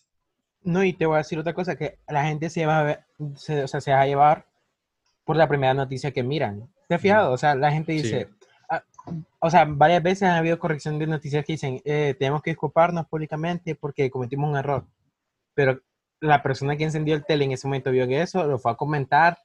No, 0.63 0.85
y 0.85 0.93
te 0.93 1.07
voy 1.07 1.17
a 1.17 1.19
decir 1.19 1.39
otra 1.39 1.55
cosa, 1.55 1.77
que 1.77 1.99
la 2.09 2.25
gente 2.25 2.49
se 2.49 2.65
va 2.67 2.81
a 2.81 2.83
ver, 2.85 3.01
se, 3.37 3.65
o 3.65 3.69
sea, 3.69 3.81
se 3.81 3.91
va 3.91 4.03
a 4.03 4.07
llevar 4.07 4.47
por 5.25 5.37
la 5.37 5.49
primera 5.49 5.75
noticia 5.75 6.13
que 6.13 6.23
miran. 6.23 6.69
¿Te 6.89 6.95
has 6.95 7.01
fijado? 7.01 7.33
O 7.33 7.39
sea, 7.39 7.55
la 7.55 7.73
gente 7.73 7.93
Sí. 7.93 8.03
dice, 8.03 8.29
ah, 8.31 8.42
o 9.38 9.51
sea, 9.51 9.65
varias 9.65 10.03
veces 10.03 10.25
ha 10.25 10.38
habido 10.38 10.59
corrección 10.59 10.99
de 10.99 11.07
noticias 11.07 11.45
que 11.45 11.55
dicen, 11.55 11.81
eh, 11.85 12.15
tenemos 12.19 12.43
que 12.43 12.51
disculparnos 12.51 13.07
públicamente 13.07 13.75
porque 13.75 14.11
cometimos 14.11 14.51
un 14.51 14.57
error. 14.57 14.85
Pero 15.55 15.81
la 16.21 16.43
persona 16.43 16.77
que 16.77 16.85
encendió 16.85 17.15
el 17.15 17.25
tele 17.25 17.45
en 17.45 17.53
ese 17.53 17.67
momento 17.67 17.91
vio 17.91 18.07
que 18.07 18.23
eso, 18.23 18.45
lo 18.45 18.59
fue 18.59 18.73
a 18.73 18.77
comentar 18.77 19.38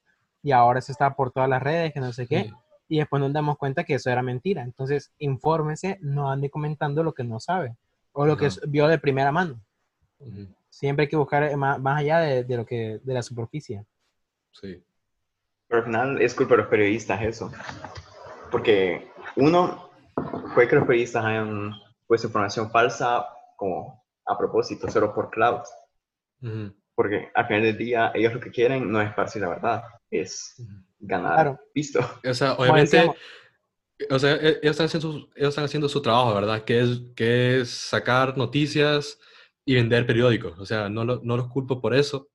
y 0.43 0.52
ahora 0.52 0.80
eso 0.80 0.91
está 0.91 1.15
por 1.15 1.32
todas 1.32 1.50
las 1.50 1.62
redes, 1.62 1.93
que 1.93 2.00
no 2.00 2.13
sé 2.13 2.28
qué. 2.28 2.43
Sí. 2.43 2.54
Y 2.89 2.98
después 3.00 3.20
nos 3.20 3.34
damos 3.34 3.58
cuenta 3.58 3.84
que 3.84 3.96
eso 3.96 4.10
era 4.10 4.22
mentira. 4.22 4.62
Entonces, 4.62 5.12
infórmese, 5.17 5.98
no 6.02 6.32
ande 6.32 6.50
comentando 6.50 7.04
lo 7.04 7.13
que 7.13 7.24
no 7.24 7.39
sabe 7.39 7.76
o 8.13 8.26
lo 8.26 8.38
que 8.38 8.48
Ajá. 8.48 8.58
vio 8.67 8.88
de 8.88 8.98
primera 8.98 9.32
mano. 9.32 9.60
Ujú, 10.20 10.48
Siempre 10.70 11.04
hay 11.04 11.10
que 11.10 11.17
buscar 11.17 11.43
eh, 11.43 11.56
más, 11.58 11.80
más 11.80 12.00
allá 12.00 12.20
de, 12.20 12.43
de 12.43 12.58
lo 12.58 12.65
que 12.65 13.00
de 13.04 13.13
la 13.13 13.24
superficie. 13.24 13.86
Sí. 14.52 14.84
Pero 15.67 15.80
al 15.80 15.86
final 15.86 16.22
es 16.22 16.34
culpa 16.34 16.56
de 16.56 16.62
los 16.62 16.70
periodistas 16.70 17.22
eso. 17.22 17.52
Porque 18.52 19.12
uno, 19.36 19.90
puede 20.54 20.68
que 20.68 20.76
los 20.76 20.86
periodistas 20.86 21.26
hayan 21.26 21.72
puesto 22.06 22.28
información 22.28 22.72
falsa 22.72 23.28
como 23.56 24.04
a 24.26 24.38
propósito, 24.38 24.90
solo 24.90 25.14
por 25.14 25.30
cloud. 25.30 25.62
Ujú, 26.42 26.74
Porque 26.96 27.30
al 27.34 27.48
final 27.48 27.64
del 27.64 27.78
día 27.78 28.12
ellos 28.14 28.34
lo 28.34 28.40
que 28.40 28.52
quieren 28.52 28.92
no 28.92 29.02
es 29.02 29.10
esparcir 29.10 29.42
la 29.42 29.50
verdad, 29.50 29.84
es 30.12 30.56
ganar 31.00 31.34
Claro. 31.34 31.60
visto. 31.74 32.00
O 32.28 32.34
sea, 32.34 32.54
obviamente, 32.54 33.12
o 34.10 34.20
sea, 34.20 34.36
e- 34.36 34.60
ellos 34.62 34.72
están 34.80 34.86
haciendo 34.86 35.12
su, 35.12 35.18
ellos 35.36 35.50
están 35.50 35.66
haciendo 35.66 35.90
su 35.90 36.02
trabajo, 36.02 36.34
¿verdad? 36.36 36.64
Que 36.64 36.80
es, 36.82 37.02
que 37.16 37.62
es 37.62 37.70
sacar 37.70 38.38
noticias 38.38 39.20
y 39.66 39.76
vender 39.76 40.06
periódicos. 40.06 40.58
O 40.60 40.66
sea, 40.66 40.90
no, 40.90 41.04
lo- 41.04 41.20
no 41.24 41.36
los 41.38 41.48
culpo 41.50 41.82
por 41.82 41.94
eso, 41.96 42.30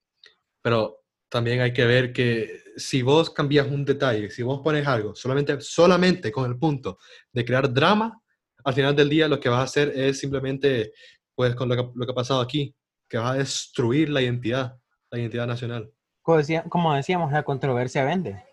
pero 0.63 1.02
también 1.33 1.63
hay 1.63 1.73
que 1.73 1.87
ver 1.87 2.13
que 2.13 2.63
si 2.77 3.01
vos 3.01 3.31
cambias 3.31 3.67
un 3.67 3.87
detalle, 3.87 4.31
si 4.31 4.43
vos 4.43 4.61
pones 4.61 4.87
algo 4.87 5.15
solamente, 5.15 5.59
solamente 5.63 6.31
con 6.31 6.45
el 6.51 6.59
punto 6.59 6.99
de 7.33 7.43
crear 7.43 7.73
drama, 7.73 8.21
al 8.63 8.75
final 8.75 8.95
del 8.95 9.09
día 9.09 9.29
lo 9.29 9.41
que 9.41 9.49
vas 9.49 9.61
a 9.61 9.65
hacer 9.65 9.93
es 9.97 10.19
simplemente, 10.21 10.93
pues, 11.35 11.55
con 11.55 11.71
lo 11.71 11.75
que, 11.77 11.91
lo 11.95 12.05
que 12.05 12.13
ha 12.13 12.15
pasado 12.15 12.43
aquí, 12.43 12.77
que 13.09 13.17
vas 13.17 13.31
a 13.31 13.39
destruir 13.39 14.11
la 14.11 14.21
identidad, 14.21 14.77
la 15.11 15.19
identidad 15.19 15.47
nacional. 15.47 15.91
como, 16.21 16.37
decía- 16.37 16.65
como 16.69 16.95
decíamos, 16.95 17.33
la 17.33 17.43
controversia 17.45 18.05
vende. 18.05 18.45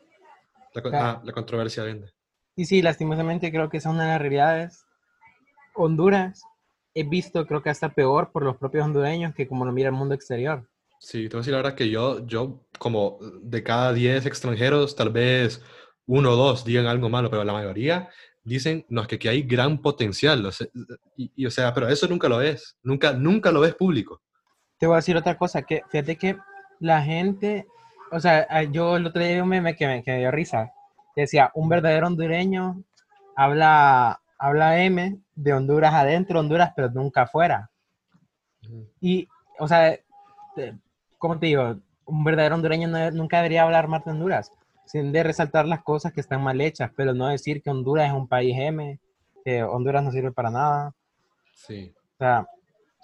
La, 0.74 0.82
ah, 0.94 1.22
la 1.24 1.34
controversia 1.34 1.84
vende. 1.84 2.14
Y 2.56 2.64
sí, 2.66 2.82
lastimosamente 2.82 3.52
creo 3.52 3.70
que 3.70 3.78
esa 3.78 3.90
es 3.90 3.96
una 3.96 4.04
de 4.06 4.10
las 4.12 4.22
realidades. 4.22 4.86
Honduras, 5.76 6.42
he 6.94 7.04
visto, 7.04 7.46
creo 7.46 7.62
que 7.62 7.70
hasta 7.70 7.90
peor 7.94 8.32
por 8.32 8.44
los 8.44 8.56
propios 8.56 8.86
hondureños 8.86 9.36
que 9.36 9.48
como 9.50 9.66
lo 9.66 9.74
mira 9.74 9.90
el 9.90 9.96
mundo 9.96 10.16
exterior. 10.16 10.69
Sí, 11.00 11.30
te 11.30 11.36
voy 11.36 11.40
a 11.40 11.42
decir 11.42 11.52
la 11.54 11.58
verdad 11.60 11.76
que 11.76 11.90
yo, 11.90 12.26
yo 12.28 12.66
como 12.78 13.20
de 13.42 13.64
cada 13.64 13.94
10 13.94 14.26
extranjeros, 14.26 14.96
tal 14.96 15.10
vez 15.12 15.62
uno 16.06 16.32
o 16.32 16.36
dos 16.36 16.66
digan 16.66 16.88
algo 16.88 17.10
malo, 17.10 17.30
pero 17.30 17.44
la 17.44 17.54
mayoría 17.54 18.10
dicen, 18.44 18.86
no, 18.90 19.02
es 19.02 19.08
que 19.08 19.16
aquí 19.16 19.28
hay 19.30 19.44
gran 19.44 19.82
potencial. 19.82 20.46
o 20.46 20.52
sea, 20.52 20.68
y, 21.16 21.32
y, 21.36 21.46
o 21.46 21.52
sea, 21.52 21.74
pero 21.74 21.88
eso 21.88 22.08
nunca 22.08 22.28
lo 22.30 22.38
ves, 22.38 22.78
nunca, 22.84 23.14
nunca 23.14 23.52
lo 23.52 23.62
ves 23.62 23.76
público. 23.76 24.22
Te 24.80 24.88
voy 24.88 24.96
a 24.96 24.98
decir 24.98 25.16
otra 25.16 25.38
cosa, 25.38 25.62
que 25.62 25.84
fíjate 25.90 26.18
que 26.18 26.38
la 26.80 27.02
gente, 27.04 27.68
o 28.12 28.20
sea, 28.20 28.48
a- 28.50 28.64
yo 28.64 28.98
el 28.98 29.06
otro 29.06 29.22
día 29.22 29.36
vi 29.36 29.40
un 29.42 29.50
meme 29.50 29.76
que 29.76 29.88
me, 29.88 30.04
que 30.04 30.12
me 30.12 30.20
dio 30.20 30.32
risa, 30.32 30.72
que 31.16 31.22
decía, 31.22 31.52
un 31.54 31.70
verdadero 31.70 32.08
hondureño 32.08 32.84
habla, 33.36 34.22
habla 34.40 34.82
M 34.84 35.20
de 35.36 35.54
Honduras 35.54 35.94
adentro, 35.94 36.40
Honduras, 36.40 36.74
pero 36.76 36.90
nunca 36.90 37.24
afuera. 37.24 37.70
Y, 39.02 39.28
o 39.60 39.68
sea, 39.68 39.98
¿cómo 41.20 41.38
te 41.38 41.46
digo? 41.48 41.78
Un 42.06 42.24
verdadero 42.24 42.56
hondureño 42.56 42.88
no- 42.88 43.12
nunca 43.12 43.38
debería 43.38 43.64
hablar 43.64 43.88
más 43.88 44.04
de 44.04 44.12
Honduras, 44.12 44.52
sin 44.86 45.12
de 45.12 45.22
resaltar 45.24 45.68
las 45.68 45.84
cosas 45.84 46.12
que 46.12 46.22
están 46.22 46.42
mal 46.42 46.60
hechas, 46.60 46.92
pero 46.96 47.14
no 47.14 47.28
decir 47.28 47.62
que 47.62 47.70
Honduras 47.70 48.08
es 48.08 48.14
un 48.14 48.28
país 48.28 48.56
M, 48.58 49.00
que 49.46 49.64
Honduras 49.64 50.04
no 50.04 50.12
sirve 50.12 50.32
para 50.32 50.50
nada. 50.50 50.94
Sí, 51.54 51.94
O 52.16 52.18
sea, 52.18 52.48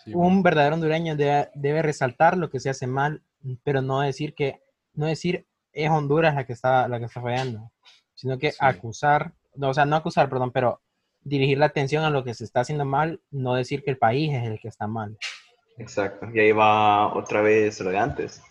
sí, 0.03 0.11
un 0.15 0.41
verdadero 0.41 0.75
hondureño 0.75 1.15
debe, 1.15 1.49
debe 1.53 1.81
resaltar 1.83 2.37
lo 2.37 2.49
que 2.49 2.59
se 2.59 2.69
hace 2.71 2.87
mal, 2.87 3.21
pero 3.63 3.81
no 3.81 3.99
decir 4.01 4.33
que, 4.33 4.59
no 4.95 5.05
decir 5.05 5.45
es 5.73 5.89
Honduras 5.91 6.33
la 6.33 6.45
que 6.45 6.53
está, 6.53 6.87
la 6.87 6.97
que 6.99 7.05
está 7.05 7.21
fallando, 7.21 7.69
sino 8.15 8.39
que 8.39 8.51
Sí. 8.51 8.57
acusar, 8.61 9.33
no, 9.55 9.69
o 9.69 9.73
sea, 9.73 9.85
no 9.85 9.95
acusar, 9.97 10.29
perdón, 10.29 10.51
pero 10.51 10.79
dirigir 11.21 11.57
la 11.57 11.65
atención 11.67 12.03
a 12.03 12.09
lo 12.09 12.23
que 12.23 12.33
se 12.33 12.43
está 12.45 12.61
haciendo 12.61 12.85
mal, 12.85 13.19
no 13.29 13.53
decir 13.55 13.83
que 13.83 13.91
el 13.91 13.97
país 13.97 14.33
es 14.33 14.43
el 14.45 14.59
que 14.59 14.67
está 14.69 14.87
mal. 14.87 15.17
Exacto. 15.77 16.27
Y 16.33 16.39
ahí 16.39 16.51
va 16.51 17.13
otra 17.13 17.41
vez 17.41 17.79
lo 17.81 17.89
de 17.89 17.97
antes, 17.97 18.41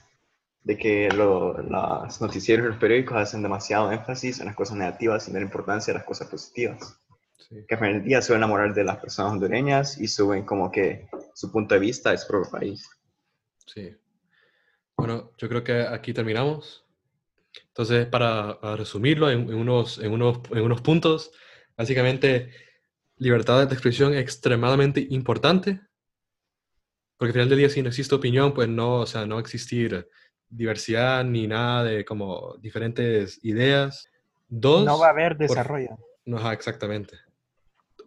de 0.63 0.77
que 0.77 1.09
lo- 1.11 1.55
los 1.63 2.21
noticieros 2.21 2.67
y 2.67 2.69
los 2.71 2.79
periódicos 2.79 3.17
hacen 3.17 3.43
demasiado 3.43 3.91
énfasis 3.93 4.41
en 4.41 4.47
las 4.47 4.55
cosas 4.57 4.77
negativas 4.77 5.25
sin 5.25 5.35
dar 5.35 5.43
importancia 5.43 5.93
a 5.93 5.97
las 5.99 6.05
cosas 6.07 6.29
positivas. 6.29 7.01
sí. 7.39 7.57
Que 7.69 7.75
al 7.75 7.81
final 7.81 7.95
del 7.95 8.05
día 8.05 8.23
suben 8.23 8.41
la 8.41 8.47
moral 8.47 8.75
de 8.75 8.85
las 8.85 8.97
personas 8.99 9.33
hondureñas 9.33 9.99
y 10.01 10.09
suben 10.09 10.45
como 10.45 10.71
que 10.71 11.09
su 11.35 11.53
punto 11.53 11.75
de 11.75 11.81
vista 11.81 12.13
es 12.13 12.25
propio 12.25 12.51
país. 12.51 12.89
Sí. 13.67 13.95
Bueno, 14.97 15.33
yo 15.39 15.49
creo 15.49 15.63
que 15.65 15.83
aquí 15.83 16.13
terminamos. 16.15 16.85
Entonces, 17.69 18.07
para, 18.07 18.59
para 18.61 18.77
resumirlo 18.77 19.31
en, 19.31 19.41
en 19.49 19.55
unos, 19.55 19.99
en, 19.99 20.13
unos, 20.13 20.41
en 20.51 20.63
unos 20.63 20.81
puntos, 20.81 21.33
básicamente, 21.77 22.51
libertad 23.19 23.67
de 23.67 23.73
expresión 23.75 24.15
es 24.15 24.21
extremadamente 24.21 25.07
importante, 25.11 25.81
porque 27.17 27.31
al 27.31 27.33
final 27.35 27.49
del 27.49 27.59
día, 27.59 27.69
si 27.71 27.83
no 27.83 27.89
existe 27.89 28.15
opinión, 28.15 28.53
pues 28.55 28.69
no, 28.69 28.97
o 29.01 29.07
sea, 29.07 29.27
no 29.27 29.37
va 29.37 29.41
a 29.41 29.43
existir 29.43 30.09
diversidad 30.49 31.25
ni 31.25 31.47
nada 31.47 31.85
de 31.85 32.05
como 32.05 32.57
diferentes 32.61 33.39
ideas. 33.45 34.07
Dos, 34.49 34.85
No 34.85 34.99
va 34.99 35.07
a 35.09 35.11
haber 35.11 35.37
por- 35.37 35.49
desarrollo. 35.49 35.99
no, 36.25 36.51
exactamente. 36.53 37.17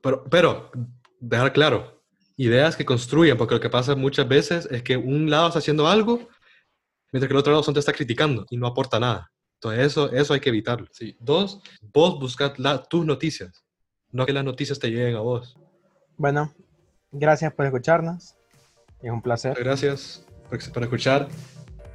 Pero, 0.01 0.23
pero, 0.29 0.71
dejar 1.19 1.51
claro, 1.53 2.03
ideas 2.37 2.75
que 2.75 2.85
construyan, 2.85 3.37
porque 3.37 3.55
lo 3.55 3.61
que 3.61 3.69
pasa 3.69 3.95
muchas 3.95 4.27
veces 4.27 4.67
es 4.71 4.83
que 4.83 4.95
un 4.95 5.29
lado 5.29 5.47
está 5.47 5.59
haciendo 5.59 5.87
algo, 5.87 6.27
mientras 7.11 7.27
que 7.27 7.33
el 7.33 7.37
otro 7.39 7.51
lado 7.51 7.63
solo 7.63 7.73
te 7.75 7.79
está 7.79 7.93
criticando 7.93 8.45
y 8.49 8.57
no 8.57 8.67
aporta 8.67 8.99
nada. 8.99 9.31
Entonces 9.55 9.87
eso, 9.87 10.11
eso 10.11 10.33
hay 10.35 10.39
que 10.39 10.49
evitarlo. 10.49 10.87
Sí. 10.91 11.17
Dos, 11.19 11.61
vos 11.81 12.19
buscad 12.19 12.55
la- 12.57 12.83
tus 12.83 13.05
noticias, 13.05 13.65
no 14.11 14.25
que 14.25 14.33
las 14.33 14.45
noticias 14.45 14.77
te 14.79 14.89
lleguen 14.89 15.15
a 15.15 15.21
vos. 15.21 15.57
Bueno, 16.15 16.53
gracias 17.11 17.51
por 17.53 17.65
escucharnos. 17.65 18.35
Es 19.01 19.11
un 19.11 19.21
placer. 19.21 19.55
Gracias 19.59 20.25
por, 20.73 20.83
escuchar 20.83 21.27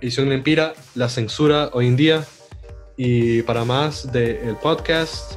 Edición 0.01 0.29
Lempira, 0.29 0.75
la 0.95 1.09
censura 1.09 1.71
hoy 1.73 1.87
en 1.87 1.97
día. 1.97 2.25
Y 2.97 3.43
para 3.43 3.65
más 3.65 4.13
del 4.13 4.57
podcast, 4.63 5.33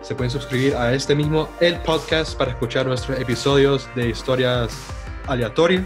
se 0.00 0.14
pueden 0.14 0.30
suscribir 0.30 0.76
a 0.76 0.94
este 0.94 1.14
mismo, 1.14 1.48
el 1.60 1.76
podcast, 1.80 2.36
para 2.38 2.52
escuchar 2.52 2.86
nuestros 2.86 3.18
episodios 3.20 3.88
de 3.94 4.08
historias 4.08 4.72
aleatorias. 5.26 5.84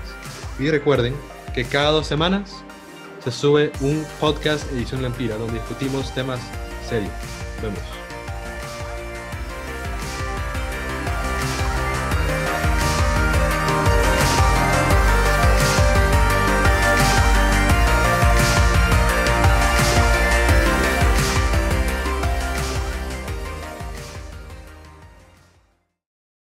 Y 0.58 0.70
recuerden 0.70 1.14
que 1.54 1.64
cada 1.64 1.90
dos 1.90 2.06
semanas 2.06 2.64
se 3.24 3.32
sube 3.32 3.72
un 3.80 4.04
podcast 4.20 4.70
Edición 4.72 5.02
Lempira, 5.02 5.36
donde 5.36 5.54
discutimos 5.54 6.14
temas 6.14 6.40
serios. 6.88 7.12
Nos 7.56 7.62
vemos. 7.62 8.03